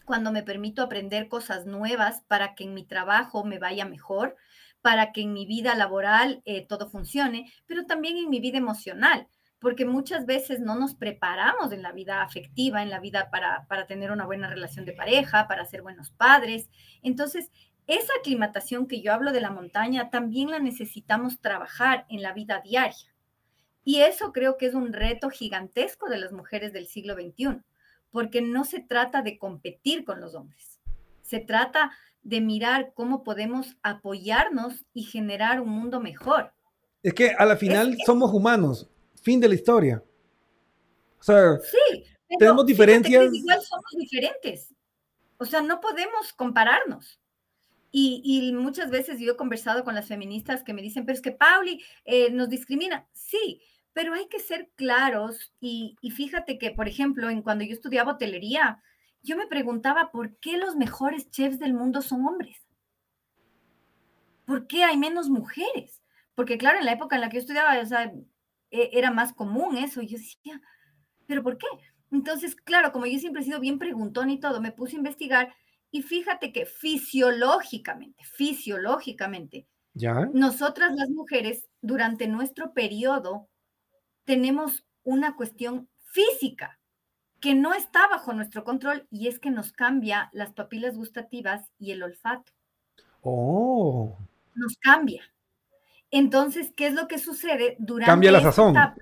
cuando 0.06 0.32
me 0.32 0.44
permito 0.44 0.82
aprender 0.82 1.28
cosas 1.30 1.66
nuevas 1.66 2.22
para 2.28 2.56
que 2.56 2.66
en 2.66 2.74
mi 2.74 2.86
trabajo 2.86 3.44
me 3.46 3.60
vaya 3.60 3.86
mejor, 3.86 4.36
para 4.82 5.14
que 5.14 5.22
en 5.22 5.34
mi 5.34 5.46
vida 5.46 5.76
laboral 5.76 6.42
eh, 6.46 6.66
todo 6.68 6.90
funcione, 6.90 7.52
pero 7.66 7.86
también 7.86 8.18
en 8.18 8.30
mi 8.30 8.40
vida 8.40 8.58
emocional 8.58 9.28
porque 9.64 9.86
muchas 9.86 10.26
veces 10.26 10.60
no 10.60 10.76
nos 10.76 10.94
preparamos 10.94 11.72
en 11.72 11.82
la 11.82 11.94
vida 11.94 12.22
afectiva, 12.22 12.84
en 12.84 12.90
la 12.90 13.00
vida 13.00 13.30
para, 13.32 13.66
para, 13.68 13.88
tener 13.88 14.12
una 14.12 14.26
buena 14.26 14.50
relación 14.50 14.84
de 14.84 14.92
pareja, 14.92 15.48
para 15.48 15.66
ser 15.66 15.82
buenos 15.82 16.12
padres. 16.12 16.70
Entonces, 17.02 17.50
esa 17.88 18.12
aclimatación 18.20 18.88
que 18.88 19.02
yo 19.02 19.14
hablo 19.14 19.32
de 19.32 19.40
la 19.40 19.52
montaña 19.52 20.10
también 20.10 20.52
la 20.52 20.60
necesitamos 20.60 21.40
trabajar 21.40 22.06
en 22.10 22.22
la 22.22 22.34
vida 22.34 22.62
diaria. 22.62 23.16
Y 23.86 24.02
eso 24.02 24.34
creo 24.34 24.58
que 24.58 24.66
es 24.66 24.74
un 24.74 24.92
reto 24.92 25.30
gigantesco 25.30 26.10
de 26.10 26.18
las 26.18 26.34
mujeres 26.34 26.74
del 26.74 26.88
siglo 26.88 27.16
XXI, 27.16 27.62
porque 28.12 28.42
no 28.42 28.66
se 28.66 28.82
trata 28.82 29.22
de 29.22 29.38
competir 29.38 30.04
con 30.04 30.20
los 30.20 30.36
hombres, 30.36 30.82
se 31.22 31.40
trata 31.40 31.92
de 32.22 32.42
mirar 32.42 32.92
cómo 32.94 33.24
podemos 33.24 33.78
apoyarnos 33.82 34.86
y 34.94 35.04
generar 35.04 35.62
un 35.62 35.70
mundo 35.70 36.02
mejor. 36.02 36.54
Es 37.02 37.14
que 37.14 37.32
a 37.32 37.46
la 37.46 37.58
final 37.58 37.92
es 37.92 37.98
que, 37.98 38.06
somos 38.06 38.34
humanos, 38.34 38.90
fin 39.24 39.40
de 39.40 39.48
la 39.48 39.56
historia. 39.56 40.04
O 41.20 41.24
sea, 41.24 41.58
sí, 41.60 42.04
tenemos 42.38 42.66
diferencias. 42.66 43.34
igual 43.34 43.62
somos 43.62 43.92
diferentes. 43.98 44.74
O 45.38 45.46
sea, 45.46 45.62
no 45.62 45.80
podemos 45.80 46.34
compararnos. 46.34 47.20
Y, 47.92 48.22
y, 48.24 48.52
muchas 48.54 48.90
veces 48.90 49.20
yo 49.20 49.34
he 49.34 49.38
conversado 49.38 49.84
con 49.84 49.94
las 49.94 50.08
feministas 50.08 50.64
que 50.64 50.74
me 50.74 50.82
dicen, 50.82 51.06
pero 51.06 51.16
es 51.16 51.22
que 51.22 51.32
Pauli 51.32 51.84
eh, 52.06 52.32
nos 52.32 52.50
discrimina. 52.50 53.08
Sí, 53.14 53.62
pero 53.94 54.14
hay 54.14 54.28
que 54.28 54.40
ser 54.40 54.72
claros. 54.76 55.54
Y, 55.60 55.96
y, 56.02 56.12
fíjate 56.12 56.58
que, 56.58 56.72
por 56.72 56.88
ejemplo, 56.88 57.30
en 57.30 57.42
cuando 57.42 57.64
yo 57.64 57.74
estudiaba 57.74 58.14
hotelería, 58.14 58.82
yo 59.22 59.38
me 59.38 59.48
preguntaba 59.48 60.12
por 60.12 60.36
qué 60.38 60.58
los 60.58 60.76
mejores 60.76 61.30
chefs 61.30 61.60
del 61.60 61.74
mundo 61.74 62.02
son 62.02 62.26
hombres. 62.26 62.58
¿Por 64.46 64.68
qué 64.68 64.84
hay 64.84 64.98
menos 64.98 65.30
mujeres? 65.30 66.02
Porque 66.36 66.58
claro, 66.58 66.80
en 66.80 66.86
la 66.86 66.94
época 66.94 67.16
en 67.16 67.22
la 67.22 67.30
que 67.30 67.38
yo 67.38 67.42
estudiaba, 67.42 67.80
o 67.80 67.86
sea, 67.86 68.12
e, 68.74 68.90
era 68.94 69.12
más 69.12 69.34
común 69.34 69.78
eso. 69.78 70.02
Y 70.02 70.08
yo 70.08 70.18
decía, 70.18 70.60
¿pero 71.28 71.44
por 71.44 71.58
qué? 71.58 71.68
Entonces, 72.12 72.56
claro, 72.56 72.92
como 72.92 73.06
yo 73.06 73.20
siempre 73.20 73.42
he 73.42 73.46
sido 73.46 73.60
bien 73.60 73.80
preguntón 73.80 74.30
y 74.30 74.40
todo, 74.40 74.60
me 74.60 74.72
puse 74.72 74.96
a 74.96 74.98
investigar 74.98 75.54
y 75.92 76.02
fíjate 76.02 76.52
que 76.52 76.66
fisiológicamente, 76.66 78.24
fisiológicamente, 78.24 79.68
¿Ya? 79.94 80.28
nosotras 80.34 80.94
las 80.96 81.10
mujeres 81.10 81.70
durante 81.82 82.28
nuestro 82.28 82.74
periodo 82.74 83.48
tenemos 84.26 84.86
una 85.04 85.36
cuestión 85.36 85.88
física 86.06 86.80
que 87.40 87.54
no 87.54 87.74
está 87.74 88.08
bajo 88.08 88.34
nuestro 88.34 88.64
control 88.64 89.08
y 89.12 89.28
es 89.28 89.38
que 89.38 89.52
nos 89.52 89.72
cambia 89.72 90.30
las 90.34 90.54
papilas 90.54 90.96
gustativas 90.98 91.70
y 91.78 91.92
el 91.92 92.02
olfato. 92.02 92.54
Oh. 93.22 94.18
Nos 94.56 94.78
cambia. 94.78 95.24
Entonces, 96.16 96.72
¿qué 96.78 96.86
es 96.86 96.94
lo 96.94 97.08
que 97.08 97.18
sucede 97.18 97.76
durante 97.80 98.12
Cambia 98.12 98.32
la 98.32 98.40
sazón. 98.40 98.70
Etapa? 98.70 99.02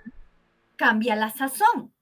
Cambia 0.78 1.16
la 1.18 1.30
sazón. 1.30 1.94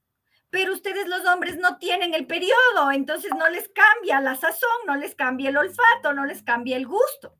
Pero 0.50 0.72
ustedes 0.72 1.08
los 1.08 1.26
hombres 1.26 1.58
no 1.58 1.78
tienen 1.78 2.14
el 2.14 2.28
periodo, 2.28 2.92
entonces 2.92 3.32
no 3.36 3.48
les 3.50 3.68
cambia 3.70 4.20
la 4.20 4.36
sazón, 4.36 4.70
no 4.86 4.94
les 4.94 5.16
cambia 5.16 5.50
el 5.50 5.56
olfato, 5.56 6.12
no 6.14 6.26
les 6.26 6.44
cambia 6.44 6.76
el 6.76 6.86
gusto. 6.86 7.34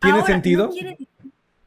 ¿Tiene 0.00 0.18
Ahora, 0.18 0.26
sentido? 0.26 0.66
No 0.66 0.72
quiere, 0.72 0.98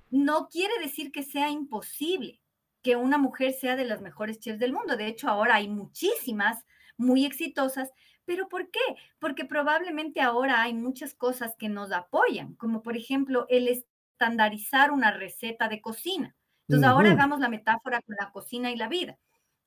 no 0.09 0.49
quiere 0.49 0.73
decir 0.83 1.13
que 1.13 1.23
sea 1.23 1.49
imposible 1.49 2.41
que 2.81 2.97
una 2.97 3.17
mujer 3.17 3.53
sea 3.53 3.77
de 3.77 3.85
las 3.85 4.01
mejores 4.01 4.39
chefs 4.39 4.59
del 4.59 4.73
mundo. 4.73 4.97
De 4.97 5.07
hecho, 5.07 5.29
ahora 5.29 5.55
hay 5.55 5.69
muchísimas 5.69 6.65
muy 6.97 7.25
exitosas. 7.25 7.93
¿Pero 8.25 8.49
por 8.49 8.69
qué? 8.71 8.81
Porque 9.19 9.45
probablemente 9.45 10.19
ahora 10.19 10.61
hay 10.61 10.73
muchas 10.73 11.13
cosas 11.13 11.55
que 11.57 11.69
nos 11.69 11.93
apoyan, 11.93 12.55
como 12.55 12.83
por 12.83 12.97
ejemplo 12.97 13.45
el 13.47 13.69
estandarizar 14.21 14.91
una 14.91 15.11
receta 15.11 15.67
de 15.67 15.81
cocina. 15.81 16.35
Entonces, 16.67 16.87
uh 16.87 16.91
-huh. 16.91 16.95
ahora 16.95 17.11
hagamos 17.11 17.39
la 17.39 17.49
metáfora 17.49 18.01
con 18.01 18.15
la 18.19 18.31
cocina 18.31 18.71
y 18.71 18.75
la 18.75 18.87
vida. 18.87 19.17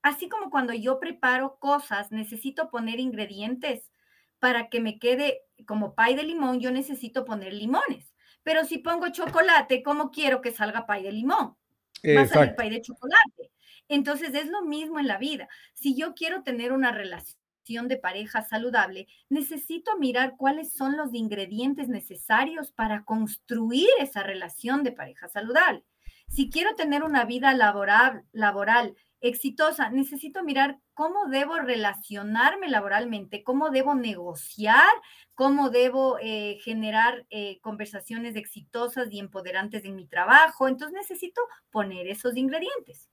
Así 0.02 0.28
como 0.28 0.50
cuando 0.50 0.72
yo 0.72 1.00
preparo 1.00 1.58
cosas, 1.58 2.12
necesito 2.12 2.70
poner 2.70 3.00
ingredientes 3.00 3.90
para 4.38 4.68
que 4.68 4.80
me 4.80 4.98
quede 4.98 5.40
como 5.66 5.94
pay 5.94 6.14
de 6.14 6.22
limón, 6.22 6.60
yo 6.60 6.70
necesito 6.70 7.24
poner 7.24 7.52
limones. 7.52 8.14
Pero 8.42 8.64
si 8.64 8.78
pongo 8.78 9.08
chocolate, 9.08 9.82
¿cómo 9.82 10.10
quiero 10.10 10.40
que 10.40 10.52
salga 10.52 10.86
pay 10.86 11.02
de 11.02 11.12
limón? 11.12 11.56
Va 12.04 12.22
a 12.22 12.26
salir 12.26 12.54
pay 12.54 12.70
de 12.70 12.82
chocolate. 12.82 13.50
Entonces 13.88 14.34
es 14.34 14.48
lo 14.48 14.62
mismo 14.62 14.98
en 14.98 15.08
la 15.08 15.18
vida. 15.18 15.48
Si 15.74 15.96
yo 15.96 16.14
quiero 16.14 16.42
tener 16.42 16.72
una 16.72 16.92
relación 16.92 17.40
de 17.64 17.96
pareja 17.96 18.42
saludable, 18.42 19.06
necesito 19.28 19.98
mirar 19.98 20.34
cuáles 20.36 20.72
son 20.72 20.96
los 20.96 21.14
ingredientes 21.14 21.88
necesarios 21.88 22.72
para 22.72 23.04
construir 23.04 23.88
esa 24.00 24.22
relación 24.22 24.82
de 24.82 24.92
pareja 24.92 25.28
saludable. 25.28 25.82
Si 26.28 26.50
quiero 26.50 26.74
tener 26.74 27.02
una 27.02 27.24
vida 27.24 27.54
laboral, 27.54 28.24
laboral 28.32 28.94
exitosa, 29.20 29.88
necesito 29.88 30.42
mirar 30.42 30.78
cómo 30.92 31.26
debo 31.26 31.58
relacionarme 31.58 32.68
laboralmente, 32.68 33.42
cómo 33.42 33.70
debo 33.70 33.94
negociar, 33.94 34.92
cómo 35.34 35.70
debo 35.70 36.18
eh, 36.20 36.58
generar 36.62 37.24
eh, 37.30 37.58
conversaciones 37.60 38.36
exitosas 38.36 39.08
y 39.10 39.18
empoderantes 39.18 39.84
en 39.84 39.96
mi 39.96 40.06
trabajo. 40.06 40.68
Entonces 40.68 40.94
necesito 40.94 41.40
poner 41.70 42.08
esos 42.08 42.36
ingredientes. 42.36 43.08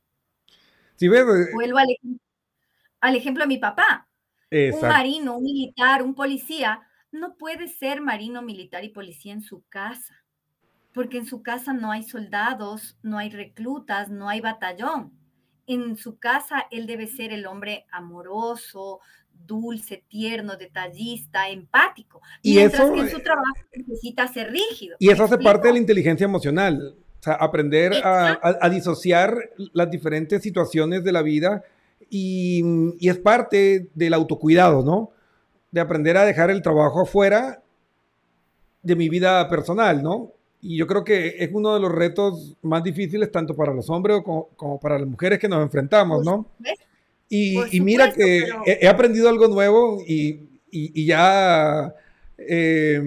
Ves, 1.00 1.22
eh, 1.22 1.52
Vuelvo 1.54 1.78
al, 1.78 1.88
al 3.00 3.16
ejemplo 3.16 3.44
de 3.44 3.48
mi 3.48 3.58
papá. 3.58 4.08
Un 4.52 4.58
exacto. 4.58 4.88
marino, 4.88 5.38
un 5.38 5.44
militar, 5.44 6.04
un 6.04 6.14
policía, 6.14 6.82
no 7.12 7.36
puede 7.38 7.68
ser 7.68 8.02
marino, 8.02 8.42
militar 8.42 8.84
y 8.84 8.90
policía 8.90 9.34
en 9.34 9.42
su 9.42 9.64
casa, 9.70 10.24
porque 10.94 11.18
en 11.18 11.26
su 11.26 11.42
casa 11.42 11.74
no 11.74 11.92
hay 11.92 12.04
soldados, 12.04 12.98
no 13.02 13.18
hay 13.18 13.30
reclutas, 13.30 14.10
no 14.10 14.28
hay 14.30 14.42
batallón. 14.42 15.14
En 15.68 15.96
su 15.96 16.18
casa 16.20 16.66
él 16.70 16.86
debe 16.86 17.08
ser 17.08 17.32
el 17.32 17.46
hombre 17.46 17.86
amoroso, 17.92 19.00
dulce, 19.46 20.04
tierno, 20.08 20.58
detallista, 20.58 21.50
empático, 21.50 22.22
Y 22.42 22.56
mientras 22.56 22.84
eso, 22.84 22.94
que 22.94 23.00
en 23.02 23.10
su 23.10 23.18
eh, 23.18 23.22
trabajo 23.22 23.56
necesita 23.76 24.28
ser 24.28 24.52
rígido. 24.52 24.98
Y 25.00 25.08
¿me 25.08 25.14
eso 25.14 25.24
hace 25.24 25.38
parte 25.38 25.68
de 25.68 25.74
la 25.74 25.80
inteligencia 25.80 26.26
emocional. 26.26 26.96
O 27.20 27.24
sea, 27.24 27.34
aprender 27.36 27.94
a, 28.04 28.32
a- 28.34 28.58
a 28.62 28.70
disociar 28.70 29.36
las 29.74 29.90
diferentes 29.92 30.42
situaciones 30.42 31.04
de 31.04 31.12
la 31.12 31.22
vida 31.22 31.64
y, 32.12 32.62
y 33.00 33.10
es 33.10 33.18
parte 33.18 33.88
del 33.96 34.14
autocuidado, 34.14 34.84
¿no? 34.84 35.12
De 35.72 35.80
aprender 35.82 36.18
a 36.18 36.26
dejar 36.26 36.52
el 36.52 36.62
trabajo 36.62 37.02
afuera 37.02 37.64
de 38.84 38.96
mi 38.96 39.08
vida 39.10 39.48
personal, 39.50 40.04
¿no? 40.04 40.34
Y 40.62 40.78
yo 40.78 40.86
creo 40.86 41.04
que 41.04 41.38
es 41.40 41.50
uno 41.54 41.74
de 41.74 41.80
los 41.80 41.92
retos 41.92 42.56
más 42.62 42.84
difíciles 42.84 43.32
tanto 43.32 43.56
para 43.56 43.74
los 43.74 43.90
hombres 43.90 44.22
como, 44.24 44.50
como 44.58 44.80
para 44.80 45.00
las 45.00 45.08
mujeres 45.08 45.40
que 45.40 45.48
nos 45.48 45.64
enfrentamos, 45.64 46.24
¿no? 46.26 46.46
supuesto. 46.58 46.86
Y, 47.30 47.56
Por 47.56 47.74
y 47.74 47.80
mira 47.82 48.12
supuesto, 48.12 48.26
que 48.28 48.44
pero- 48.46 48.64
he, 48.68 48.86
he 48.86 48.88
aprendido 48.90 49.30
algo 49.30 49.48
nuevo 49.48 50.00
y, 50.06 50.42
y- 50.70 51.06
ya 51.06 51.96
eh, 52.38 52.98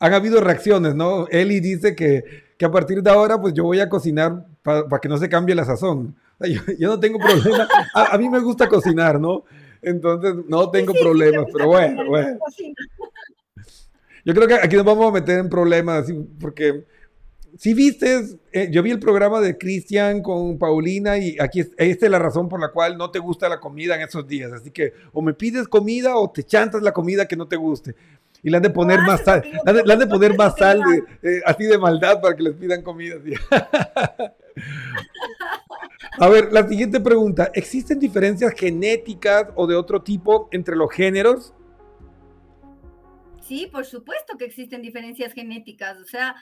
han 0.00 0.12
habido 0.14 0.40
reacciones, 0.40 0.94
¿no? 0.96 1.28
Eli 1.28 1.60
dice 1.60 1.94
que, 1.94 2.24
que 2.58 2.64
a 2.64 2.70
partir 2.72 3.02
de 3.02 3.10
ahora 3.10 3.40
pues 3.40 3.54
yo 3.54 3.62
voy 3.64 3.78
a 3.80 3.88
cocinar 3.88 4.46
para 4.62 4.98
que 5.00 5.08
no 5.08 5.16
se 5.16 5.28
cambie 5.28 5.54
la 5.54 5.64
sazón. 5.64 6.16
Yo, 6.48 6.60
yo 6.78 6.88
no 6.88 7.00
tengo 7.00 7.18
problema. 7.18 7.68
A, 7.94 8.14
a 8.14 8.18
mí 8.18 8.28
me 8.28 8.40
gusta 8.40 8.68
cocinar, 8.68 9.18
¿no? 9.20 9.44
Entonces 9.80 10.34
no 10.48 10.70
tengo 10.70 10.92
Sí, 10.92 10.98
sí, 10.98 11.04
problemas, 11.04 11.46
pero 11.52 11.66
bueno, 11.68 12.06
bueno. 12.06 12.38
Yo 14.24 14.34
creo 14.34 14.46
que 14.46 14.54
aquí 14.54 14.76
nos 14.76 14.84
vamos 14.84 15.08
a 15.08 15.12
meter 15.12 15.38
en 15.40 15.48
problemas, 15.48 16.06
porque 16.40 16.84
si 17.58 17.74
viste, 17.74 18.22
eh, 18.52 18.68
yo 18.70 18.82
vi 18.82 18.92
el 18.92 19.00
programa 19.00 19.40
de 19.40 19.58
Cristian 19.58 20.22
con 20.22 20.58
Paulina 20.58 21.18
y 21.18 21.36
aquí 21.40 21.60
es- 21.60 21.72
esta 21.76 22.06
es 22.06 22.12
la 22.12 22.18
razón 22.20 22.48
por 22.48 22.60
la 22.60 22.68
cual 22.70 22.96
no 22.96 23.10
te 23.10 23.18
gusta 23.18 23.48
la 23.48 23.58
comida 23.60 23.96
en 23.96 24.02
esos 24.02 24.26
días. 24.26 24.52
Así 24.52 24.70
que 24.70 24.92
o 25.12 25.20
me 25.20 25.34
pides 25.34 25.66
comida 25.68 26.16
o 26.16 26.30
te 26.30 26.44
chantas 26.44 26.82
la 26.82 26.92
comida 26.92 27.26
que 27.26 27.36
no 27.36 27.46
te 27.48 27.56
guste. 27.56 27.94
Y 28.44 28.50
le 28.50 28.56
han 28.56 28.62
de 28.62 28.70
poner 28.70 29.00
No, 29.00 29.06
más 29.06 29.20
sal, 29.22 29.42
le 29.44 29.70
han 29.82 29.90
han 29.90 29.98
de 29.98 30.06
poner 30.06 30.36
más 30.36 30.56
sal 30.56 30.80
de- 30.82 31.36
eh, 31.38 31.42
así 31.44 31.64
de 31.64 31.78
maldad 31.78 32.20
para 32.20 32.34
que 32.36 32.42
les 32.44 32.54
pidan 32.54 32.82
comida. 32.82 33.16
A 36.18 36.28
ver, 36.28 36.52
la 36.52 36.66
siguiente 36.66 37.00
pregunta. 37.00 37.50
¿Existen 37.54 37.98
diferencias 37.98 38.52
genéticas 38.54 39.48
o 39.54 39.66
de 39.66 39.76
otro 39.76 40.02
tipo 40.02 40.48
entre 40.52 40.76
los 40.76 40.92
géneros? 40.92 41.54
Sí, 43.42 43.68
por 43.70 43.84
supuesto 43.84 44.36
que 44.38 44.44
existen 44.44 44.82
diferencias 44.82 45.32
genéticas. 45.32 45.98
O 45.98 46.04
sea, 46.04 46.36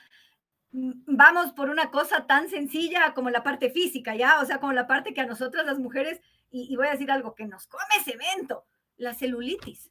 vamos 0.73 1.53
por 1.53 1.71
una 1.71 1.91
cosa 1.91 2.27
tan 2.27 2.49
sencilla 2.49 3.15
como 3.15 3.31
la 3.31 3.43
parte 3.43 3.71
física, 3.71 4.15
¿ya? 4.15 4.41
O 4.41 4.47
sea, 4.47 4.61
como 4.61 4.73
la 4.73 4.87
parte 4.87 5.15
que 5.15 5.21
a 5.21 5.27
nosotras 5.27 5.67
las 5.67 5.79
mujeres, 5.79 6.21
y, 6.51 6.73
y 6.73 6.77
voy 6.77 6.87
a 6.87 6.93
decir 6.93 7.11
algo 7.11 7.35
que 7.35 7.47
nos 7.47 7.67
come 7.67 7.85
ese 7.99 8.15
evento, 8.15 8.65
la 8.97 9.15
celulitis. 9.15 9.91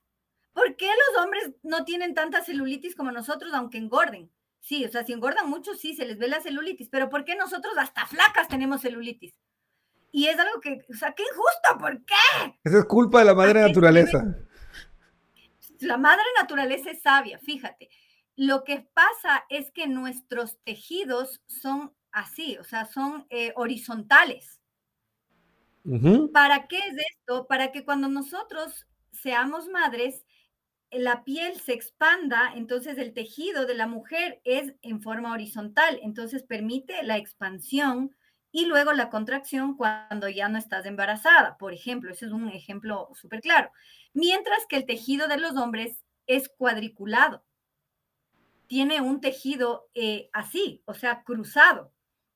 ¿Por 0.54 0.76
qué 0.76 0.88
los 0.88 1.24
hombres 1.24 1.52
no 1.64 1.86
tienen 1.86 2.14
tanta 2.14 2.44
celulitis 2.44 2.96
como 2.96 3.12
nosotros, 3.12 3.54
aunque 3.54 3.78
engorden? 3.78 4.32
Sí, 4.60 4.84
o 4.86 4.90
sea, 4.90 5.06
si 5.06 5.14
engordan 5.14 5.50
mucho, 5.50 5.74
sí, 5.74 5.96
se 5.96 6.06
les 6.06 6.18
ve 6.18 6.28
la 6.28 6.42
celulitis, 6.42 6.90
pero 6.90 7.10
¿por 7.10 7.24
qué 7.24 7.36
nosotros 7.36 7.74
hasta 7.78 8.06
flacas 8.06 8.48
tenemos 8.48 8.82
celulitis? 8.82 9.34
Y 10.12 10.28
es 10.28 10.40
algo 10.40 10.60
que, 10.60 10.86
o 10.90 10.94
sea, 10.96 11.14
qué 11.14 11.24
injusto, 11.24 11.78
¿por 11.80 12.04
qué? 12.06 12.60
Esa 12.64 12.80
es 12.80 12.86
culpa 12.86 13.20
de 13.20 13.26
la 13.26 13.36
madre 13.36 13.62
naturaleza. 13.62 14.36
La 15.80 15.98
madre 15.98 16.24
naturaleza 16.40 16.92
es 16.92 17.02
sabia, 17.02 17.40
fíjate. 17.40 17.90
Lo 18.36 18.64
que 18.64 18.88
pasa 18.94 19.46
es 19.50 19.72
que 19.72 19.88
nuestros 19.88 20.58
tejidos 20.64 21.42
son 21.48 21.94
así, 22.12 22.58
o 22.58 22.64
sea, 22.64 22.86
son 22.86 23.26
eh, 23.30 23.54
horizontales. 23.56 24.60
¿Para 26.34 26.68
qué 26.68 26.78
es 26.78 26.96
esto? 27.16 27.48
Para 27.48 27.72
que 27.72 27.84
cuando 27.84 28.10
nosotros 28.10 28.86
seamos 29.12 29.68
madres, 29.70 30.26
la 30.92 31.24
piel 31.24 31.60
se 31.60 31.74
expanda, 31.74 32.54
entonces 32.56 32.98
el 32.98 33.14
tejido 33.14 33.66
de 33.66 33.76
la 33.76 33.88
mujer 33.88 34.42
es 34.44 34.74
en 34.82 35.02
forma 35.02 35.34
horizontal, 35.34 36.00
entonces 36.04 36.44
permite 36.44 37.02
la 37.04 37.18
expansión 37.18 38.16
y 38.52 38.66
luego 38.66 38.94
la 38.94 39.10
contracción 39.10 39.76
cuando 39.76 40.28
ya 40.28 40.50
no 40.50 40.58
estás 40.58 40.86
embarazada, 40.86 41.58
por 41.58 41.74
ejemplo, 41.74 42.12
ese 42.12 42.26
es 42.26 42.32
un 42.32 42.50
ejemplo 42.50 43.10
súper 43.14 43.42
claro. 43.42 43.72
Mientras 44.14 44.66
que 44.68 44.78
el 44.78 44.86
tejido 44.86 45.28
de 45.28 45.38
los 45.38 45.56
hombres 45.56 46.04
es 46.26 46.50
cuadriculado, 46.50 47.44
tiene 48.68 49.02
un 49.02 49.22
tejido 49.22 49.90
eh, 49.94 50.30
así, 50.34 50.82
o 50.86 50.94
sea, 50.94 51.24
cruzado. 51.24 51.92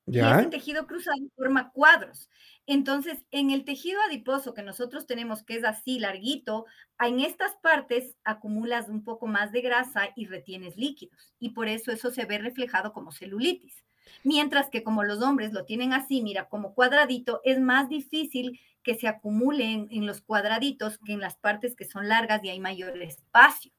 Y 0.06 0.16
¿Ya? 0.16 0.38
ese 0.38 0.50
tejido 0.50 0.86
cruzado 0.86 1.16
forma 1.34 1.70
cuadros. 1.70 2.28
Entonces, 2.66 3.24
en 3.30 3.50
el 3.50 3.64
tejido 3.64 4.00
adiposo 4.02 4.52
que 4.52 4.62
nosotros 4.62 5.06
tenemos, 5.06 5.44
que 5.44 5.56
es 5.56 5.64
así 5.64 5.98
larguito, 5.98 6.66
en 6.98 7.20
estas 7.20 7.56
partes 7.56 8.16
acumulas 8.24 8.88
un 8.88 9.04
poco 9.04 9.26
más 9.26 9.52
de 9.52 9.62
grasa 9.62 10.10
y 10.16 10.26
retienes 10.26 10.76
líquidos. 10.76 11.32
Y 11.38 11.50
por 11.50 11.68
eso 11.68 11.92
eso 11.92 12.10
se 12.10 12.24
ve 12.24 12.38
reflejado 12.38 12.92
como 12.92 13.12
celulitis. 13.12 13.84
Mientras 14.22 14.70
que 14.70 14.82
como 14.82 15.04
los 15.04 15.22
hombres 15.22 15.52
lo 15.52 15.64
tienen 15.64 15.92
así, 15.92 16.22
mira, 16.22 16.48
como 16.48 16.74
cuadradito, 16.74 17.40
es 17.44 17.60
más 17.60 17.88
difícil 17.88 18.60
que 18.82 18.94
se 18.94 19.08
acumulen 19.08 19.88
en 19.90 20.06
los 20.06 20.20
cuadraditos 20.20 20.98
que 20.98 21.12
en 21.12 21.20
las 21.20 21.36
partes 21.36 21.74
que 21.74 21.84
son 21.84 22.08
largas 22.08 22.42
y 22.44 22.50
hay 22.50 22.60
mayor 22.60 23.00
espacio. 23.02 23.72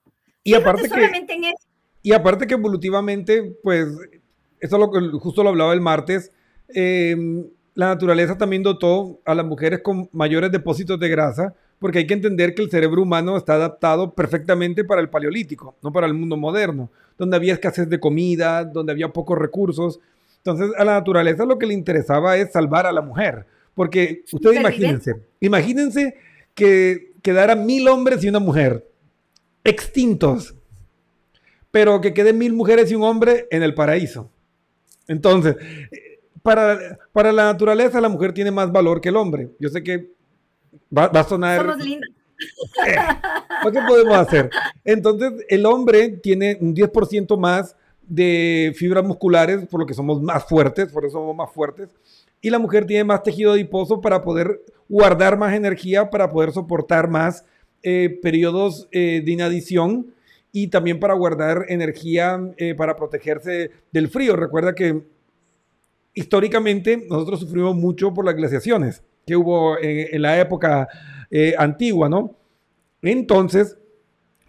Y 0.44 0.54
aparte 0.54 0.84
que, 0.84 0.90
solamente 0.90 1.34
en 1.34 1.46
eso. 1.46 1.68
y 2.02 2.14
aparte 2.14 2.48
que 2.48 2.54
evolutivamente, 2.54 3.56
pues, 3.64 3.88
eso 4.60 4.78
lo 4.78 4.92
que 4.92 5.00
justo 5.20 5.44
lo 5.44 5.50
hablaba 5.50 5.74
el 5.74 5.82
martes, 5.82 6.32
eh, 6.70 7.16
la 7.76 7.88
naturaleza 7.88 8.38
también 8.38 8.64
dotó 8.64 9.20
a 9.26 9.36
las 9.36 9.46
mujeres 9.46 9.82
con 9.82 10.10
mayores 10.12 10.52
depósitos 10.52 11.00
de 11.00 11.10
grasa, 11.10 11.54
porque 11.78 12.00
hay 12.00 12.08
que 12.08 12.14
entender 12.14 12.56
que 12.56 12.62
el 12.62 12.72
cerebro 12.72 13.02
humano 13.02 13.36
está 13.36 13.56
adaptado 13.56 14.16
perfectamente 14.16 14.86
para 14.86 15.02
el 15.02 15.10
paleolítico, 15.10 15.76
no 15.84 15.92
para 15.92 16.08
el 16.08 16.14
mundo 16.14 16.38
moderno, 16.38 16.90
donde 17.18 17.36
había 17.36 17.54
escasez 17.54 17.90
de 17.90 18.00
comida, 18.00 18.64
donde 18.64 18.94
había 18.94 19.10
pocos 19.10 19.38
recursos. 19.38 20.00
Entonces, 20.46 20.78
a 20.78 20.86
la 20.86 20.94
naturaleza 20.94 21.44
lo 21.44 21.58
que 21.58 21.66
le 21.66 21.74
interesaba 21.74 22.38
es 22.38 22.52
salvar 22.52 22.86
a 22.86 22.92
la 22.92 23.02
mujer, 23.02 23.48
porque 23.74 24.24
ustedes 24.32 24.60
imagínense, 24.60 25.16
imagínense 25.40 26.16
que 26.54 27.14
quedaran 27.24 27.66
mil 27.66 27.88
hombres 27.88 28.24
y 28.24 28.30
una 28.30 28.38
mujer 28.38 28.88
extintos, 29.64 30.54
pero 31.72 32.00
que 32.00 32.14
queden 32.14 32.38
mil 32.38 32.54
mujeres 32.54 32.92
y 32.92 32.96
un 32.96 33.02
hombre 33.02 33.48
en 33.50 33.64
el 33.64 33.74
paraíso. 33.74 34.30
Entonces, 35.08 35.56
para, 36.44 37.00
para 37.12 37.32
la 37.32 37.46
naturaleza 37.46 38.00
la 38.00 38.10
mujer 38.10 38.32
tiene 38.32 38.52
más 38.52 38.72
valor 38.72 39.02
que 39.02 39.10
el 39.10 39.16
hombre. 39.16 39.50
Yo 39.60 39.70
sé 39.70 39.84
que 39.84 40.12
va, 40.96 41.08
va 41.08 41.22
a 41.22 41.28
sonar... 41.28 41.62
Somos 41.62 41.84
lindas. 41.84 42.10
¿Qué 43.64 43.80
podemos 43.88 44.16
hacer? 44.16 44.52
Entonces, 44.84 45.44
el 45.50 45.66
hombre 45.66 46.10
tiene 46.10 46.56
un 46.62 46.76
10% 46.76 47.36
más 47.36 47.76
de 48.08 48.74
fibras 48.76 49.04
musculares, 49.04 49.66
por 49.68 49.80
lo 49.80 49.86
que 49.86 49.94
somos 49.94 50.22
más 50.22 50.46
fuertes, 50.46 50.92
por 50.92 51.06
eso 51.06 51.20
somos 51.20 51.36
más 51.36 51.52
fuertes. 51.52 51.90
Y 52.42 52.50
la 52.50 52.60
mujer 52.60 52.86
tiene 52.86 53.04
más 53.04 53.24
tejido 53.24 53.54
adiposo 53.54 54.02
para 54.02 54.22
poder 54.22 54.62
guardar 54.88 55.38
más 55.38 55.54
energía, 55.54 56.10
para 56.10 56.32
poder 56.32 56.52
soportar 56.52 57.10
más 57.10 57.44
eh, 57.84 58.20
periodos 58.22 58.88
eh, 58.92 59.22
de 59.24 59.32
inadición 59.32 60.14
y 60.52 60.68
también 60.68 61.00
para 61.00 61.14
guardar 61.14 61.66
energía 61.70 62.40
eh, 62.58 62.76
para 62.76 62.96
protegerse 62.96 63.72
del 63.92 64.08
frío. 64.08 64.36
Recuerda 64.36 64.74
que 64.76 65.04
históricamente 66.14 67.06
nosotros 67.10 67.40
sufrimos 67.40 67.76
mucho 67.76 68.14
por 68.14 68.26
las 68.26 68.36
glaciaciones 68.36 69.04
que 69.26 69.36
hubo 69.36 69.78
en, 69.80 70.16
en 70.16 70.22
la 70.22 70.40
época 70.40 70.88
eh, 71.32 71.56
antigua, 71.58 72.08
¿no? 72.08 72.38
Entonces, 73.02 73.78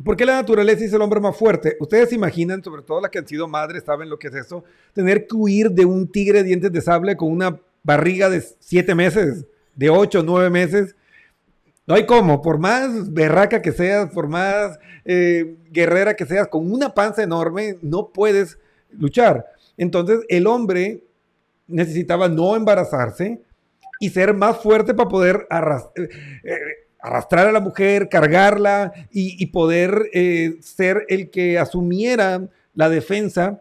¿Por 0.05 0.17
qué 0.17 0.27
la 0.27 0.35
naturaleza 0.37 0.85
hizo 0.85 0.97
el 0.97 1.03
hombre 1.03 1.21
más 1.21 1.37
fuerte? 1.37 1.77
Ustedes 1.81 2.11
se 2.11 2.15
imaginan, 2.15 2.63
sobre 2.63 2.83
todo 2.83 3.01
las 3.01 3.11
que 3.11 3.19
han 3.19 3.27
sido 3.27 3.49
madres, 3.49 3.85
saben 3.85 4.11
lo 4.11 4.19
que 4.19 4.29
es 4.29 4.35
eso, 4.35 4.63
tener 4.93 5.27
que 5.27 5.35
huir 5.35 5.71
de 5.71 5.85
un 5.87 6.07
tigre 6.07 6.39
de 6.43 6.45
dientes 6.49 6.71
de 6.71 6.81
sable 6.83 7.17
con 7.17 7.31
una 7.33 7.59
barriga 7.83 8.29
de 8.29 8.43
siete 8.61 8.95
meses, 8.95 9.47
de 9.75 9.89
ocho, 9.91 10.23
nueve 10.23 10.51
meses. 10.51 10.95
No 11.87 11.95
hay 11.95 12.05
cómo, 12.05 12.43
por 12.43 12.59
más 12.59 13.13
berraca 13.13 13.63
que 13.63 13.73
seas, 13.73 14.11
por 14.11 14.29
más 14.29 14.79
eh, 15.05 15.57
guerrera 15.71 16.15
que 16.15 16.27
seas, 16.27 16.49
con 16.49 16.71
una 16.71 16.93
panza 16.93 17.23
enorme, 17.23 17.79
no 17.81 18.09
puedes 18.13 18.59
luchar. 18.91 19.47
Entonces 19.77 20.21
el 20.29 20.47
hombre 20.47 21.05
necesitaba 21.69 22.29
no 22.29 22.55
embarazarse 22.55 23.41
y 23.99 24.11
ser 24.11 24.35
más 24.35 24.59
fuerte 24.59 24.95
para 24.95 25.09
poder 25.09 25.47
arras- 25.49 25.91
eh, 25.95 26.09
eh, 26.45 26.59
arrastrar 27.07 27.47
a 27.47 27.53
la 27.53 27.61
mujer, 27.61 28.09
cargarla 28.09 28.93
y, 29.13 29.43
y 29.43 29.47
poder 29.47 30.11
eh, 30.13 30.57
ser 30.61 31.05
el 31.09 31.31
que 31.31 31.59
asumiera 31.59 32.49
la 32.75 32.89
defensa. 32.89 33.61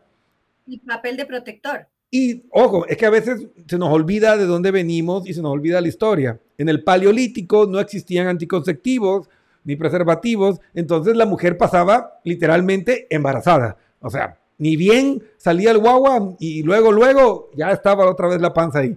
Y 0.65 0.79
papel 0.79 1.15
de 1.15 1.25
protector. 1.25 1.87
Y 2.09 2.43
ojo, 2.51 2.87
es 2.87 2.97
que 2.97 3.05
a 3.05 3.09
veces 3.09 3.47
se 3.67 3.77
nos 3.77 3.89
olvida 3.89 4.37
de 4.37 4.45
dónde 4.45 4.71
venimos 4.71 5.27
y 5.27 5.33
se 5.33 5.41
nos 5.41 5.51
olvida 5.51 5.81
la 5.81 5.87
historia. 5.87 6.39
En 6.57 6.69
el 6.69 6.83
paleolítico 6.83 7.67
no 7.67 7.79
existían 7.79 8.27
anticonceptivos 8.27 9.29
ni 9.63 9.75
preservativos, 9.75 10.59
entonces 10.73 11.15
la 11.15 11.25
mujer 11.25 11.57
pasaba 11.57 12.19
literalmente 12.23 13.07
embarazada. 13.09 13.77
O 13.99 14.09
sea, 14.09 14.37
ni 14.57 14.75
bien 14.75 15.23
salía 15.37 15.71
el 15.71 15.79
guagua 15.79 16.35
y 16.39 16.63
luego, 16.63 16.91
luego 16.91 17.49
ya 17.55 17.71
estaba 17.71 18.09
otra 18.09 18.27
vez 18.27 18.41
la 18.41 18.53
panza 18.53 18.79
ahí. 18.79 18.95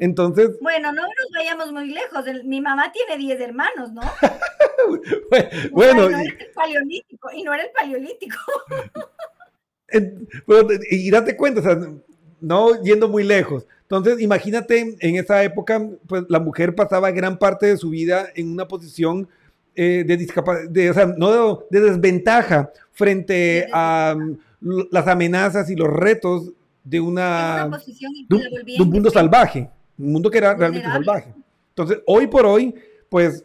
Entonces, 0.00 0.58
Bueno, 0.60 0.92
no 0.92 1.02
nos 1.02 1.30
vayamos 1.36 1.72
muy 1.72 1.88
lejos. 1.90 2.26
el- 2.26 2.44
mi 2.44 2.60
mamá 2.60 2.90
tiene 2.90 3.16
10 3.18 3.38
hermanos, 3.40 3.92
¿no? 3.92 4.00
bueno, 5.72 6.06
O 6.06 6.08
sea, 6.08 6.18
y 6.18 6.22
no 6.22 6.22
era 6.22 6.22
el 6.22 6.50
paleolítico. 6.54 7.30
Y 7.32 7.42
no 7.44 7.54
era 7.54 7.62
el 7.64 7.70
paleolítico. 7.78 8.36
En- 9.92 10.28
pero, 10.46 10.68
y 10.88 11.10
date 11.10 11.36
cuenta, 11.36 11.60
o 11.60 11.62
sea, 11.64 11.76
no 12.40 12.80
yendo 12.82 13.08
muy 13.08 13.24
lejos. 13.24 13.66
Entonces, 13.82 14.20
imagínate, 14.20 14.96
en 15.00 15.16
esa 15.16 15.42
época, 15.42 15.84
pues 16.06 16.22
la 16.28 16.38
mujer 16.38 16.76
pasaba 16.76 17.10
gran 17.10 17.36
parte 17.38 17.66
de 17.66 17.76
su 17.76 17.90
vida 17.90 18.28
en 18.36 18.52
una 18.52 18.68
posición 18.68 19.28
eh, 19.74 20.04
de 20.06 20.16
discapacidad, 20.16 20.90
o 20.90 20.94
sea, 20.94 21.06
no 21.16 21.58
de, 21.70 21.80
de 21.80 21.90
desventaja 21.90 22.70
frente 22.92 23.66
a 23.72 24.14
um, 24.16 24.36
las 24.92 25.08
amenazas 25.08 25.68
y 25.70 25.74
los 25.74 25.88
retos 25.88 26.52
de 26.84 27.00
una, 27.00 27.64
una 27.66 27.76
posición 27.78 28.12
de 28.28 28.36
un, 28.36 28.42
de 28.64 28.84
mundo 28.84 29.10
salvaje, 29.10 29.68
un 30.00 30.12
mundo 30.12 30.30
que 30.30 30.38
era 30.38 30.54
realmente 30.54 30.88
salvaje. 30.88 31.34
Entonces, 31.70 31.98
hoy 32.06 32.26
por 32.26 32.46
hoy, 32.46 32.74
pues, 33.08 33.44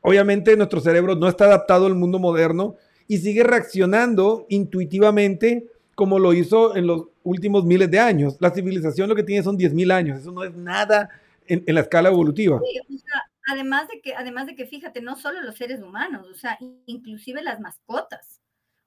obviamente 0.00 0.56
nuestro 0.56 0.80
cerebro 0.80 1.14
no 1.14 1.28
está 1.28 1.44
adaptado 1.44 1.86
al 1.86 1.94
mundo 1.94 2.18
moderno 2.18 2.76
y 3.08 3.18
sigue 3.18 3.42
reaccionando 3.42 4.46
intuitivamente 4.48 5.66
como 5.94 6.18
lo 6.18 6.32
hizo 6.32 6.76
en 6.76 6.86
los 6.86 7.04
últimos 7.22 7.64
miles 7.64 7.90
de 7.90 8.00
años. 8.00 8.36
La 8.40 8.50
civilización 8.50 9.08
lo 9.08 9.14
que 9.14 9.22
tiene 9.22 9.42
son 9.42 9.58
10.000 9.58 9.92
años, 9.92 10.20
eso 10.20 10.32
no 10.32 10.44
es 10.44 10.54
nada 10.54 11.10
en, 11.46 11.62
en 11.66 11.74
la 11.74 11.82
escala 11.82 12.08
evolutiva. 12.08 12.60
Sí, 12.60 12.94
o 12.94 12.98
sea, 12.98 13.22
además 13.46 13.88
de 13.88 14.00
que, 14.00 14.14
además 14.14 14.46
de 14.46 14.54
que, 14.54 14.66
fíjate, 14.66 15.02
no 15.02 15.16
solo 15.16 15.42
los 15.42 15.56
seres 15.56 15.82
humanos, 15.82 16.28
o 16.28 16.34
sea, 16.34 16.58
inclusive 16.86 17.42
las 17.42 17.60
mascotas. 17.60 18.40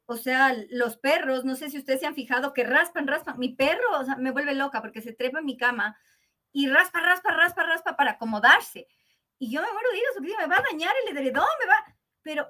O 0.07 0.17
sea, 0.17 0.55
los 0.69 0.97
perros, 0.97 1.45
no 1.45 1.55
sé 1.55 1.69
si 1.69 1.79
ustedes 1.79 1.99
se 1.99 2.05
han 2.05 2.13
fijado 2.13 2.53
que 2.53 2.63
raspan, 2.63 3.07
raspan. 3.07 3.39
Mi 3.39 3.49
perro, 3.49 3.99
o 3.99 4.03
sea, 4.03 4.15
me 4.17 4.31
vuelve 4.31 4.53
loca 4.53 4.81
porque 4.81 5.01
se 5.01 5.13
trepa 5.13 5.39
en 5.39 5.45
mi 5.45 5.57
cama 5.57 5.97
y 6.55 6.69
raspa, 6.69 7.01
raspa, 7.01 7.33
raspa, 7.33 7.63
raspa 7.63 7.97
para 7.97 8.11
acomodarse. 8.11 8.87
Y 9.37 9.51
yo 9.51 9.61
me 9.61 9.67
muero 9.73 9.89
de 9.89 10.25
digo, 10.25 10.37
me 10.39 10.47
va 10.47 10.55
a 10.55 10.63
dañar 10.71 10.93
el 11.03 11.17
edredón, 11.17 11.43
me 11.59 11.67
va. 11.67 11.83
Pero, 12.21 12.47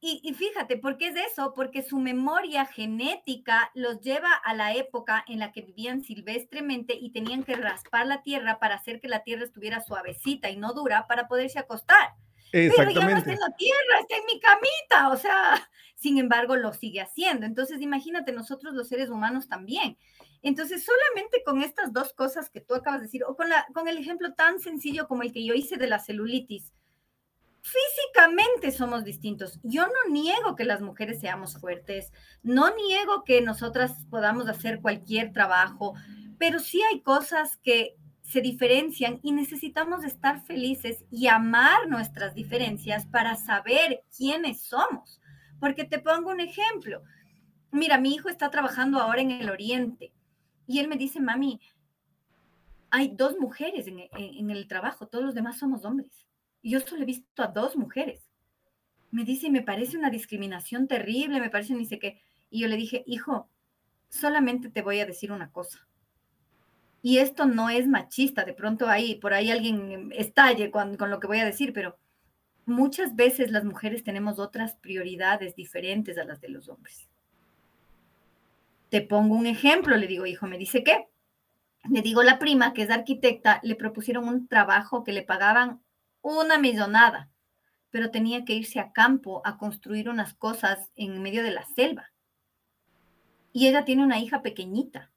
y, 0.00 0.20
y 0.22 0.34
fíjate, 0.34 0.76
¿por 0.76 0.96
qué 0.96 1.08
es 1.08 1.16
eso? 1.16 1.52
Porque 1.56 1.82
su 1.82 1.98
memoria 1.98 2.64
genética 2.64 3.72
los 3.74 4.02
lleva 4.02 4.32
a 4.32 4.54
la 4.54 4.74
época 4.74 5.24
en 5.26 5.40
la 5.40 5.50
que 5.50 5.62
vivían 5.62 6.04
silvestremente 6.04 6.94
y 6.94 7.10
tenían 7.10 7.42
que 7.42 7.56
raspar 7.56 8.06
la 8.06 8.22
tierra 8.22 8.60
para 8.60 8.76
hacer 8.76 9.00
que 9.00 9.08
la 9.08 9.24
tierra 9.24 9.42
estuviera 9.42 9.80
suavecita 9.80 10.48
y 10.48 10.56
no 10.56 10.72
dura 10.72 11.08
para 11.08 11.26
poderse 11.26 11.58
acostar. 11.58 12.10
Pero 12.52 12.88
ya 12.88 13.08
no 13.08 13.16
está 13.16 13.32
en 13.32 13.40
la 13.40 13.56
tierra, 13.56 13.98
está 14.00 14.16
en 14.16 14.26
mi 14.26 14.38
camita, 14.38 15.08
o 15.10 15.16
sea, 15.16 15.70
sin 15.96 16.18
embargo 16.18 16.54
lo 16.54 16.72
sigue 16.72 17.00
haciendo. 17.00 17.46
Entonces, 17.46 17.80
imagínate 17.80 18.30
nosotros 18.30 18.74
los 18.74 18.86
seres 18.86 19.10
humanos 19.10 19.48
también. 19.48 19.98
Entonces, 20.42 20.84
solamente 20.84 21.42
con 21.44 21.60
estas 21.62 21.92
dos 21.92 22.14
cosas 22.14 22.48
que 22.48 22.60
tú 22.60 22.74
acabas 22.74 23.00
de 23.00 23.06
decir, 23.06 23.24
o 23.24 23.36
con, 23.36 23.48
la, 23.48 23.66
con 23.74 23.88
el 23.88 23.98
ejemplo 23.98 24.32
tan 24.34 24.58
sencillo 24.58 25.06
como 25.06 25.22
el 25.22 25.32
que 25.32 25.44
yo 25.44 25.54
hice 25.54 25.76
de 25.76 25.86
la 25.86 25.98
celulitis, 25.98 26.72
físicamente 27.60 28.70
somos 28.70 29.04
distintos. 29.04 29.60
Yo 29.62 29.86
no 29.86 30.12
niego 30.12 30.56
que 30.56 30.64
las 30.64 30.80
mujeres 30.80 31.20
seamos 31.20 31.58
fuertes, 31.58 32.10
no 32.42 32.74
niego 32.74 33.22
que 33.24 33.42
nosotras 33.42 34.06
podamos 34.08 34.48
hacer 34.48 34.80
cualquier 34.80 35.32
trabajo, 35.32 35.94
pero 36.38 36.58
sí 36.58 36.80
hay 36.90 37.02
cosas 37.02 37.58
que 37.58 37.96
se 38.22 38.40
diferencian 38.40 39.18
y 39.22 39.32
necesitamos 39.32 40.04
estar 40.04 40.42
felices 40.46 41.04
y 41.10 41.26
amar 41.26 41.88
nuestras 41.88 42.34
diferencias 42.34 43.04
para 43.06 43.36
saber 43.36 44.04
quiénes 44.16 44.62
somos. 44.62 45.20
Porque 45.58 45.84
te 45.84 45.98
pongo 45.98 46.30
un 46.30 46.40
ejemplo. 46.40 47.02
Mira, 47.72 47.98
mi 47.98 48.14
hijo 48.14 48.30
está 48.30 48.48
trabajando 48.50 48.98
ahora 49.00 49.20
en 49.20 49.32
el 49.32 49.50
Oriente 49.50 50.12
y 50.70 50.78
él 50.78 50.86
me 50.86 50.96
dice, 50.96 51.18
mami, 51.18 51.60
hay 52.90 53.08
dos 53.08 53.36
mujeres 53.40 53.88
en, 53.88 54.50
el 54.50 54.68
trabajo, 54.68 55.08
todos 55.08 55.24
los 55.24 55.34
demás 55.34 55.58
somos 55.58 55.84
hombres. 55.84 56.28
Y 56.62 56.70
yo 56.70 56.78
solo 56.78 57.02
he 57.02 57.06
visto 57.06 57.42
a 57.42 57.48
dos 57.48 57.74
mujeres. 57.74 58.30
Me 59.10 59.24
dice, 59.24 59.50
me 59.50 59.62
parece 59.62 59.98
una 59.98 60.10
discriminación 60.10 60.86
terrible, 60.86 61.40
me 61.40 61.50
parece 61.50 61.74
ni 61.74 61.86
sé 61.86 61.98
qué. 61.98 62.20
Y 62.50 62.60
yo 62.60 62.68
le 62.68 62.76
dije, 62.76 63.02
hijo, 63.08 63.50
solamente 64.10 64.70
te 64.70 64.82
voy 64.82 65.00
a 65.00 65.06
decir 65.06 65.32
una 65.32 65.50
cosa. 65.50 65.88
Y 67.02 67.18
esto 67.18 67.46
no 67.46 67.68
es 67.68 67.88
machista, 67.88 68.44
de 68.44 68.54
pronto 68.54 68.86
ahí, 68.86 69.16
por 69.16 69.34
ahí 69.34 69.50
alguien 69.50 70.12
estalle 70.14 70.70
con 70.70 70.96
lo 71.10 71.18
que 71.18 71.26
voy 71.26 71.40
a 71.40 71.44
decir, 71.44 71.72
pero 71.72 71.98
muchas 72.64 73.16
veces 73.16 73.50
las 73.50 73.64
mujeres 73.64 74.04
tenemos 74.04 74.38
otras 74.38 74.76
prioridades 74.76 75.56
diferentes 75.56 76.16
a 76.16 76.24
las 76.24 76.40
de 76.40 76.50
los 76.50 76.68
hombres. 76.68 77.09
Te 78.90 79.00
pongo 79.00 79.36
un 79.36 79.46
ejemplo, 79.46 79.96
le 79.96 80.06
digo, 80.06 80.26
hijo, 80.26 80.46
me 80.46 80.58
dice 80.58 80.84
qué. 80.84 81.08
Le 81.88 82.02
digo, 82.02 82.22
la 82.22 82.38
prima, 82.38 82.74
que 82.74 82.82
es 82.82 82.90
arquitecta, 82.90 83.60
le 83.62 83.74
propusieron 83.74 84.28
un 84.28 84.48
trabajo 84.48 85.02
que 85.04 85.12
le 85.12 85.22
pagaban 85.22 85.80
una 86.20 86.58
millonada, 86.58 87.30
pero 87.90 88.10
tenía 88.10 88.44
que 88.44 88.54
irse 88.54 88.80
a 88.80 88.92
campo 88.92 89.42
a 89.44 89.56
construir 89.56 90.08
unas 90.08 90.34
cosas 90.34 90.90
en 90.96 91.22
medio 91.22 91.42
de 91.42 91.52
la 91.52 91.64
selva. 91.64 92.12
Y 93.52 93.66
ella 93.66 93.84
tiene 93.84 94.04
una 94.04 94.18
hija 94.18 94.42
pequeñita. 94.42 95.10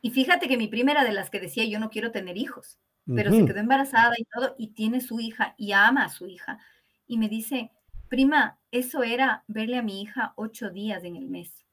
Y 0.00 0.10
fíjate 0.10 0.48
que 0.48 0.56
mi 0.56 0.68
prima 0.68 0.92
era 0.92 1.04
de 1.04 1.12
las 1.12 1.30
que 1.30 1.40
decía, 1.40 1.64
yo 1.64 1.80
no 1.80 1.90
quiero 1.90 2.12
tener 2.12 2.36
hijos, 2.36 2.78
pero 3.06 3.32
se 3.32 3.44
quedó 3.44 3.58
embarazada 3.58 4.14
y 4.16 4.24
todo, 4.24 4.54
y 4.58 4.68
tiene 4.68 5.00
su 5.00 5.18
hija 5.18 5.54
y 5.56 5.72
ama 5.72 6.04
a 6.04 6.08
su 6.08 6.26
hija. 6.26 6.58
Y 7.06 7.18
me 7.18 7.28
dice, 7.28 7.72
prima, 8.08 8.58
eso 8.70 9.02
era 9.02 9.44
verle 9.48 9.78
a 9.78 9.82
mi 9.82 10.02
hija 10.02 10.34
ocho 10.36 10.70
días 10.70 11.02
en 11.04 11.16
el 11.16 11.28
mes. 11.28 11.64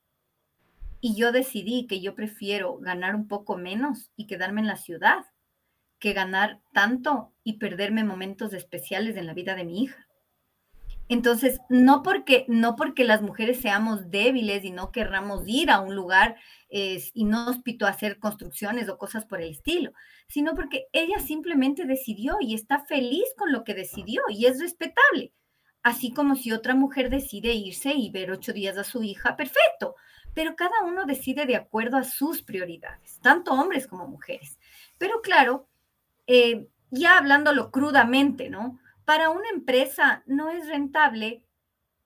Y 1.08 1.14
yo 1.14 1.32
decidí 1.32 1.86
que 1.86 2.02
yo 2.02 2.16
prefiero 2.16 2.80
ganar 2.80 3.14
un 3.14 3.28
poco 3.28 3.58
menos 3.58 4.10
y 4.16 4.26
quedarme 4.26 4.62
en 4.62 4.66
la 4.66 4.76
ciudad 4.76 5.24
que 6.00 6.14
ganar 6.14 6.62
tanto 6.74 7.32
y 7.44 7.60
perderme 7.60 8.04
momentos 8.04 8.54
especiales 8.54 9.16
en 9.16 9.28
la 9.28 9.36
vida 9.36 9.54
de 9.54 9.66
mi 9.66 9.84
hija. 9.84 10.08
Entonces, 11.08 11.60
no 11.70 12.02
porque, 12.02 12.46
no 12.48 12.76
porque 12.76 13.04
las 13.04 13.22
mujeres 13.22 13.62
seamos 13.62 14.10
débiles 14.10 14.64
y 14.64 14.72
no 14.72 14.92
querramos 14.92 15.44
ir 15.46 15.70
a 15.70 15.80
un 15.80 15.96
lugar 15.96 16.38
eh, 16.70 17.00
inhóspito 17.14 17.86
a 17.86 17.90
hacer 17.90 18.18
construcciones 18.18 18.90
o 18.90 18.98
cosas 18.98 19.26
por 19.26 19.40
el 19.44 19.52
estilo, 19.52 19.92
sino 20.28 20.56
porque 20.56 20.88
ella 20.92 21.20
simplemente 21.20 21.86
decidió 21.86 22.38
y 22.42 22.56
está 22.56 22.84
feliz 22.84 23.26
con 23.38 23.52
lo 23.52 23.64
que 23.64 23.76
decidió 23.76 24.24
y 24.30 24.48
es 24.48 24.60
respetable. 24.60 25.34
Así 25.84 26.12
como 26.12 26.36
si 26.36 26.52
otra 26.52 26.74
mujer 26.74 27.12
decide 27.12 27.54
irse 27.54 27.94
y 27.94 28.10
ver 28.10 28.32
ocho 28.32 28.54
días 28.54 28.76
a 28.80 28.84
su 28.84 29.04
hija, 29.04 29.38
perfecto, 29.38 29.94
pero 30.36 30.56
cada 30.56 30.84
uno 30.84 31.06
decide 31.06 31.46
de 31.46 31.56
acuerdo 31.56 31.98
a 31.98 32.04
sus 32.04 32.44
prioridades, 32.44 33.20
tanto 33.22 33.54
hombres 33.54 33.88
como 33.88 34.06
mujeres. 34.06 34.60
Pero 35.00 35.22
claro, 35.22 35.68
eh, 36.28 36.68
ya 36.92 37.18
hablándolo 37.18 37.72
crudamente, 37.72 38.50
¿no? 38.50 38.78
Para 39.06 39.30
una 39.30 39.50
empresa 39.50 40.24
no 40.26 40.50
es 40.50 40.68
rentable 40.68 41.44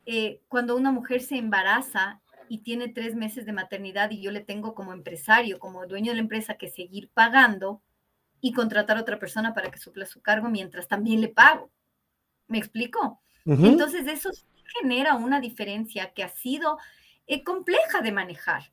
eh, 0.06 0.42
cuando 0.48 0.76
una 0.76 0.92
mujer 0.92 1.22
se 1.22 1.38
embaraza 1.38 2.22
y 2.48 2.60
tiene 2.60 2.88
tres 2.88 3.16
meses 3.16 3.46
de 3.48 3.54
maternidad 3.54 4.12
y 4.12 4.22
yo 4.22 4.32
le 4.32 4.42
tengo 4.42 4.76
como 4.76 4.94
empresario, 4.94 5.58
como 5.58 5.88
dueño 5.88 6.12
de 6.12 6.16
la 6.16 6.22
empresa, 6.22 6.56
que 6.56 6.70
seguir 6.70 7.10
pagando 7.12 7.82
y 8.42 8.54
contratar 8.54 8.98
a 8.98 9.02
otra 9.02 9.20
persona 9.20 9.56
para 9.56 9.72
que 9.72 9.80
supla 9.80 10.06
su 10.06 10.22
cargo 10.22 10.50
mientras 10.50 10.88
también 10.88 11.20
le 11.20 11.30
pago. 11.30 11.72
¿Me 12.48 12.60
explico? 12.60 13.22
Ujú. 13.46 13.66
Entonces 13.66 14.06
eso 14.08 14.32
sí 14.32 14.46
genera 14.80 15.16
una 15.16 15.40
diferencia 15.40 16.14
que 16.14 16.24
ha 16.24 16.30
sido 16.30 16.78
eh, 17.30 17.44
compleja 17.44 18.02
de 18.02 18.12
manejar. 18.12 18.64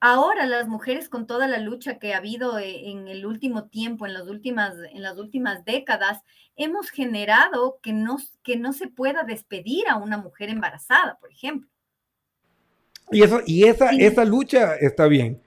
ahora 0.00 0.46
las 0.46 0.68
mujeres 0.68 1.08
con 1.08 1.26
toda 1.26 1.48
la 1.48 1.58
lucha 1.58 1.98
que 1.98 2.14
ha 2.14 2.18
habido 2.18 2.58
eh, 2.58 2.88
en 2.90 3.08
el 3.08 3.26
último 3.26 3.64
tiempo, 3.68 4.06
en 4.06 4.14
las 4.14 4.28
últimas, 4.28 4.74
en 4.92 5.02
las 5.02 5.16
últimas 5.18 5.64
décadas, 5.64 6.22
hemos 6.54 6.90
generado 6.90 7.80
que 7.82 7.92
no, 7.92 8.18
que 8.44 8.56
no 8.56 8.72
se 8.72 8.86
pueda 8.86 9.24
despedir 9.24 9.88
a 9.88 9.96
una 9.96 10.18
mujer 10.18 10.50
embarazada, 10.50 11.18
por 11.20 11.32
ejemplo. 11.32 11.68
Y, 13.10 13.22
eso, 13.22 13.40
y 13.46 13.64
esa, 13.64 13.90
Sí. 13.90 14.04
esa 14.04 14.24
lucha 14.24 14.76
está 14.76 15.06
bien. 15.08 15.42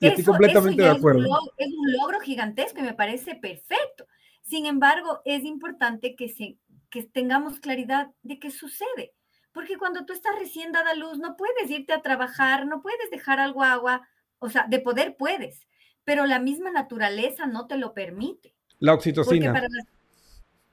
Y 0.00 0.06
estoy 0.06 0.24
completamente 0.24 0.82
eso 0.82 0.92
de 0.92 0.98
acuerdo. 0.98 1.20
Es 1.20 1.26
un, 1.26 1.30
logro, 1.30 1.52
es 1.58 1.68
un 1.68 1.92
logro 1.92 2.20
gigantesco 2.20 2.80
y 2.80 2.82
me 2.82 2.94
parece 2.94 3.34
perfecto. 3.36 4.06
Sin 4.42 4.66
embargo, 4.66 5.20
es 5.24 5.44
importante 5.44 6.16
que, 6.16 6.28
se, 6.30 6.56
que 6.88 7.02
tengamos 7.02 7.60
claridad 7.60 8.10
de 8.22 8.38
qué 8.38 8.50
sucede. 8.50 9.12
Porque 9.58 9.76
cuando 9.76 10.06
tú 10.06 10.12
estás 10.12 10.38
recién 10.38 10.70
dada 10.70 10.94
luz, 10.94 11.18
no 11.18 11.36
puedes 11.36 11.68
irte 11.68 11.92
a 11.92 12.00
trabajar, 12.00 12.64
no 12.64 12.80
puedes 12.80 13.10
dejar 13.10 13.40
algo 13.40 13.64
agua. 13.64 14.08
O 14.38 14.48
sea, 14.48 14.66
de 14.68 14.78
poder 14.78 15.16
puedes, 15.16 15.66
pero 16.04 16.26
la 16.26 16.38
misma 16.38 16.70
naturaleza 16.70 17.46
no 17.46 17.66
te 17.66 17.76
lo 17.76 17.92
permite. 17.92 18.54
La 18.78 18.92
oxitocina. 18.94 19.52
las- 19.52 19.86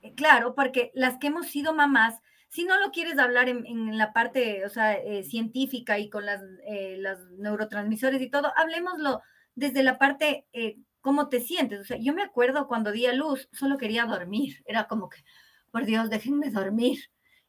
eh, 0.04 0.14
claro, 0.14 0.54
porque 0.54 0.92
las 0.94 1.18
que 1.18 1.28
hemos 1.28 1.48
sido 1.48 1.74
mamás, 1.74 2.22
si 2.48 2.64
no 2.64 2.80
lo 2.80 2.92
quieres 2.92 3.18
hablar 3.18 3.50
en, 3.50 3.66
en 3.66 3.98
la 3.98 4.14
parte, 4.14 4.64
o 4.66 4.70
sea, 4.70 4.94
eh, 4.94 5.24
científica 5.24 5.98
y 5.98 6.12
con 6.12 6.28
las, 6.28 6.44
eh, 6.68 6.98
las 7.00 7.18
neurotransmisores 7.40 8.22
y 8.22 8.30
todo, 8.30 8.54
hablemoslo 8.56 9.24
desde 9.56 9.82
la 9.82 9.98
parte, 9.98 10.46
eh, 10.54 10.78
cómo 11.02 11.28
te 11.28 11.40
sientes. 11.40 11.80
O 11.80 11.86
sea, 11.86 11.98
yo 11.98 12.14
me 12.14 12.22
acuerdo 12.22 12.68
cuando 12.68 12.92
di 12.92 13.08
a 13.08 13.14
luz, 13.14 13.50
solo 13.52 13.80
quería 13.80 14.06
dormir. 14.06 14.62
Era 14.68 14.88
como 14.88 15.10
que, 15.10 15.24
por 15.72 15.86
Dios, 15.86 16.12
déjenme 16.12 16.52
dormir. 16.52 17.00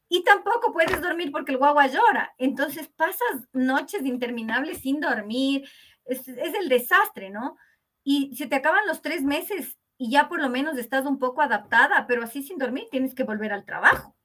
Y 0.09 0.23
tampoco 0.23 0.71
puedes 0.71 1.01
dormir 1.01 1.31
porque 1.31 1.51
el 1.51 1.57
guagua 1.57 1.87
llora. 1.87 2.33
Entonces 2.37 2.87
pasas 2.95 3.47
noches 3.53 4.05
interminables 4.05 4.79
sin 4.79 4.99
dormir. 4.99 5.67
Es, 6.05 6.27
es 6.27 6.53
el 6.53 6.69
desastre, 6.69 7.29
¿no? 7.29 7.57
Y 8.03 8.35
se 8.35 8.47
te 8.47 8.55
acaban 8.55 8.87
los 8.87 9.01
tres 9.01 9.23
meses 9.23 9.77
y 9.97 10.11
ya 10.11 10.29
por 10.29 10.41
lo 10.41 10.49
menos 10.49 10.77
estás 10.77 11.05
un 11.05 11.17
poco 11.17 11.41
adaptada, 11.41 12.05
pero 12.07 12.23
así 12.23 12.43
sin 12.43 12.57
dormir 12.57 12.85
tienes 12.91 13.15
que 13.15 13.23
volver 13.23 13.51
al 13.51 13.65
trabajo. 13.65 14.15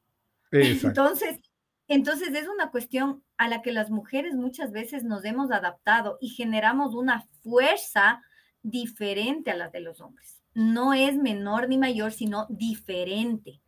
Exacto. 0.53 0.89
Entonces, 0.89 1.41
entonces 1.89 2.35
es 2.35 2.47
una 2.47 2.71
cuestión 2.71 3.25
a 3.39 3.49
la 3.49 3.63
que 3.63 3.73
las 3.73 3.91
mujeres 3.91 4.35
muchas 4.35 4.71
veces 4.71 5.03
nos 5.03 5.25
hemos 5.25 5.51
adaptado 5.51 6.19
y 6.21 6.29
generamos 6.29 6.95
una 6.95 7.27
fuerza 7.43 8.23
diferente 8.63 9.51
a 9.51 9.57
la 9.57 9.69
de 9.69 9.81
los 9.81 10.01
hombres. 10.01 10.43
No 10.55 10.93
es 10.93 11.17
menor 11.17 11.69
ni 11.69 11.79
mayor, 11.79 12.13
sino 12.13 12.47
diferente. 12.51 13.62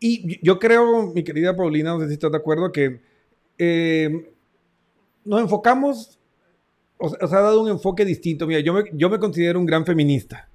Y 0.00 0.44
yo 0.44 0.58
creo, 0.58 1.12
mi 1.12 1.24
querida 1.24 1.56
Paulina, 1.56 1.94
no 1.94 2.00
sé 2.00 2.08
si 2.08 2.14
estás 2.14 2.30
de 2.30 2.38
acuerdo, 2.38 2.72
que 2.72 3.00
eh, 3.58 4.32
nos 5.24 5.40
enfocamos, 5.40 6.18
o 6.98 7.08
sea, 7.08 7.18
os 7.22 7.32
ha 7.32 7.40
dado 7.40 7.62
un 7.62 7.70
enfoque 7.70 8.04
distinto. 8.04 8.46
Mira, 8.46 8.60
yo 8.60 8.74
me, 8.74 8.84
yo 8.92 9.08
me 9.08 9.18
considero 9.18 9.58
un 9.58 9.66
gran 9.66 9.86
feminista 9.86 10.48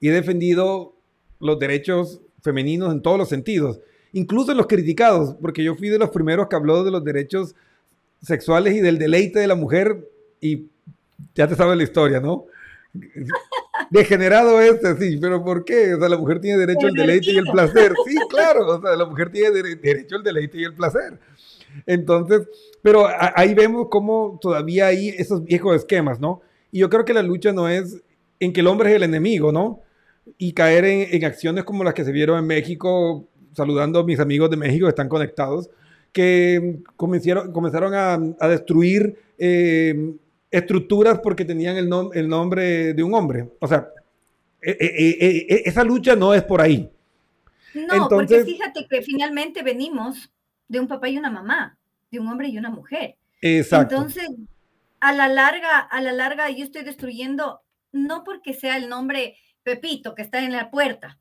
y 0.00 0.08
he 0.08 0.12
defendido 0.12 0.94
los 1.40 1.58
derechos 1.58 2.20
femeninos 2.42 2.92
en 2.92 3.02
todos 3.02 3.18
los 3.18 3.28
sentidos, 3.28 3.80
incluso 4.12 4.52
en 4.52 4.58
los 4.58 4.66
criticados, 4.66 5.34
porque 5.40 5.64
yo 5.64 5.74
fui 5.74 5.88
de 5.88 5.98
los 5.98 6.10
primeros 6.10 6.48
que 6.48 6.56
habló 6.56 6.84
de 6.84 6.90
los 6.90 7.02
derechos 7.04 7.54
sexuales 8.22 8.74
y 8.74 8.80
del 8.80 8.98
deleite 8.98 9.40
de 9.40 9.46
la 9.46 9.54
mujer 9.54 10.08
y 10.40 10.66
ya 11.34 11.48
te 11.48 11.54
sabes 11.54 11.76
la 11.76 11.82
historia, 11.82 12.20
¿no? 12.20 12.46
Degenerado 13.90 14.60
este, 14.60 14.96
sí, 14.96 15.18
pero 15.20 15.42
¿por 15.44 15.64
qué? 15.64 15.94
O 15.94 15.98
sea, 16.00 16.08
la 16.08 16.18
mujer 16.18 16.40
tiene 16.40 16.58
derecho 16.58 16.86
al 16.86 16.92
deleite 16.92 17.30
y 17.32 17.36
el 17.36 17.44
placer. 17.44 17.92
Sí, 18.06 18.16
claro, 18.28 18.66
o 18.66 18.80
sea, 18.80 18.96
la 18.96 19.04
mujer 19.06 19.30
tiene 19.30 19.50
dere- 19.50 19.80
derecho 19.80 20.16
al 20.16 20.22
deleite 20.22 20.58
y 20.58 20.64
el 20.64 20.74
placer. 20.74 21.18
Entonces, 21.86 22.48
pero 22.82 23.06
ahí 23.34 23.54
vemos 23.54 23.88
cómo 23.90 24.38
todavía 24.40 24.86
hay 24.86 25.08
esos 25.10 25.44
viejos 25.44 25.76
esquemas, 25.76 26.20
¿no? 26.20 26.40
Y 26.72 26.78
yo 26.80 26.90
creo 26.90 27.04
que 27.04 27.14
la 27.14 27.22
lucha 27.22 27.52
no 27.52 27.68
es 27.68 28.02
en 28.40 28.52
que 28.52 28.60
el 28.60 28.66
hombre 28.66 28.90
es 28.90 28.96
el 28.96 29.02
enemigo, 29.02 29.52
¿no? 29.52 29.80
Y 30.38 30.52
caer 30.52 30.84
en, 30.84 31.06
en 31.14 31.24
acciones 31.24 31.64
como 31.64 31.84
las 31.84 31.94
que 31.94 32.04
se 32.04 32.12
vieron 32.12 32.38
en 32.38 32.46
México, 32.46 33.28
saludando 33.52 34.00
a 34.00 34.04
mis 34.04 34.20
amigos 34.20 34.50
de 34.50 34.56
México 34.56 34.86
que 34.86 34.90
están 34.90 35.08
conectados, 35.08 35.70
que 36.12 36.78
comenzaron, 36.96 37.52
comenzaron 37.52 37.94
a, 37.94 38.14
a 38.40 38.48
destruir 38.48 39.16
eh, 39.38 40.14
estructuras 40.56 41.20
porque 41.20 41.44
tenían 41.44 41.76
el, 41.76 41.88
nom- 41.88 42.10
el 42.14 42.28
nombre 42.28 42.94
de 42.94 43.02
un 43.02 43.14
hombre. 43.14 43.48
O 43.60 43.66
sea, 43.68 43.88
eh, 44.62 44.76
eh, 44.80 45.16
eh, 45.20 45.46
eh, 45.48 45.62
esa 45.66 45.84
lucha 45.84 46.16
no 46.16 46.34
es 46.34 46.42
por 46.42 46.60
ahí. 46.60 46.90
No, 47.74 48.08
porque 48.08 48.34
Entonces- 48.36 48.44
fíjate 48.46 48.86
que 48.88 49.02
finalmente 49.02 49.62
venimos 49.62 50.30
de 50.68 50.80
un 50.80 50.88
papá 50.88 51.08
y 51.08 51.18
una 51.18 51.30
mamá, 51.30 51.78
de 52.10 52.18
un 52.20 52.28
hombre 52.28 52.48
y 52.48 52.58
una 52.58 52.70
mujer. 52.70 53.16
Exacto. 53.40 53.94
Entonces, 53.96 54.28
a 55.00 55.12
la 55.12 55.28
larga, 55.28 55.78
a 55.78 56.00
la 56.00 56.12
larga, 56.12 56.48
yo 56.50 56.64
estoy 56.64 56.82
destruyendo, 56.84 57.60
no 57.92 58.24
porque 58.24 58.54
sea 58.54 58.76
el 58.76 58.88
nombre 58.88 59.36
Pepito 59.62 60.14
que 60.14 60.22
está 60.22 60.42
en 60.44 60.52
la 60.52 60.70
puerta, 60.70 61.18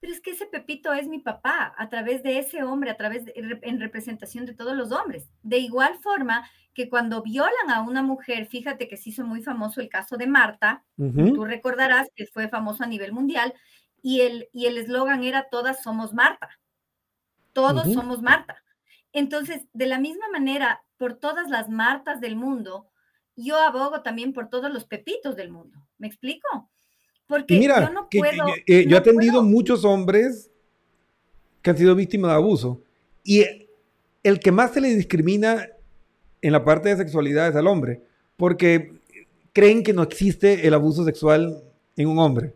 pero 0.00 0.12
es 0.12 0.20
que 0.20 0.30
ese 0.30 0.46
Pepito 0.46 0.92
es 0.92 1.08
mi 1.08 1.18
papá, 1.18 1.74
a 1.76 1.88
través 1.88 2.22
de 2.22 2.38
ese 2.38 2.62
hombre, 2.62 2.90
a 2.90 2.96
través 2.96 3.24
de, 3.24 3.32
en 3.62 3.80
representación 3.80 4.46
de 4.46 4.54
todos 4.54 4.76
los 4.76 4.92
hombres. 4.92 5.28
De 5.42 5.58
igual 5.58 5.98
forma 5.98 6.48
que 6.72 6.88
cuando 6.88 7.22
violan 7.22 7.70
a 7.70 7.82
una 7.82 8.02
mujer, 8.02 8.46
fíjate 8.46 8.88
que 8.88 8.96
se 8.96 9.10
hizo 9.10 9.24
muy 9.24 9.42
famoso 9.42 9.80
el 9.80 9.88
caso 9.88 10.16
de 10.16 10.28
Marta, 10.28 10.84
tú 10.96 11.44
recordarás 11.44 12.08
que 12.14 12.26
fue 12.26 12.48
famoso 12.48 12.84
a 12.84 12.86
nivel 12.86 13.12
mundial, 13.12 13.52
y 14.00 14.20
el 14.20 14.48
y 14.52 14.66
el 14.66 14.78
eslogan 14.78 15.24
era 15.24 15.48
Todas 15.50 15.82
somos 15.82 16.14
Marta. 16.14 16.48
Todos 17.52 17.92
somos 17.92 18.22
Marta. 18.22 18.62
Entonces, 19.12 19.66
de 19.72 19.86
la 19.86 19.98
misma 19.98 20.28
manera, 20.30 20.84
por 20.96 21.14
todas 21.14 21.48
las 21.48 21.68
Martas 21.68 22.20
del 22.20 22.36
mundo, 22.36 22.88
yo 23.34 23.56
abogo 23.56 24.02
también 24.02 24.32
por 24.32 24.48
todos 24.48 24.72
los 24.72 24.84
Pepitos 24.84 25.34
del 25.34 25.50
mundo. 25.50 25.84
¿Me 25.98 26.06
explico? 26.06 26.70
Porque 27.28 27.54
Y 27.54 27.58
mira, 27.60 27.88
yo 27.88 27.92
no 27.92 28.08
que- 28.08 28.18
que- 28.20 28.36
puedo. 28.36 28.48
eh, 28.66 28.82
yo 28.84 28.88
he 28.88 28.90
no 28.90 28.96
atendido 28.96 29.32
puedo- 29.34 29.44
muchos 29.44 29.84
hombres 29.84 30.50
que 31.62 31.70
han 31.70 31.76
sido 31.78 31.94
víctimas 31.94 32.30
de 32.30 32.34
abuso. 32.36 32.80
Y 33.22 33.44
el 34.22 34.40
que 34.40 34.50
más 34.50 34.72
se 34.72 34.80
le 34.80 34.94
discrimina 34.94 35.68
en 36.40 36.52
la 36.52 36.64
parte 36.64 36.88
de 36.88 36.96
sexualidad 36.96 37.48
es 37.48 37.56
al 37.56 37.66
hombre, 37.66 38.02
porque 38.36 38.92
creen 39.52 39.82
que 39.82 39.92
no 39.92 40.02
existe 40.02 40.66
el 40.66 40.72
abuso 40.74 41.04
sexual 41.04 41.62
en 41.96 42.08
un 42.08 42.18
hombre. 42.18 42.54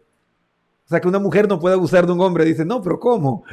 O 0.86 0.88
sea, 0.88 1.00
que 1.00 1.08
una 1.08 1.18
mujer 1.18 1.48
no 1.48 1.58
puede 1.58 1.74
abusar 1.74 2.06
de 2.06 2.12
un 2.12 2.20
hombre. 2.20 2.44
Dice, 2.44 2.64
no, 2.64 2.80
pero 2.82 2.98
¿cómo? 3.00 3.44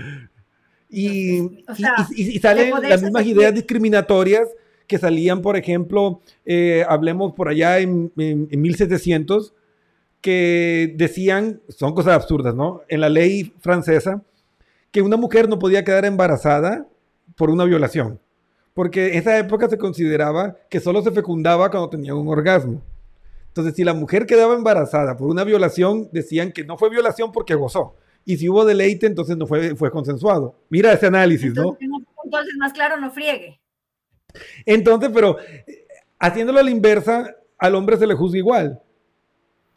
Y, 0.89 1.39
O 1.41 1.43
y- 1.43 1.75
sea, 1.75 2.07
y- 2.15 2.35
y 2.35 2.39
salen 2.39 2.71
poderse 2.71 2.89
las 2.89 3.01
mismas 3.03 3.23
sentir- 3.23 3.37
ideas 3.37 3.53
discriminatorias 3.53 4.47
que 4.87 4.97
salían, 4.97 5.41
por 5.41 5.55
ejemplo, 5.55 6.21
eh, 6.45 6.83
hablemos 6.87 7.33
por 7.33 7.47
allá 7.49 7.79
en, 7.79 8.11
en- 8.17 8.47
en 8.51 8.61
1700, 8.61 9.53
que 10.21 10.93
decían, 10.97 11.61
son 11.69 11.93
cosas 11.93 12.13
absurdas, 12.15 12.53
¿no? 12.55 12.81
En 12.87 13.01
la 13.01 13.09
ley 13.09 13.53
francesa, 13.59 14.21
que 14.91 15.01
una 15.01 15.17
mujer 15.17 15.47
no 15.47 15.59
podía 15.59 15.83
quedar 15.83 16.05
embarazada 16.05 16.87
por 17.35 17.49
una 17.49 17.63
violación, 17.65 18.19
porque 18.73 19.13
en 19.13 19.19
esa 19.19 19.37
época 19.37 19.69
se 19.69 19.77
consideraba 19.77 20.57
que 20.69 20.79
solo 20.79 21.01
se 21.01 21.11
fecundaba 21.11 21.69
cuando 21.69 21.89
tenía 21.89 22.15
un 22.15 22.27
orgasmo. 22.27 22.81
Entonces, 23.47 23.75
si 23.75 23.83
la 23.83 23.93
mujer 23.93 24.25
quedaba 24.25 24.53
embarazada 24.55 25.15
por 25.17 25.29
una 25.29 25.43
violación, 25.43 26.09
decían 26.11 26.51
que 26.51 26.63
no 26.63 26.77
fue 26.77 26.89
violación 26.89 27.31
porque 27.31 27.55
gozó. 27.55 27.95
Y 28.25 28.37
si 28.37 28.47
hubo 28.49 28.63
deleite, 28.65 29.07
entonces 29.07 29.37
no 29.37 29.47
fue, 29.47 29.75
fue 29.75 29.89
consensuado. 29.89 30.55
Mira 30.69 30.93
ese 30.93 31.07
análisis, 31.07 31.53
¿no? 31.55 31.61
Entonces, 31.79 31.87
no- 31.89 31.97
entonces, 32.25 32.53
más 32.59 32.73
claro, 32.73 32.97
no 32.97 33.09
friegue. 33.11 33.59
Entonces, 34.65 35.09
pero 35.13 35.37
eh, 35.39 35.87
haciéndolo 36.19 36.59
a 36.59 36.63
la 36.63 36.69
inversa, 36.69 37.35
al 37.57 37.75
hombre 37.75 37.97
se 37.97 38.05
le 38.05 38.13
juzga 38.13 38.37
igual. 38.37 38.79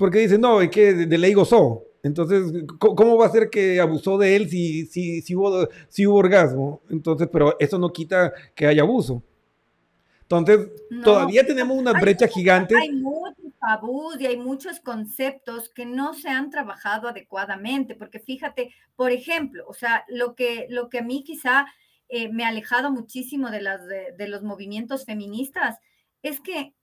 Porque 0.02 0.18
dice, 0.18 0.36
no, 0.36 0.60
es 0.60 0.68
que 0.68 0.92
de, 0.94 1.06
de 1.06 1.16
ley 1.18 1.32
gozó. 1.32 1.84
Entonces, 2.02 2.52
¿cómo, 2.80 3.16
va 3.16 3.26
a 3.26 3.30
ser 3.30 3.48
que 3.48 3.78
abusó 3.80 4.18
de 4.18 4.34
él 4.34 4.50
si, 4.50 4.86
si, 4.86 5.22
si, 5.22 5.36
hubo, 5.36 5.68
si 5.88 6.04
hubo 6.04 6.16
orgasmo? 6.16 6.82
Entonces, 6.90 7.28
pero 7.32 7.54
eso 7.60 7.78
no 7.78 7.92
quita 7.92 8.32
que 8.56 8.66
haya 8.66 8.82
abuso. 8.82 9.22
Entonces, 10.22 10.68
No, 10.90 11.02
todavía 11.04 11.46
tenemos 11.46 11.76
una 11.78 11.92
hay 11.92 12.00
brecha 12.00 12.24
muchos- 12.24 12.34
gigante. 12.34 12.74
Hay 12.76 12.90
muchos 12.92 13.36
tabús 13.60 14.20
y 14.20 14.26
hay 14.26 14.36
muchos 14.36 14.80
conceptos 14.80 15.68
que 15.68 15.86
no 15.86 16.14
se 16.14 16.28
han 16.28 16.50
trabajado 16.50 17.06
adecuadamente, 17.06 17.94
porque 17.94 18.18
fíjate, 18.18 18.74
por 18.96 19.12
ejemplo, 19.12 19.64
o 19.68 19.74
sea, 19.74 20.04
lo 20.08 20.34
que, 20.34 20.66
lo 20.70 20.88
que 20.88 20.98
a 20.98 21.02
mí 21.02 21.22
quizá 21.22 21.66
eh, 22.08 22.28
me 22.32 22.44
ha 22.44 22.48
alejado 22.48 22.90
muchísimo 22.90 23.50
de, 23.50 23.60
las, 23.62 23.86
de, 23.86 24.12
de 24.18 24.26
los 24.26 24.42
movimientos 24.42 25.04
feministas 25.04 25.78
es 26.24 26.40
que 26.40 26.74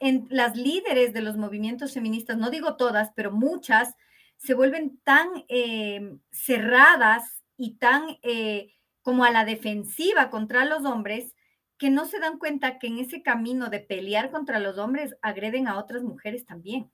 en 0.00 0.26
las 0.30 0.56
líderes 0.56 1.12
de 1.12 1.22
los 1.22 1.36
movimientos 1.36 1.92
feministas, 1.92 2.38
no 2.38 2.50
digo 2.50 2.76
todas, 2.76 3.10
pero 3.14 3.32
muchas, 3.32 3.94
se 4.36 4.54
vuelven 4.54 4.98
tan 5.04 5.28
eh, 5.48 6.16
cerradas 6.30 7.42
y 7.56 7.74
tan 7.74 8.18
eh, 8.22 8.72
como 9.02 9.24
a 9.24 9.30
la 9.30 9.44
defensiva 9.44 10.30
contra 10.30 10.64
los 10.64 10.84
hombres 10.84 11.34
que 11.76 11.90
no 11.90 12.06
se 12.06 12.18
dan 12.18 12.38
cuenta 12.38 12.78
que 12.78 12.88
en 12.88 12.98
ese 12.98 13.22
camino 13.22 13.70
de 13.70 13.80
pelear 13.80 14.30
contra 14.30 14.58
los 14.58 14.78
hombres 14.78 15.16
agreden 15.22 15.68
a 15.68 15.78
otras 15.78 16.02
mujeres 16.02 16.44
también. 16.44 16.90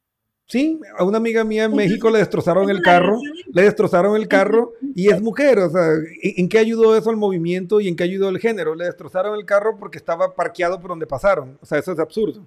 Sí, 0.46 0.78
a 0.98 1.04
una 1.04 1.16
amiga 1.16 1.42
mía 1.42 1.64
en 1.64 1.74
México 1.74 2.10
le 2.10 2.18
destrozaron 2.18 2.64
es 2.64 2.76
el 2.76 2.82
carro, 2.82 3.18
le 3.50 3.62
destrozaron 3.62 4.14
el 4.14 4.28
carro 4.28 4.74
y 4.94 5.10
es 5.10 5.22
mujer, 5.22 5.58
o 5.58 5.70
sea, 5.70 5.94
¿en 6.22 6.34
en 6.36 6.48
qué 6.50 6.58
ayudó 6.58 6.94
eso 6.96 7.08
al 7.08 7.16
movimiento 7.16 7.80
y 7.80 7.88
en 7.88 7.96
qué 7.96 8.04
ayudó 8.04 8.28
el 8.28 8.38
género? 8.38 8.74
Le 8.74 8.84
destrozaron 8.84 9.38
el 9.38 9.46
carro 9.46 9.78
porque 9.78 9.96
estaba 9.96 10.34
parqueado 10.34 10.78
por 10.78 10.90
donde 10.90 11.06
pasaron, 11.06 11.58
o 11.62 11.66
sea, 11.66 11.78
eso 11.78 11.92
es 11.92 11.98
absurdo. 11.98 12.46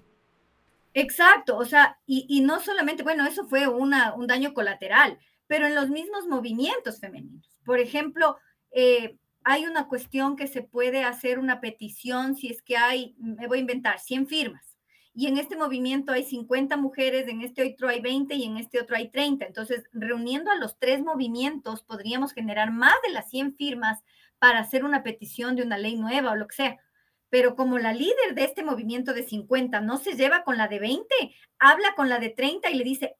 Exacto, 0.94 1.58
o 1.58 1.66
sea, 1.66 2.00
y, 2.06 2.42
no 2.42 2.60
solamente, 2.60 3.04
bueno, 3.04 3.26
eso 3.26 3.46
fue 3.48 3.68
una, 3.68 4.16
un 4.16 4.28
daño 4.28 4.54
colateral, 4.54 5.20
pero 5.46 5.68
en 5.68 5.76
los 5.76 5.90
mismos 5.90 6.28
movimientos 6.28 7.00
femeninos. 7.00 7.60
Por 7.64 7.80
ejemplo, 7.80 8.38
eh, 8.72 9.18
hay 9.44 9.66
una 9.66 9.88
cuestión 9.88 10.36
que 10.36 10.48
se 10.48 10.62
puede 10.62 11.04
hacer 11.04 11.40
una 11.40 11.62
petición 11.62 12.36
si 12.36 12.50
es 12.50 12.62
que 12.62 12.78
hay, 12.78 13.16
me 13.18 13.48
voy 13.48 13.60
a 13.60 13.62
inventar, 13.62 14.00
100 14.00 14.28
firmas. 14.28 14.78
Y 15.14 15.28
en 15.28 15.38
este 15.38 15.56
movimiento 15.56 16.12
hay 16.12 16.24
50 16.24 16.78
mujeres, 16.78 17.28
en 17.28 17.42
este 17.42 17.74
otro 17.74 17.88
hay 17.88 18.02
20 18.02 18.36
y 18.36 18.44
en 18.44 18.58
este 18.58 18.80
otro 18.80 18.96
hay 18.96 19.10
30. 19.10 19.46
Entonces, 19.46 19.86
reuniendo 19.92 20.52
a 20.52 20.58
los 20.58 20.78
tres 20.78 21.02
movimientos, 21.02 21.82
podríamos 21.82 22.34
generar 22.34 22.72
más 22.72 22.94
de 23.06 23.14
las 23.14 23.30
100 23.30 23.56
firmas 23.56 24.04
para 24.38 24.60
hacer 24.60 24.84
una 24.84 25.02
petición 25.02 25.56
de 25.56 25.64
una 25.64 25.78
ley 25.78 25.96
nueva 25.96 26.32
o 26.32 26.36
lo 26.36 26.48
que 26.48 26.56
sea. 26.56 26.78
Pero 27.30 27.56
como 27.56 27.78
la 27.78 27.94
líder 27.94 28.36
de 28.36 28.44
este 28.44 28.64
movimiento 28.64 29.14
de 29.14 29.24
50 29.24 29.82
no 29.82 29.98
se 29.98 30.16
lleva 30.16 30.44
con 30.44 30.58
la 30.58 30.68
de 30.68 30.80
20, 30.80 31.06
habla 31.60 31.94
con 31.96 32.10
la 32.10 32.20
de 32.20 32.30
30 32.30 32.70
y 32.70 32.76
le 32.76 32.84
dice, 32.84 33.18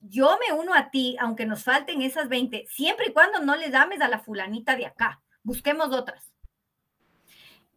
yo 0.00 0.38
me 0.46 0.54
uno 0.54 0.74
a 0.74 0.90
ti, 0.90 1.16
aunque 1.20 1.46
nos 1.46 1.64
falten 1.64 2.02
esas 2.02 2.28
20, 2.28 2.66
siempre 2.68 3.06
y 3.08 3.12
cuando 3.12 3.40
no 3.40 3.56
le 3.56 3.70
dames 3.70 4.00
a 4.00 4.08
la 4.08 4.18
fulanita 4.18 4.76
de 4.76 4.86
acá, 4.86 5.22
busquemos 5.42 5.92
otras. 5.92 6.34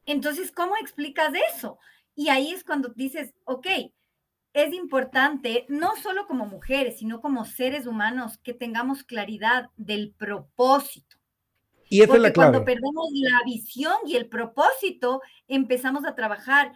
Entonces, 0.06 0.52
¿cómo 0.52 0.76
explicas 0.78 1.34
eso? 1.50 1.80
Y 2.16 2.30
ahí 2.30 2.52
es 2.52 2.64
cuando 2.64 2.90
dices, 2.90 3.34
ok, 3.44 3.68
es 4.54 4.74
importante, 4.74 5.66
no 5.70 5.96
solo 5.98 6.26
como 6.28 6.46
mujeres, 6.46 6.98
sino 6.98 7.22
como 7.22 7.46
seres 7.46 7.86
humanos, 7.86 8.40
que 8.40 8.54
tengamos 8.54 9.04
claridad 9.04 9.70
del 9.78 10.14
propósito. 10.18 11.07
Y 11.90 12.02
esa 12.02 12.08
Porque 12.08 12.18
es 12.18 12.24
la 12.24 12.34
clave. 12.34 12.52
cuando 12.52 12.66
perdemos 12.66 13.10
la 13.14 13.40
visión 13.46 13.94
y 14.06 14.16
el 14.16 14.28
propósito, 14.28 15.22
empezamos 15.48 16.06
a 16.06 16.16
trabajar 16.16 16.74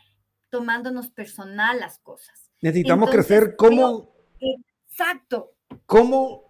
tomándonos 0.49 1.09
personal 1.11 1.79
las 1.79 1.99
cosas. 1.99 2.49
Necesitamos 2.61 3.09
Entonces, 3.09 3.27
crecer 3.27 3.55
como, 3.55 4.13
Exacto. 4.39 5.53
como 5.85 6.49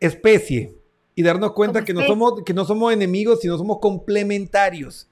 especie 0.00 0.74
y 1.14 1.22
darnos 1.22 1.52
cuenta 1.52 1.80
Como 1.80 1.86
que 1.86 1.94
no, 1.94 2.02
somos, 2.06 2.42
que 2.44 2.54
no 2.54 2.64
somos 2.64 2.92
enemigos, 2.92 3.40
sino 3.40 3.58
somos 3.58 3.78
complementarios, 3.80 5.08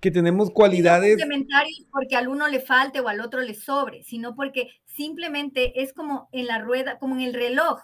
que 0.00 0.10
tenemos 0.10 0.48
Y 0.48 0.50
no 0.50 0.54
cualidades. 0.54 1.16
complementarios 1.16 1.86
porque 1.90 2.16
al 2.16 2.28
uno 2.28 2.46
le 2.48 2.60
falte 2.60 3.00
o 3.00 3.08
al 3.08 3.20
otro 3.20 3.40
le 3.40 3.54
sobre, 3.54 4.02
sino 4.04 4.34
porque 4.34 4.68
simplemente 4.84 5.82
es 5.82 5.92
como 5.94 6.28
en 6.32 6.46
la 6.46 6.58
rueda, 6.58 6.98
como 6.98 7.14
en 7.16 7.22
el 7.22 7.34
reloj. 7.34 7.80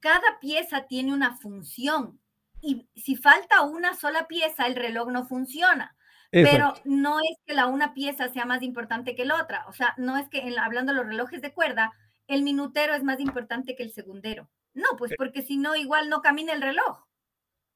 Cada 0.00 0.38
pieza 0.40 0.86
tiene 0.88 1.12
una 1.12 1.36
función 1.36 2.20
y 2.60 2.88
si 2.96 3.16
falta 3.16 3.62
una 3.62 3.94
sola 3.94 4.26
pieza, 4.28 4.66
el 4.66 4.76
reloj 4.76 5.08
no 5.10 5.26
funciona. 5.26 5.94
Pero 6.30 6.74
no 6.84 7.20
es 7.20 7.38
que 7.46 7.54
la 7.54 7.66
una 7.66 7.94
pieza 7.94 8.28
sea 8.28 8.44
más 8.44 8.62
importante 8.62 9.14
que 9.16 9.24
la 9.24 9.40
otra. 9.42 9.64
O 9.68 9.72
sea, 9.72 9.94
no 9.96 10.18
es 10.18 10.28
que 10.28 10.40
en 10.40 10.54
la- 10.54 10.64
hablando 10.66 10.92
de 10.92 10.98
los 10.98 11.06
relojes 11.06 11.40
de 11.40 11.54
cuerda, 11.54 11.90
el 12.26 12.42
minutero 12.42 12.94
es 12.94 13.02
más 13.02 13.18
importante 13.18 13.74
que 13.74 13.82
el 13.82 13.92
segundero. 13.92 14.50
No, 14.74 14.84
Eh. 14.92 14.96
pues 14.98 15.12
porque 15.16 15.40
si 15.42 15.56
no, 15.56 15.74
igual 15.74 16.10
no 16.10 16.20
camina 16.20 16.52
el 16.52 16.60
reloj. 16.60 17.06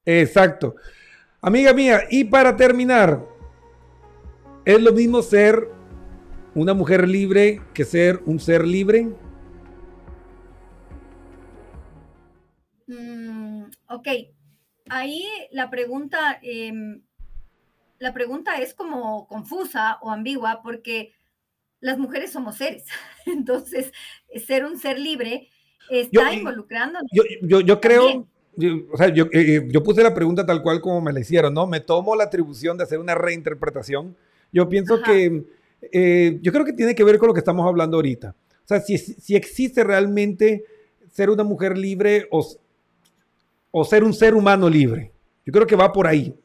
Exacto. 0.04 0.74
Amiga 1.40 1.72
mía, 1.72 2.02
y 2.10 2.24
para 2.24 2.54
terminar, 2.56 3.24
¿es 4.66 4.80
lo 4.82 4.92
mismo 4.92 5.22
ser 5.22 5.68
una 6.54 6.74
mujer 6.74 7.08
libre 7.08 7.62
que 7.72 7.84
ser 7.86 8.20
un 8.26 8.38
ser 8.38 8.66
libre? 8.66 9.08
Mm, 12.86 13.64
ok, 13.88 14.08
ahí 14.92 15.24
la 15.50 15.70
pregunta, 15.70 16.38
em, 16.42 17.02
la 17.98 18.12
pregunta 18.12 18.58
es 18.58 18.74
como 18.74 19.26
confusa 19.26 19.98
o 20.02 20.10
ambigua 20.10 20.60
porque 20.62 21.12
las 21.80 21.98
mujeres 21.98 22.32
somos 22.32 22.56
seres. 22.56 22.84
Entonces, 23.26 23.92
ser 24.46 24.64
un 24.64 24.78
ser 24.78 24.98
libre 24.98 25.48
está 25.90 26.32
involucrándonos. 26.32 27.08
Yo, 27.12 27.22
yo, 27.42 27.60
yo 27.60 27.80
creo, 27.80 28.26
yo- 28.56 28.86
o 28.92 28.96
sea, 28.96 29.08
yo, 29.08 29.26
eh, 29.32 29.66
yo 29.70 29.82
puse 29.82 30.02
la 30.02 30.14
pregunta 30.14 30.44
tal 30.46 30.62
cual 30.62 30.80
como 30.80 31.00
me 31.00 31.12
la 31.12 31.20
hicieron, 31.20 31.54
¿no? 31.54 31.66
Me 31.66 31.80
tomo 31.80 32.14
la 32.14 32.24
atribución 32.24 32.76
de 32.76 32.84
hacer 32.84 32.98
una 32.98 33.14
reinterpretación. 33.14 34.16
Yo 34.52 34.68
pienso 34.68 34.94
Ajá. 34.94 35.04
que, 35.04 35.44
eh, 35.90 36.38
yo 36.42 36.52
creo 36.52 36.64
que 36.64 36.72
tiene 36.72 36.94
que 36.94 37.04
ver 37.04 37.18
con 37.18 37.28
lo 37.28 37.34
que 37.34 37.40
estamos 37.40 37.66
hablando 37.66 37.96
ahorita. 37.96 38.34
O 38.64 38.68
sea, 38.68 38.80
si, 38.80 38.96
si 38.98 39.34
existe 39.34 39.82
realmente 39.82 40.64
ser 41.10 41.30
una 41.30 41.44
mujer 41.44 41.76
libre 41.76 42.28
o, 42.30 42.46
o 43.72 43.84
ser 43.84 44.04
un 44.04 44.14
ser 44.14 44.34
humano 44.34 44.68
libre. 44.68 45.12
Yo 45.44 45.52
creo 45.52 45.66
que 45.66 45.74
va 45.74 45.92
por 45.92 46.06
ahí. 46.06 46.38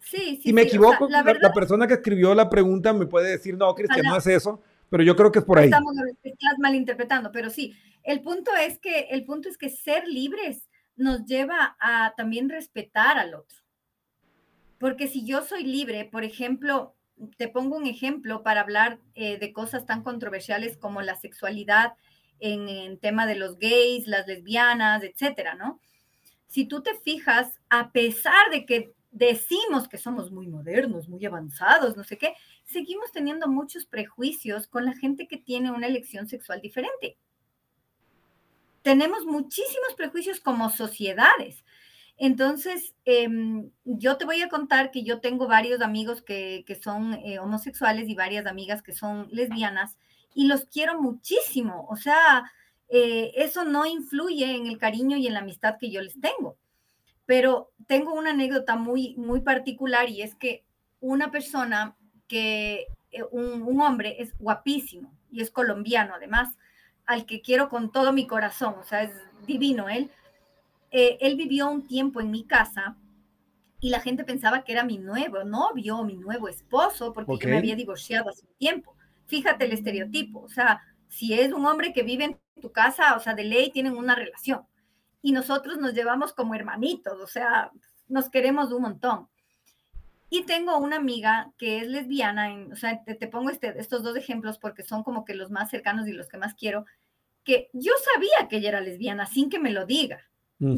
Sí, 0.00 0.36
sí. 0.36 0.40
Si 0.42 0.52
me 0.52 0.62
sí, 0.62 0.68
o 0.68 0.70
sea, 0.70 0.78
equivoco, 0.78 1.08
la 1.08 1.18
la, 1.18 1.22
verdad 1.22 1.42
la 1.42 1.52
persona 1.52 1.86
que 1.86 1.94
escribió 1.94 2.34
la 2.34 2.50
pregunta 2.50 2.92
me 2.92 3.06
puede 3.06 3.30
decir, 3.30 3.56
no, 3.56 3.72
Cristian, 3.74 4.06
no 4.06 4.16
es 4.16 4.26
eso, 4.26 4.60
pero 4.88 5.02
yo 5.02 5.14
creo 5.14 5.30
que 5.30 5.38
es 5.38 5.44
por 5.44 5.58
ahí. 5.58 5.66
estamos 5.66 5.94
estás 6.22 6.58
malinterpretando, 6.58 7.30
pero 7.30 7.50
sí, 7.50 7.76
el 8.02 8.20
punto 8.22 8.50
es 8.56 8.78
que 8.78 9.08
el 9.10 9.24
punto 9.24 9.48
es 9.48 9.56
que 9.58 9.70
ser 9.70 10.06
libres 10.08 10.68
nos 10.96 11.24
lleva 11.26 11.76
a 11.80 12.14
también 12.16 12.48
respetar 12.48 13.18
al 13.18 13.34
otro. 13.34 13.58
Porque 14.78 15.08
si 15.08 15.24
yo 15.24 15.42
soy 15.42 15.64
libre, 15.64 16.04
por 16.04 16.24
ejemplo, 16.24 16.94
te 17.36 17.48
pongo 17.48 17.76
un 17.76 17.86
ejemplo 17.86 18.42
para 18.42 18.60
hablar 18.60 18.98
eh, 19.14 19.38
de 19.38 19.52
cosas 19.52 19.86
tan 19.86 20.02
controversiales 20.02 20.76
como 20.76 21.02
la 21.02 21.16
sexualidad 21.16 21.94
en, 22.40 22.68
en 22.68 22.98
tema 22.98 23.26
de 23.26 23.36
los 23.36 23.58
gays, 23.58 24.06
las 24.06 24.26
lesbianas, 24.26 25.02
etcétera, 25.02 25.54
¿no? 25.54 25.80
Si 26.48 26.66
tú 26.66 26.82
te 26.82 26.94
fijas, 26.94 27.58
a 27.68 27.90
pesar 27.90 28.50
de 28.50 28.64
que 28.64 28.94
decimos 29.14 29.88
que 29.88 29.96
somos 29.96 30.32
muy 30.32 30.48
modernos, 30.48 31.08
muy 31.08 31.24
avanzados, 31.24 31.96
no 31.96 32.02
sé 32.02 32.18
qué, 32.18 32.34
seguimos 32.64 33.12
teniendo 33.12 33.48
muchos 33.48 33.86
prejuicios 33.86 34.66
con 34.66 34.84
la 34.84 34.94
gente 34.94 35.28
que 35.28 35.36
tiene 35.36 35.70
una 35.70 35.86
elección 35.86 36.26
sexual 36.28 36.60
diferente. 36.60 37.16
Tenemos 38.82 39.24
muchísimos 39.24 39.94
prejuicios 39.96 40.40
como 40.40 40.68
sociedades. 40.68 41.64
Entonces, 42.16 42.94
em, 43.04 43.70
yo 43.84 44.16
te 44.16 44.24
voy 44.24 44.42
a 44.42 44.48
contar 44.48 44.90
que 44.90 45.04
yo 45.04 45.20
tengo 45.20 45.46
varios 45.46 45.80
amigos 45.80 46.20
que, 46.22 46.64
que 46.66 46.74
son 46.74 47.14
eh, 47.14 47.38
homosexuales 47.38 48.08
y 48.08 48.14
varias 48.14 48.46
amigas 48.46 48.82
que 48.82 48.92
son 48.92 49.28
lesbianas 49.30 49.96
y 50.34 50.46
los 50.46 50.66
quiero 50.66 51.00
muchísimo. 51.00 51.86
O 51.88 51.96
sea, 51.96 52.50
eh, 52.88 53.32
eso 53.36 53.64
no 53.64 53.86
influye 53.86 54.54
en 54.54 54.66
el 54.66 54.78
cariño 54.78 55.16
y 55.16 55.26
en 55.26 55.34
la 55.34 55.40
amistad 55.40 55.76
que 55.78 55.90
yo 55.90 56.02
les 56.02 56.20
tengo. 56.20 56.56
Pero 57.26 57.70
tengo 57.86 58.12
una 58.12 58.30
anécdota 58.30 58.76
muy, 58.76 59.14
muy 59.16 59.40
particular 59.40 60.10
y 60.10 60.22
es 60.22 60.34
que 60.34 60.64
una 61.00 61.30
persona 61.30 61.96
que, 62.28 62.86
eh, 63.10 63.22
un, 63.30 63.62
un 63.62 63.80
hombre 63.80 64.16
es 64.18 64.36
guapísimo 64.38 65.12
y 65.30 65.40
es 65.40 65.50
colombiano 65.50 66.14
además, 66.14 66.56
al 67.06 67.26
que 67.26 67.42
quiero 67.42 67.68
con 67.68 67.92
todo 67.92 68.12
mi 68.12 68.26
corazón, 68.26 68.74
o 68.80 68.84
sea, 68.84 69.02
es 69.02 69.12
divino 69.46 69.88
él. 69.88 70.10
Eh, 70.90 71.18
él 71.20 71.36
vivió 71.36 71.68
un 71.70 71.86
tiempo 71.86 72.20
en 72.20 72.30
mi 72.30 72.44
casa 72.44 72.96
y 73.80 73.90
la 73.90 74.00
gente 74.00 74.24
pensaba 74.24 74.64
que 74.64 74.72
era 74.72 74.84
mi 74.84 74.98
nuevo 74.98 75.44
novio 75.44 76.04
mi 76.04 76.16
nuevo 76.16 76.48
esposo 76.48 77.12
porque 77.12 77.36
yo 77.38 77.48
me 77.48 77.58
había 77.58 77.74
divorciado 77.74 78.30
hace 78.30 78.46
un 78.46 78.54
tiempo. 78.54 78.96
Fíjate 79.26 79.64
el 79.64 79.72
estereotipo, 79.72 80.40
o 80.40 80.48
sea, 80.48 80.80
si 81.08 81.34
es 81.34 81.52
un 81.52 81.64
hombre 81.66 81.92
que 81.92 82.02
vive 82.02 82.24
en 82.24 82.38
tu 82.60 82.72
casa, 82.72 83.16
o 83.16 83.20
sea, 83.20 83.34
de 83.34 83.44
ley 83.44 83.70
tienen 83.70 83.96
una 83.96 84.14
relación 84.14 84.62
y 85.22 85.32
nosotros 85.32 85.78
nos 85.78 85.94
llevamos 85.94 86.32
como 86.32 86.54
hermanitos, 86.54 87.20
o 87.20 87.26
sea, 87.26 87.70
nos 88.08 88.28
queremos 88.28 88.72
un 88.72 88.82
montón. 88.82 89.28
Y 90.30 90.42
tengo 90.44 90.76
una 90.78 90.96
amiga 90.96 91.52
que 91.58 91.78
es 91.78 91.86
lesbiana, 91.88 92.52
en- 92.52 92.72
o 92.72 92.76
sea, 92.76 93.02
te, 93.04 93.14
te 93.14 93.28
pongo 93.28 93.50
este, 93.50 93.78
estos 93.78 94.02
dos 94.02 94.16
ejemplos 94.16 94.58
porque 94.58 94.82
son 94.82 95.02
como 95.04 95.24
que 95.24 95.34
los 95.34 95.50
más 95.50 95.70
cercanos 95.70 96.08
y 96.08 96.12
los 96.12 96.28
que 96.28 96.38
más 96.38 96.54
quiero, 96.54 96.84
que 97.44 97.68
yo 97.72 97.92
sabía 98.14 98.48
que 98.48 98.56
ella 98.56 98.70
era 98.70 98.80
lesbiana 98.80 99.26
sin 99.26 99.48
que 99.48 99.58
me 99.58 99.70
lo 99.70 99.86
diga. 99.86 100.18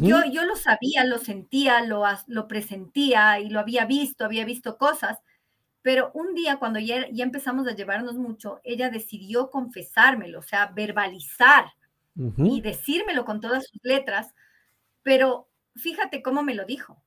Yo, 0.09 0.25
yo 0.31 0.45
lo 0.45 0.57
sabía, 0.57 1.05
lo 1.05 1.19
sentía, 1.19 1.81
lo, 1.83 2.03
lo 2.27 2.49
presentía 2.49 3.39
y 3.41 3.49
lo 3.51 3.61
había 3.61 3.85
visto, 3.87 4.25
había 4.25 4.45
visto 4.45 4.79
cosas, 4.79 5.19
pero 5.87 6.11
un 6.15 6.35
día 6.35 6.57
cuando 6.57 6.81
ya, 6.81 7.09
ya 7.13 7.23
empezamos 7.23 7.69
a 7.69 7.77
llevarnos 7.77 8.17
mucho, 8.17 8.61
ella 8.65 8.91
decidió 8.91 9.53
confesármelo, 9.53 10.41
o 10.41 10.43
sea, 10.43 10.67
verbalizar 10.75 11.67
Ujú. 12.17 12.57
y 12.57 12.61
decírmelo 12.61 13.25
con 13.25 13.41
todas 13.41 13.69
sus 13.69 13.81
letras, 13.85 14.35
pero 15.05 15.49
fíjate 15.77 16.23
cómo 16.23 16.43
me 16.43 16.57
lo 16.57 16.65
dijo. 16.65 17.01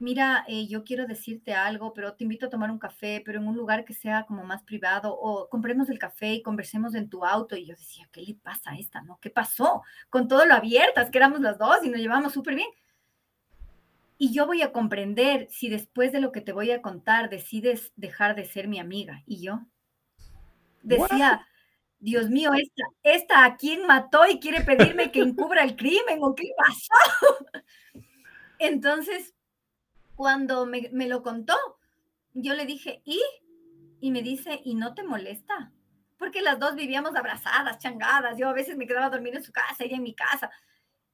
Mira, 0.00 0.44
eh, 0.48 0.66
yo 0.66 0.82
quiero 0.82 1.06
decirte 1.06 1.54
algo, 1.54 1.94
pero 1.94 2.14
te 2.14 2.24
invito 2.24 2.46
a 2.46 2.50
tomar 2.50 2.72
un 2.72 2.80
café, 2.80 3.22
pero 3.24 3.38
en 3.38 3.46
un 3.46 3.54
lugar 3.54 3.84
que 3.84 3.94
sea 3.94 4.24
como 4.26 4.42
más 4.42 4.64
privado, 4.64 5.16
o 5.16 5.48
compremos 5.48 5.88
el 5.88 6.00
café 6.00 6.32
y 6.32 6.42
conversemos 6.42 6.96
en 6.96 7.08
tu 7.08 7.24
auto. 7.24 7.54
Y 7.54 7.64
yo 7.64 7.76
decía, 7.76 8.08
¿qué 8.10 8.22
le 8.22 8.34
pasa 8.34 8.72
a 8.72 8.76
esta, 8.76 9.02
no? 9.02 9.20
¿Qué 9.22 9.30
pasó? 9.30 9.82
Con 10.08 10.26
todo 10.26 10.46
lo 10.46 10.54
abiertas 10.54 11.10
que 11.10 11.18
éramos 11.18 11.42
las 11.42 11.58
dos 11.58 11.76
y 11.84 11.90
nos 11.90 12.00
llevamos 12.00 12.32
súper 12.32 12.56
bien. 12.56 12.70
Y 14.22 14.34
yo 14.34 14.44
voy 14.44 14.60
a 14.60 14.70
comprender 14.70 15.48
si 15.48 15.70
después 15.70 16.12
de 16.12 16.20
lo 16.20 16.30
que 16.30 16.42
te 16.42 16.52
voy 16.52 16.70
a 16.72 16.82
contar 16.82 17.30
decides 17.30 17.90
dejar 17.96 18.36
de 18.36 18.44
ser 18.44 18.68
mi 18.68 18.78
amiga. 18.78 19.22
Y 19.24 19.42
yo 19.42 19.60
decía, 20.82 21.46
Dios 21.98 22.28
mío, 22.28 22.52
esta, 22.52 22.82
esta 23.02 23.44
a 23.46 23.56
quién 23.56 23.86
mató 23.86 24.26
y 24.28 24.38
quiere 24.38 24.60
pedirme 24.60 25.10
que 25.10 25.20
encubra 25.20 25.64
el 25.64 25.74
crimen 25.74 26.18
o 26.20 26.34
qué 26.34 26.50
pasó. 26.54 27.64
Entonces, 28.58 29.34
cuando 30.16 30.66
me, 30.66 30.90
me 30.92 31.08
lo 31.08 31.22
contó, 31.22 31.56
yo 32.34 32.52
le 32.52 32.66
dije, 32.66 33.00
¿y? 33.06 33.22
Y 34.02 34.10
me 34.10 34.20
dice, 34.20 34.60
¿y 34.62 34.74
no 34.74 34.92
te 34.92 35.02
molesta? 35.02 35.72
Porque 36.18 36.20
porque 36.20 36.42
las 36.42 36.58
dos 36.58 36.74
vivíamos 36.74 37.16
abrazadas, 37.16 37.78
changadas. 37.78 38.36
Yo 38.36 38.50
a 38.50 38.52
veces 38.52 38.76
me 38.76 38.86
quedaba 38.86 39.06
a 39.06 39.10
dormir 39.10 39.34
en 39.34 39.42
su 39.42 39.50
casa, 39.50 39.82
ella 39.82 39.96
en 39.96 40.02
mi 40.02 40.14
casa. 40.14 40.50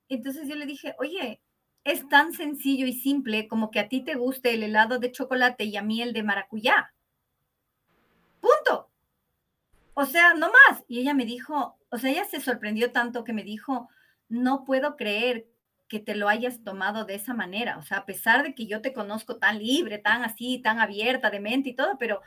Entonces 0.09 0.49
yo 0.49 0.57
le 0.57 0.67
dije, 0.67 0.97
oye, 0.99 1.41
es 1.87 2.09
tan 2.09 2.33
sencillo 2.33 2.85
y 2.85 2.93
simple 2.93 3.47
como 3.47 3.71
que 3.71 3.79
a 3.79 3.89
ti 3.89 4.01
te 4.01 4.17
guste 4.17 4.53
el 4.53 4.65
helado 4.65 4.99
de 4.99 5.13
chocolate 5.13 5.65
y 5.65 5.77
a 5.77 5.83
mí 5.83 6.03
el 6.03 6.13
de 6.13 6.25
maracuyá. 6.25 6.93
Punto. 8.41 8.91
O 9.95 10.05
sea, 10.05 10.35
no 10.35 10.49
más. 10.49 10.83
Y 10.89 10.99
ella 10.99 11.15
me 11.15 11.25
dijo, 11.25 11.79
o 11.89 11.99
sea, 11.99 12.11
ella 12.11 12.25
se 12.25 12.41
sorprendió 12.41 12.91
tanto 12.91 13.23
que 13.23 13.33
me 13.33 13.45
dijo, 13.45 13.89
no 14.29 14.65
puedo 14.65 14.97
creer 14.97 15.47
que 15.87 16.01
te 16.01 16.17
lo 16.17 16.29
hayas 16.29 16.65
tomado 16.65 17.05
de 17.05 17.15
esa 17.15 17.35
manera. 17.35 17.79
O 17.79 17.83
sea, 17.83 17.99
a 17.99 18.05
pesar 18.05 18.43
de 18.43 18.57
que 18.57 18.67
yo 18.67 18.83
te 18.83 18.93
conozco 18.93 19.37
tan 19.37 19.61
libre, 19.61 19.99
tan 19.99 20.25
así, 20.25 20.59
tan 20.59 20.81
abierta 20.81 21.31
de 21.31 21.39
mente 21.39 21.69
y 21.69 21.77
todo, 21.77 21.99
pero 22.01 22.21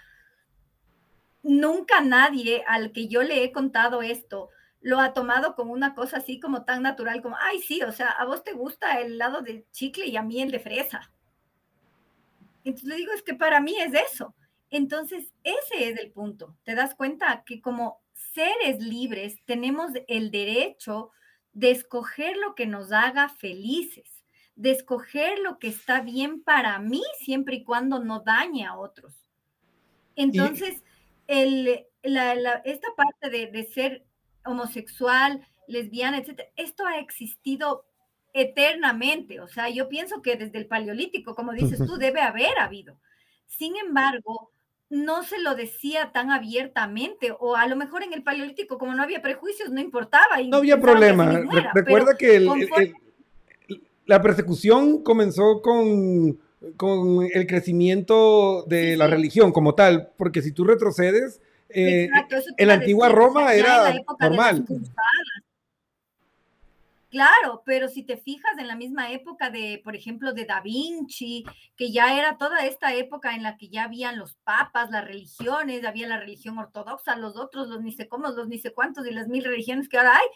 nunca 1.43 1.99
nadie 1.99 2.64
al 2.66 2.93
que 2.93 3.10
yo 3.10 3.24
le 3.24 3.43
he 3.43 3.51
contado 3.51 4.03
esto 4.03 4.51
lo 4.82 5.00
ha 5.00 5.14
tomado 5.14 5.56
como 5.56 5.74
una 5.74 5.94
cosa 5.94 6.18
así 6.18 6.40
como 6.40 6.64
tan 6.64 6.84
natural 6.84 7.22
como, 7.22 7.36
ay, 7.40 7.60
sí, 7.60 7.82
o 7.82 7.92
sea, 7.92 8.10
a 8.10 8.26
vos 8.26 8.44
te 8.44 8.54
gusta 8.54 9.00
el 9.02 9.18
lado 9.18 9.42
de 9.42 9.66
chicle 9.72 10.06
y 10.08 10.18
a 10.18 10.24
mí 10.24 10.42
el 10.42 10.52
de 10.52 10.60
fresa. 10.60 11.12
Entonces 12.64 12.90
le 12.90 12.96
digo, 12.96 13.12
es 13.14 13.24
que 13.24 13.34
para 13.34 13.60
mí 13.60 13.76
es 13.78 13.94
eso. 13.94 14.36
Entonces, 14.70 15.34
ese 15.44 15.90
es 15.90 16.00
el 16.00 16.12
punto. 16.12 16.56
Te 16.64 16.76
das 16.76 16.96
cuenta 16.96 17.44
que 17.46 17.62
como 17.62 18.02
seres 18.14 18.82
libres 18.82 19.38
tenemos 19.46 19.92
el 20.08 20.32
derecho 20.32 21.12
de 21.54 21.72
escoger 21.72 22.38
lo 22.38 22.56
que 22.56 22.68
nos 22.68 22.92
haga 22.92 23.30
felices, 23.30 24.24
de 24.56 24.72
escoger 24.72 25.40
lo 25.40 25.58
que 25.58 25.70
está 25.70 26.02
bien 26.02 26.44
para 26.44 26.78
mí 26.80 27.02
siempre 27.20 27.56
y 27.58 27.64
cuando 27.64 28.00
no 28.00 28.20
dañe 28.20 28.66
a 28.66 28.78
otros. 28.78 29.14
Entonces, 30.16 30.84
el, 31.28 31.86
la, 32.04 32.36
la, 32.36 32.54
esta 32.66 32.90
parte 32.96 33.30
de, 33.30 33.48
de, 33.48 33.64
ser 33.64 34.06
homosexual, 34.50 35.45
lesbiana, 35.68 36.18
etcétera, 36.18 36.50
esto 36.56 36.86
ha 36.86 37.00
existido 37.00 37.86
eternamente. 38.34 39.39
O 39.39 39.47
sea, 39.47 39.70
yo 39.70 39.89
pienso 39.89 40.22
que 40.22 40.36
desde 40.36 40.58
el 40.58 40.68
paleolítico, 40.68 41.36
como 41.36 41.54
dices 41.54 41.80
tú, 41.86 41.97
debe 41.97 42.22
haber 42.22 42.58
habido. 42.60 43.00
Sin 43.47 43.76
embargo, 43.78 44.52
no 44.89 45.24
se 45.24 45.39
lo 45.39 45.56
decía 45.56 46.12
tan 46.12 46.32
abiertamente, 46.32 47.34
o 47.39 47.56
a 47.56 47.68
lo 47.68 47.76
mejor 47.76 48.04
en 48.04 48.14
el 48.14 48.24
paleolítico, 48.24 48.78
como 48.78 48.93
no 48.93 49.04
había 49.04 49.22
prejuicios, 49.22 49.70
no 49.70 49.80
importaba. 49.80 50.41
Y 50.41 50.50
no 50.50 50.58
había 50.58 50.80
problema. 50.80 51.26
Muera, 51.43 51.72
Recuerda 51.74 52.18
que 52.18 52.36
el, 52.36 52.47
conforme... 52.47 52.93
el, 53.68 53.84
la 54.06 54.22
persecución 54.22 55.04
comenzó 55.04 55.62
con, 55.62 56.39
con, 56.76 57.28
el 57.32 57.45
crecimiento 57.45 58.64
de 58.64 58.93
sí, 58.93 58.95
la 58.95 59.06
sí. 59.06 59.12
religión 59.12 59.52
como 59.52 59.76
tal, 59.76 60.10
porque 60.18 60.41
si 60.41 60.52
tú 60.52 60.64
retrocedes, 60.64 61.41
eh, 61.70 62.06
Exacto, 62.06 62.38
en 62.58 62.68
la 62.68 62.74
antigua 62.76 63.08
decir, 63.08 63.18
Roma 63.18 63.54
era 63.54 63.94
normal. 64.20 64.66
Claro, 67.10 67.64
pero 67.66 67.88
si 67.88 68.04
te 68.04 68.18
fijas 68.18 68.56
en 68.60 68.68
la 68.68 68.76
misma 68.76 69.12
época 69.12 69.50
de, 69.50 69.82
por 69.84 69.96
ejemplo, 69.96 70.32
de 70.32 70.46
Da 70.46 70.62
Vinci, 70.62 71.44
que 71.76 71.92
ya 71.92 72.16
era 72.16 72.38
toda 72.38 72.68
esta 72.68 72.94
época 72.94 73.34
en 73.34 73.42
la 73.42 73.58
que 73.58 73.70
ya 73.70 73.86
habían 73.86 74.20
los 74.20 74.36
papas, 74.36 74.92
las 74.92 75.06
religiones, 75.06 75.84
había 75.86 76.08
la 76.08 76.20
religión 76.20 76.60
ortodoxa, 76.60 77.16
los 77.16 77.36
otros, 77.36 77.68
los 77.68 77.82
ni 77.82 77.92
sé 77.92 78.08
cómo, 78.08 78.28
los 78.28 78.48
ni 78.48 78.60
sé 78.60 78.74
cuántos 78.76 79.08
y 79.08 79.12
las 79.12 79.28
mil 79.28 79.44
religiones 79.44 79.90
que 79.90 79.98
ahora 79.98 80.18
hay, 80.18 80.28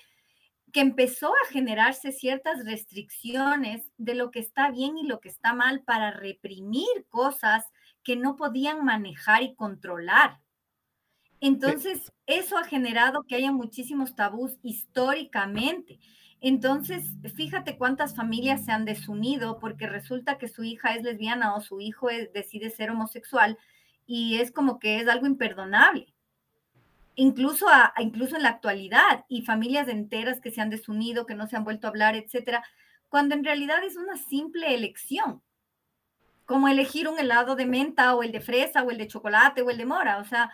que 0.71 0.79
empezó 0.79 1.27
a 1.27 1.51
generarse 1.51 2.11
ciertas 2.11 2.65
restricciones 2.65 3.91
de 3.97 4.15
lo 4.15 4.31
que 4.31 4.39
está 4.39 4.71
bien 4.71 4.97
y 4.97 5.05
lo 5.05 5.19
que 5.19 5.29
está 5.29 5.53
mal 5.53 5.83
para 5.83 6.09
reprimir 6.09 7.05
cosas 7.09 7.65
que 8.03 8.15
no 8.15 8.35
podían 8.35 8.83
manejar 8.83 9.43
y 9.43 9.53
controlar. 9.53 10.39
Entonces, 11.45 12.13
eso 12.25 12.57
ha 12.57 12.63
generado 12.63 13.23
que 13.23 13.35
haya 13.35 13.51
muchísimos 13.51 14.15
tabús 14.15 14.57
históricamente. 14.63 15.99
Entonces, 16.39 17.03
fíjate 17.35 17.77
cuántas 17.77 18.15
familias 18.15 18.63
se 18.63 18.71
han 18.71 18.85
desunido 18.85 19.59
porque 19.59 19.85
resulta 19.85 20.37
que 20.37 20.47
su 20.47 20.63
hija 20.63 20.95
es 20.95 21.03
lesbiana 21.03 21.53
o 21.53 21.59
su 21.59 21.81
hijo 21.81 22.09
es, 22.09 22.31
decide 22.31 22.69
ser 22.69 22.91
homosexual 22.91 23.57
y 24.07 24.37
es 24.37 24.53
como 24.53 24.79
que 24.79 25.01
es 25.01 25.09
algo 25.09 25.27
imperdonable. 25.27 26.13
Incluso, 27.15 27.67
a, 27.67 27.93
incluso 27.99 28.37
en 28.37 28.43
la 28.43 28.49
actualidad 28.49 29.25
y 29.27 29.41
familias 29.41 29.89
enteras 29.89 30.39
que 30.39 30.49
se 30.49 30.61
han 30.61 30.69
desunido, 30.69 31.25
que 31.25 31.35
no 31.35 31.47
se 31.47 31.57
han 31.57 31.65
vuelto 31.65 31.87
a 31.87 31.89
hablar, 31.89 32.15
etcétera, 32.15 32.63
cuando 33.09 33.35
en 33.35 33.43
realidad 33.43 33.83
es 33.83 33.97
una 33.97 34.15
simple 34.15 34.73
elección, 34.73 35.41
como 36.45 36.69
elegir 36.69 37.09
un 37.09 37.19
helado 37.19 37.57
de 37.57 37.65
menta 37.65 38.15
o 38.15 38.23
el 38.23 38.31
de 38.31 38.39
fresa 38.39 38.81
o 38.83 38.91
el 38.91 38.97
de 38.97 39.07
chocolate 39.07 39.61
o 39.61 39.69
el 39.69 39.77
de 39.77 39.85
mora, 39.85 40.19
o 40.19 40.23
sea, 40.23 40.49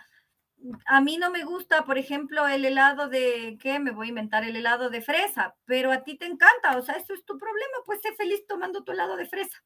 a 0.86 1.00
mí 1.00 1.16
no 1.16 1.30
me 1.30 1.44
gusta, 1.44 1.84
por 1.84 1.98
ejemplo, 1.98 2.46
el 2.46 2.64
helado 2.64 3.08
de, 3.08 3.58
¿qué? 3.60 3.78
Me 3.78 3.90
voy 3.90 4.06
a 4.06 4.10
inventar 4.10 4.44
el 4.44 4.56
helado 4.56 4.90
de 4.90 5.00
fresa, 5.00 5.54
pero 5.64 5.90
a 5.92 6.02
ti 6.02 6.16
te 6.16 6.26
encanta, 6.26 6.76
o 6.76 6.82
sea, 6.82 6.96
eso 6.96 7.14
es 7.14 7.24
tu 7.24 7.38
problema, 7.38 7.78
pues 7.86 8.00
sé 8.02 8.14
feliz 8.14 8.46
tomando 8.46 8.82
tu 8.82 8.92
helado 8.92 9.16
de 9.16 9.26
fresa. 9.26 9.62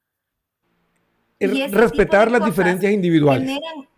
Y 1.38 1.66
respetar 1.66 2.30
las 2.30 2.44
diferencias 2.44 2.92
individuales. 2.92 3.48
Generan... 3.48 3.88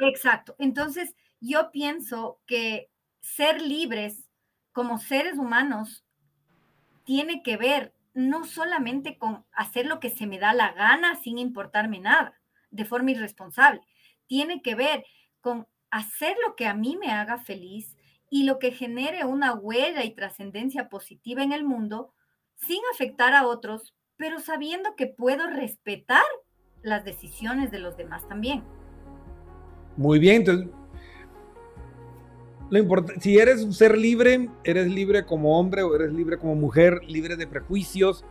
Exacto. 0.00 0.56
Entonces, 0.58 1.14
yo 1.40 1.70
pienso 1.70 2.40
que 2.46 2.90
ser 3.20 3.60
libres 3.60 4.28
como 4.72 4.98
seres 4.98 5.38
humanos 5.38 6.04
tiene 7.04 7.42
que 7.42 7.56
ver 7.56 7.94
no 8.14 8.44
solamente 8.44 9.18
con 9.18 9.44
hacer 9.52 9.86
lo 9.86 10.00
que 10.00 10.10
se 10.10 10.26
me 10.26 10.38
da 10.38 10.54
la 10.54 10.72
gana 10.72 11.16
sin 11.16 11.38
importarme 11.38 12.00
nada, 12.00 12.40
de 12.70 12.84
forma 12.84 13.10
irresponsable, 13.10 13.82
tiene 14.26 14.62
que 14.62 14.74
ver 14.74 15.04
con 15.44 15.66
hacer 15.90 16.34
lo 16.44 16.56
que 16.56 16.66
a 16.66 16.72
mí 16.72 16.96
me 16.98 17.12
haga 17.12 17.36
feliz 17.36 17.94
y 18.30 18.44
lo 18.44 18.58
que 18.58 18.72
genere 18.72 19.26
una 19.26 19.52
huella 19.52 20.02
y 20.02 20.14
trascendencia 20.14 20.88
positiva 20.88 21.42
en 21.42 21.52
el 21.52 21.64
mundo 21.64 22.14
sin 22.54 22.80
afectar 22.94 23.34
a 23.34 23.46
otros, 23.46 23.94
pero 24.16 24.40
sabiendo 24.40 24.96
que 24.96 25.06
puedo 25.06 25.46
respetar 25.46 26.24
las 26.82 27.04
decisiones 27.04 27.70
de 27.70 27.78
los 27.78 27.94
demás 27.98 28.26
también. 28.26 28.64
Muy 29.98 30.18
bien, 30.18 30.36
entonces, 30.36 30.68
lo 32.70 32.78
importante, 32.78 33.20
si 33.20 33.36
eres 33.36 33.62
un 33.62 33.74
ser 33.74 33.98
libre, 33.98 34.48
eres 34.64 34.86
libre 34.86 35.26
como 35.26 35.60
hombre 35.60 35.82
o 35.82 35.94
eres 35.94 36.10
libre 36.10 36.38
como 36.38 36.54
mujer, 36.54 37.02
libre 37.06 37.36
de 37.36 37.46
prejuicios, 37.46 38.24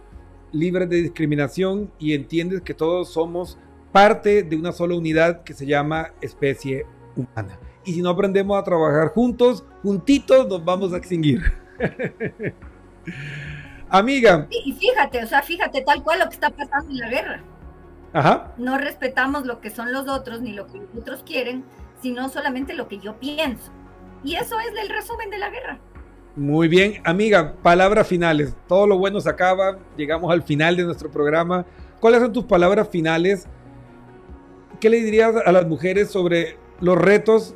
libre 0.52 0.88
de 0.88 1.04
discriminación 1.04 1.94
y 2.00 2.14
entiendes 2.14 2.62
que 2.62 2.74
todos 2.74 3.14
somos 3.14 3.60
parte 3.92 4.42
de 4.42 4.56
una 4.56 4.72
sola 4.72 4.96
unidad 4.96 5.44
que 5.44 5.54
se 5.54 5.68
llama 5.68 6.16
especie 6.20 6.88
humana. 7.16 7.60
Y 7.86 7.94
si 7.94 8.02
no 8.02 8.10
aprendemos 8.10 8.58
a 8.60 8.64
trabajar 8.64 9.10
juntos, 9.10 9.66
juntitos, 9.82 10.48
nos 10.48 10.64
vamos 10.64 10.94
a 10.94 10.98
extinguir. 10.98 11.42
Amiga. 13.90 14.48
Y, 14.50 14.74
fíjate, 14.74 15.24
o 15.24 15.28
sea, 15.28 15.42
fíjate 15.44 15.82
tal 15.82 16.02
cual 16.02 16.20
lo 16.20 16.26
que 16.26 16.34
está 16.34 16.50
pasando 16.50 16.90
en 16.92 16.98
la 16.98 17.10
guerra. 17.10 17.44
Ajá. 18.14 18.54
No 18.58 18.78
respetamos 18.78 19.46
lo 19.46 19.60
que 19.60 19.70
son 19.70 19.92
los 19.92 20.08
otros 20.08 20.42
ni 20.42 20.54
lo 20.54 20.68
que 20.68 20.80
los 20.80 20.90
otros 20.98 21.24
quieren, 21.24 21.64
sino 22.02 22.30
solamente 22.30 22.74
lo 22.74 22.88
que 22.88 23.00
yo 23.00 23.20
pienso. 23.20 23.72
Y 24.24 24.36
eso 24.36 24.60
es 24.60 24.72
el 24.82 24.90
resumen 24.90 25.30
de 25.30 25.38
la 25.38 25.50
guerra. 25.50 25.80
Muy 26.36 26.68
bien, 26.68 27.02
amiga, 27.04 27.54
palabras 27.62 28.08
finales. 28.08 28.56
Todo 28.68 28.88
lo 28.88 28.98
bueno 28.98 29.22
se 29.22 29.30
acaba, 29.30 29.78
llegamos 29.96 30.32
al 30.32 30.42
final 30.42 30.76
de 30.76 30.84
nuestro 30.84 31.12
programa. 31.12 31.66
¿Cuáles 32.00 32.22
son 32.22 32.34
tus 32.34 32.46
palabras 32.46 32.90
finales? 32.90 33.48
¿Qué 34.80 34.90
le 34.90 35.04
dirías 35.04 35.36
a 35.46 35.52
las 35.52 35.68
mujeres 35.68 36.10
sobre 36.10 36.58
los 36.84 36.98
retos 36.98 37.56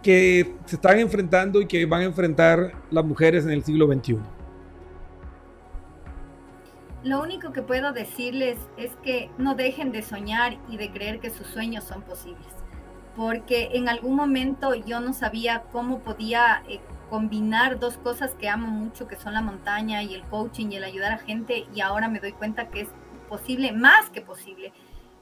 que 0.00 0.54
se 0.64 0.76
están 0.76 1.00
enfrentando 1.00 1.60
y 1.60 1.66
que 1.66 1.84
van 1.86 2.02
a 2.02 2.04
enfrentar 2.04 2.70
las 2.92 3.04
mujeres 3.04 3.44
en 3.44 3.50
el 3.50 3.64
siglo 3.64 3.92
XXI? 3.92 4.18
Lo 7.02 7.20
único 7.20 7.52
que 7.52 7.62
puedo 7.62 7.92
decirles 7.92 8.58
es 8.76 8.92
que 9.02 9.28
no 9.38 9.56
dejen 9.56 9.90
de 9.90 10.02
soñar 10.02 10.56
y 10.68 10.76
de 10.76 10.92
creer 10.92 11.18
que 11.18 11.30
sus 11.30 11.48
sueños 11.48 11.82
son 11.82 12.02
posibles, 12.02 12.46
porque 13.16 13.70
en 13.72 13.88
algún 13.88 14.14
momento 14.14 14.72
yo 14.76 15.00
no 15.00 15.12
sabía 15.14 15.64
cómo 15.72 15.98
podía 15.98 16.62
eh, 16.68 16.78
combinar 17.10 17.80
dos 17.80 17.98
cosas 17.98 18.36
que 18.36 18.48
amo 18.48 18.68
mucho, 18.68 19.08
que 19.08 19.16
son 19.16 19.34
la 19.34 19.42
montaña 19.42 20.04
y 20.04 20.14
el 20.14 20.22
coaching 20.22 20.68
y 20.70 20.76
el 20.76 20.84
ayudar 20.84 21.10
a 21.10 21.18
gente, 21.18 21.66
y 21.74 21.80
ahora 21.80 22.08
me 22.08 22.20
doy 22.20 22.32
cuenta 22.32 22.68
que 22.68 22.82
es 22.82 22.88
posible, 23.28 23.72
más 23.72 24.10
que 24.10 24.20
posible. 24.20 24.72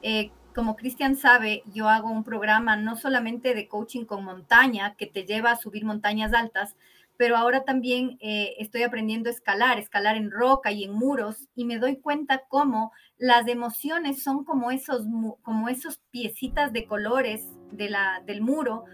Eh, 0.03 0.29
como 0.53 0.75
Cristian 0.75 1.15
sabe, 1.15 1.63
yo 1.73 1.89
hago 1.89 2.09
un 2.09 2.23
programa 2.23 2.75
no 2.75 2.95
solamente 2.95 3.53
de 3.53 3.67
coaching 3.67 4.05
con 4.05 4.23
montaña, 4.23 4.95
que 4.95 5.07
te 5.07 5.25
lleva 5.25 5.51
a 5.51 5.55
subir 5.57 5.85
montañas 5.85 6.33
altas, 6.33 6.75
pero 7.17 7.37
ahora 7.37 7.63
también 7.63 8.17
eh, 8.21 8.55
estoy 8.59 8.83
aprendiendo 8.83 9.29
a 9.29 9.33
escalar, 9.33 9.77
escalar 9.77 10.17
en 10.17 10.31
roca 10.31 10.71
y 10.71 10.83
en 10.83 10.93
muros, 10.93 11.47
y 11.55 11.65
me 11.65 11.79
doy 11.79 11.97
cuenta 11.97 12.43
cómo 12.47 12.91
las 13.17 13.47
emociones 13.47 14.23
son 14.23 14.43
como 14.43 14.71
esos, 14.71 15.05
como 15.41 15.69
esos 15.69 15.99
piecitas 16.11 16.73
de 16.73 16.85
colores 16.85 17.47
de 17.71 17.89
la, 17.89 18.21
del 18.25 18.41
muro 18.41 18.85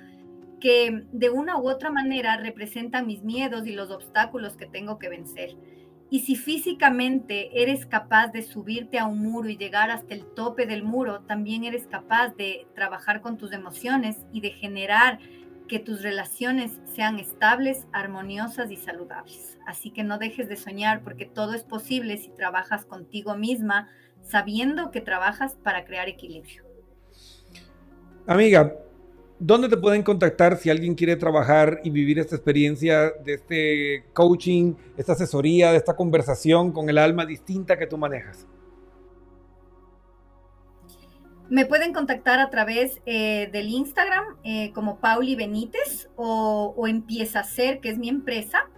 que 0.60 1.06
de 1.12 1.30
una 1.30 1.58
u 1.58 1.70
otra 1.70 1.90
manera 1.90 2.38
representan 2.38 3.08
mis 3.08 3.24
miedos 3.24 3.66
y 3.66 3.72
los 3.72 3.92
obstáculos 3.92 4.58
que 4.58 4.66
tengo 4.66 5.00
que 5.00 5.10
vencer. 5.10 5.56
Y 6.12 6.22
si 6.22 6.36
físicamente 6.36 7.62
eres 7.62 7.86
capaz 7.86 8.30
de 8.30 8.42
subirte 8.42 8.98
a 8.98 9.06
un 9.06 9.20
muro 9.20 9.50
y 9.50 9.58
llegar 9.58 9.92
hasta 9.92 10.16
el 10.16 10.26
tope 10.26 10.66
del 10.66 10.84
muro, 10.84 11.22
también 11.22 11.64
eres 11.64 11.86
capaz 11.86 12.36
de 12.36 12.68
trabajar 12.74 13.22
con 13.22 13.38
tus 13.38 13.54
emociones 13.54 14.26
y 14.34 14.42
de 14.42 14.50
generar 14.50 15.20
que 15.68 15.78
tus 15.78 16.02
relaciones 16.02 16.80
sean 16.86 17.20
estables, 17.20 17.86
armoniosas 17.94 18.72
y 18.72 18.76
saludables. 18.76 19.60
Así 19.68 19.92
que 19.92 20.04
no 20.04 20.18
dejes 20.18 20.50
de 20.50 20.56
soñar 20.56 21.04
porque 21.04 21.26
todo 21.26 21.54
es 21.54 21.64
posible 21.64 22.18
si 22.18 22.30
trabajas 22.30 22.86
contigo 22.86 23.36
misma, 23.36 23.88
sabiendo 24.24 24.90
que 24.90 25.02
trabajas 25.02 25.56
para 25.64 25.86
crear 25.86 26.10
equilibrio. 26.10 26.64
Amiga, 28.26 28.76
¿dónde 29.40 29.70
te 29.70 29.78
pueden 29.78 30.04
contactar 30.04 30.58
si 30.58 30.70
alguien 30.70 30.96
quiere 30.96 31.16
trabajar 31.16 31.80
y 31.84 31.90
vivir 31.90 32.20
esta 32.20 32.36
experiencia 32.36 33.12
de 33.24 33.34
este 33.34 34.06
coaching, 34.14 34.76
esta 34.98 35.14
asesoría, 35.14 35.72
de 35.72 35.78
esta 35.78 35.96
conversación 35.96 36.72
con 36.72 36.90
el 36.90 36.98
alma 36.98 37.26
distinta 37.26 37.78
que 37.78 37.88
tú 37.88 37.98
manejas? 37.98 38.46
Me 41.50 41.66
pueden 41.66 41.94
contactar 41.94 42.40
a 42.40 42.52
través 42.52 43.02
eh, 43.08 43.50
del 43.52 43.70
Instagram 43.70 44.38
eh, 44.44 44.72
como 44.74 45.00
Pauli 45.00 45.36
Benítez 45.36 46.08
o, 46.16 46.76
o, 46.78 46.88
Empieza 46.88 47.40
a 47.40 47.44
Ser, 47.44 47.80
que 47.80 47.90
es 47.90 47.98
mi 47.98 48.08
empresa, 48.08 48.70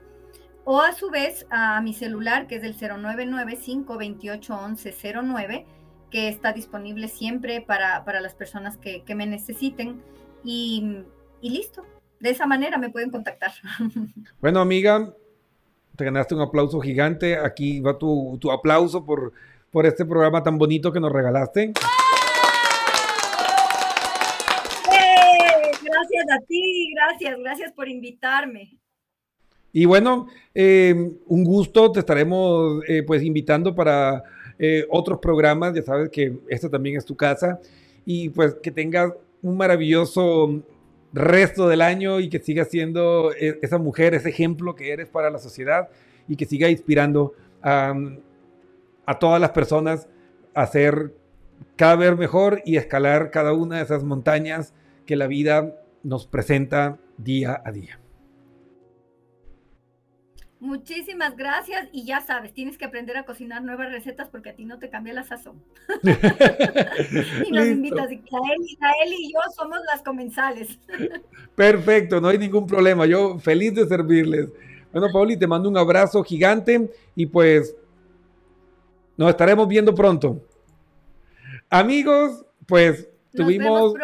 o 0.63 0.79
a 0.79 0.93
su 0.93 1.09
vez 1.09 1.45
a 1.49 1.81
mi 1.81 1.93
celular, 1.93 2.47
que 2.47 2.55
es 2.55 2.63
el 2.63 2.75
0995 2.75 3.93
281109 3.95 5.65
que 6.11 6.27
está 6.27 6.53
disponible 6.53 7.07
siempre 7.07 7.61
para, 7.61 8.03
para 8.03 8.21
las 8.21 8.35
personas 8.35 8.77
que, 8.77 9.01
que 9.03 9.15
me 9.15 9.25
necesiten. 9.25 10.03
Y, 10.43 11.03
y, 11.41 11.49
listo. 11.49 11.85
De 12.19 12.30
esa 12.30 12.45
manera 12.45 12.77
me 12.77 12.89
pueden 12.89 13.09
contactar. 13.09 13.51
Bueno, 14.39 14.59
amiga, 14.59 15.13
te 15.95 16.05
ganaste 16.05 16.35
un 16.35 16.41
aplauso 16.41 16.80
gigante. 16.80 17.38
Aquí 17.38 17.80
va 17.80 17.97
tu, 17.97 18.38
tu 18.39 18.51
aplauso 18.51 19.05
por, 19.05 19.34
por 19.69 19.85
este 19.85 20.05
programa 20.05 20.43
tan 20.43 20.57
bonito 20.57 20.91
que 20.91 20.99
nos 20.99 21.11
regalaste. 21.11 21.73
Gracias 25.91 26.26
a 26.31 26.45
ti, 26.47 26.93
gracias, 26.95 27.39
gracias 27.39 27.72
por 27.73 27.88
invitarme. 27.88 28.80
Y 29.73 29.85
bueno, 29.85 30.27
eh, 30.53 30.93
un 31.27 31.43
gusto, 31.43 31.91
te 31.91 31.99
estaremos 31.99 32.84
eh, 32.88 33.03
pues 33.03 33.23
invitando 33.23 33.73
para 33.73 34.23
eh, 34.59 34.85
otros 34.89 35.19
programas, 35.19 35.73
ya 35.73 35.81
sabes 35.81 36.09
que 36.09 36.38
esta 36.49 36.69
también 36.69 36.97
es 36.97 37.05
tu 37.05 37.15
casa, 37.15 37.59
y 38.05 38.30
pues 38.30 38.55
que 38.55 38.72
tengas 38.72 39.13
un 39.41 39.57
maravilloso 39.57 40.63
resto 41.13 41.68
del 41.68 41.81
año 41.81 42.19
y 42.19 42.30
que 42.30 42.39
sigas 42.39 42.69
siendo 42.69 43.34
e, 43.34 43.59
esa 43.61 43.77
mujer, 43.77 44.13
ese 44.13 44.30
ejemplo 44.30 44.76
que 44.76 44.91
eres 44.91 45.09
para 45.09 45.30
la 45.30 45.39
sociedad 45.39 45.89
y 46.27 46.35
que 46.35 46.45
siga 46.45 46.69
inspirando 46.69 47.34
a, 47.61 47.93
a 49.05 49.19
todas 49.19 49.41
las 49.41 49.51
personas 49.51 50.07
a 50.53 50.65
ser 50.68 51.13
cada 51.76 51.95
vez 51.95 52.18
mejor 52.18 52.61
y 52.65 52.77
escalar 52.77 53.31
cada 53.31 53.53
una 53.53 53.77
de 53.77 53.84
esas 53.84 54.03
montañas 54.03 54.73
que 55.05 55.15
la 55.15 55.27
vida 55.27 55.76
nos 56.03 56.26
presenta 56.27 56.97
día 57.18 57.61
a 57.63 57.72
día. 57.72 57.99
Muchísimas 60.61 61.35
gracias 61.35 61.89
y 61.91 62.05
ya 62.05 62.21
sabes, 62.21 62.53
tienes 62.53 62.77
que 62.77 62.85
aprender 62.85 63.17
a 63.17 63.23
cocinar 63.23 63.63
nuevas 63.63 63.91
recetas 63.91 64.29
porque 64.29 64.51
a 64.51 64.55
ti 64.55 64.63
no 64.63 64.77
te 64.77 64.91
cambia 64.91 65.11
la 65.11 65.23
sazón. 65.23 65.59
y 66.03 67.51
nos 67.51 67.65
invitas, 67.65 68.11
y 68.11 68.21
y 68.21 69.33
yo 69.33 69.39
somos 69.57 69.79
las 69.91 70.03
comensales. 70.03 70.77
Perfecto, 71.55 72.21
no 72.21 72.27
hay 72.27 72.38
ningún 72.38 72.67
problema, 72.67 73.07
yo 73.07 73.39
feliz 73.39 73.73
de 73.73 73.88
servirles. 73.88 74.49
Bueno, 74.91 75.07
Pauli, 75.11 75.35
te 75.35 75.47
mando 75.47 75.67
un 75.67 75.79
abrazo 75.79 76.23
gigante 76.23 76.91
y 77.15 77.25
pues 77.25 77.75
nos 79.17 79.31
estaremos 79.31 79.67
viendo 79.67 79.95
pronto. 79.95 80.45
Amigos, 81.71 82.45
pues 82.67 83.09
Nos 83.33 83.45
tuvimos 83.47 83.95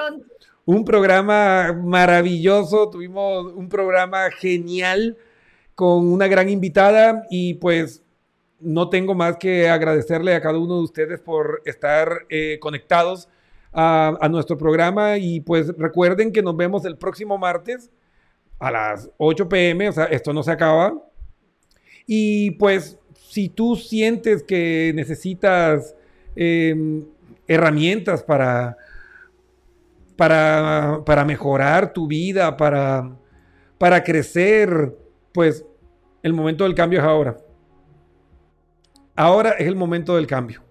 un 0.65 0.83
programa 0.83 1.71
maravilloso, 1.71 2.89
tuvimos 2.89 3.53
un 3.53 3.69
programa 3.69 4.31
genial 4.31 5.15
con 5.77 6.11
una 6.11 6.27
gran 6.27 6.49
invitada 6.49 7.27
y 7.29 7.53
pues 7.53 8.03
no 8.59 8.89
tengo 8.89 9.13
más 9.13 9.37
que 9.37 9.69
agradecerle 9.69 10.33
a 10.33 10.41
cada 10.41 10.57
uno 10.57 10.77
de 10.77 10.81
ustedes 10.81 11.19
por 11.19 11.61
estar 11.65 12.25
eh, 12.29 12.57
conectados 12.59 13.29
a, 13.71 14.27
nuestro 14.31 14.57
programa 14.57 15.19
y 15.19 15.39
pues 15.39 15.67
recuerden 15.77 16.31
que 16.31 16.41
nos 16.41 16.57
vemos 16.57 16.83
el 16.85 16.97
próximo 16.97 17.37
martes 17.37 17.91
a 18.57 18.71
las 18.71 19.11
8 19.17 19.47
pm, 19.47 19.89
o 19.89 19.91
sea, 19.91 20.05
esto 20.05 20.33
no 20.33 20.41
se 20.41 20.49
acaba. 20.49 20.95
Y 22.07 22.49
pues 22.57 22.97
si 23.29 23.47
tú 23.47 23.75
sientes 23.75 24.41
que 24.41 24.93
necesitas 24.95 25.95
eh, 26.35 27.03
herramientas 27.47 28.23
para, 28.23 28.77
para, 30.15 31.03
para 31.05 31.23
mejorar 31.23 31.93
tu 31.93 32.07
vida, 32.07 32.57
para, 32.57 33.15
para 33.77 34.03
crecer, 34.03 35.05
pues 35.37 35.63
el 36.23 36.33
momento 36.33 36.63
del 36.63 36.73
cambio 36.73 36.97
es 36.97 37.05
ahora. 37.05 37.37
Ahora 39.15 39.51
es 39.51 39.67
el 39.67 39.75
momento 39.75 40.15
del 40.15 40.25
cambio. 40.25 40.63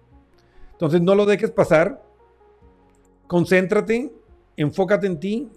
Entonces 0.73 0.99
no 0.99 1.15
lo 1.15 1.25
dejes 1.25 1.51
pasar. 1.51 2.03
Concéntrate, 3.27 4.11
enfócate 4.57 5.07
en 5.07 5.21
ti 5.21 5.49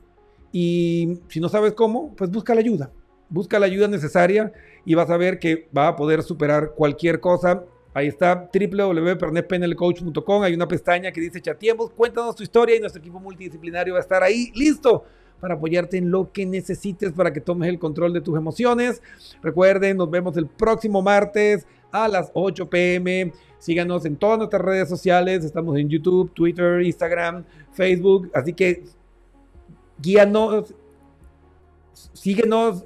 y 0.52 1.18
si 1.26 1.40
no 1.40 1.48
sabes 1.48 1.72
cómo, 1.72 2.14
pues 2.14 2.30
busca 2.30 2.54
la 2.54 2.60
ayuda. 2.60 2.92
Busca 3.28 3.58
la 3.58 3.66
ayuda 3.66 3.88
necesaria 3.88 4.52
y 4.84 4.94
vas 4.94 5.10
a 5.10 5.16
ver 5.16 5.40
que 5.40 5.68
va 5.76 5.88
a 5.88 5.96
poder 5.96 6.22
superar 6.22 6.74
cualquier 6.76 7.18
cosa. 7.18 7.64
Ahí 7.92 8.06
está 8.06 8.48
www.pernetpenelcoach.com. 8.54 10.44
Hay 10.44 10.54
una 10.54 10.68
pestaña 10.68 11.10
que 11.10 11.20
dice 11.20 11.40
chateemos, 11.40 11.90
cuéntanos 11.90 12.36
tu 12.36 12.44
historia 12.44 12.76
y 12.76 12.78
nuestro 12.78 13.00
equipo 13.00 13.18
multidisciplinario 13.18 13.94
va 13.94 13.98
a 13.98 14.02
estar 14.02 14.22
ahí 14.22 14.52
listo 14.54 15.04
para 15.40 15.54
apoyarte 15.54 15.96
en 15.96 16.10
lo 16.10 16.30
que 16.32 16.46
necesites 16.46 17.12
para 17.12 17.32
que 17.32 17.40
tomes 17.40 17.68
el 17.68 17.78
control 17.78 18.12
de 18.12 18.20
tus 18.20 18.36
emociones. 18.36 19.02
Recuerden, 19.42 19.96
nos 19.96 20.10
vemos 20.10 20.36
el 20.36 20.46
próximo 20.46 21.02
martes 21.02 21.66
a 21.90 22.08
las 22.08 22.30
8 22.34 22.68
pm. 22.68 23.32
Síganos 23.58 24.04
en 24.04 24.16
todas 24.16 24.38
nuestras 24.38 24.62
redes 24.62 24.88
sociales. 24.88 25.44
Estamos 25.44 25.76
en 25.78 25.88
YouTube, 25.88 26.32
Twitter, 26.32 26.82
Instagram, 26.82 27.44
Facebook. 27.72 28.30
Así 28.34 28.52
que 28.52 28.84
guíanos, 30.00 30.74
síguenos, 32.12 32.84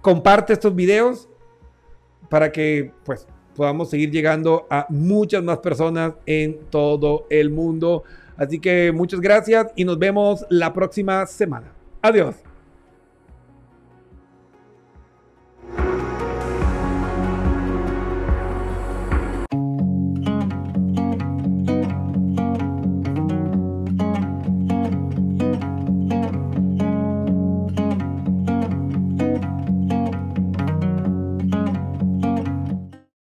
comparte 0.00 0.52
estos 0.52 0.74
videos 0.74 1.28
para 2.28 2.50
que 2.50 2.92
pues 3.04 3.26
podamos 3.54 3.90
seguir 3.90 4.10
llegando 4.10 4.66
a 4.68 4.86
muchas 4.88 5.42
más 5.42 5.58
personas 5.58 6.14
en 6.26 6.58
todo 6.70 7.26
el 7.30 7.50
mundo. 7.50 8.04
Así 8.36 8.58
que 8.58 8.92
muchas 8.92 9.20
gracias 9.20 9.68
y 9.76 9.84
nos 9.84 9.98
vemos 9.98 10.44
la 10.50 10.72
próxima 10.72 11.26
semana. 11.26 11.72
Adiós. 12.02 12.53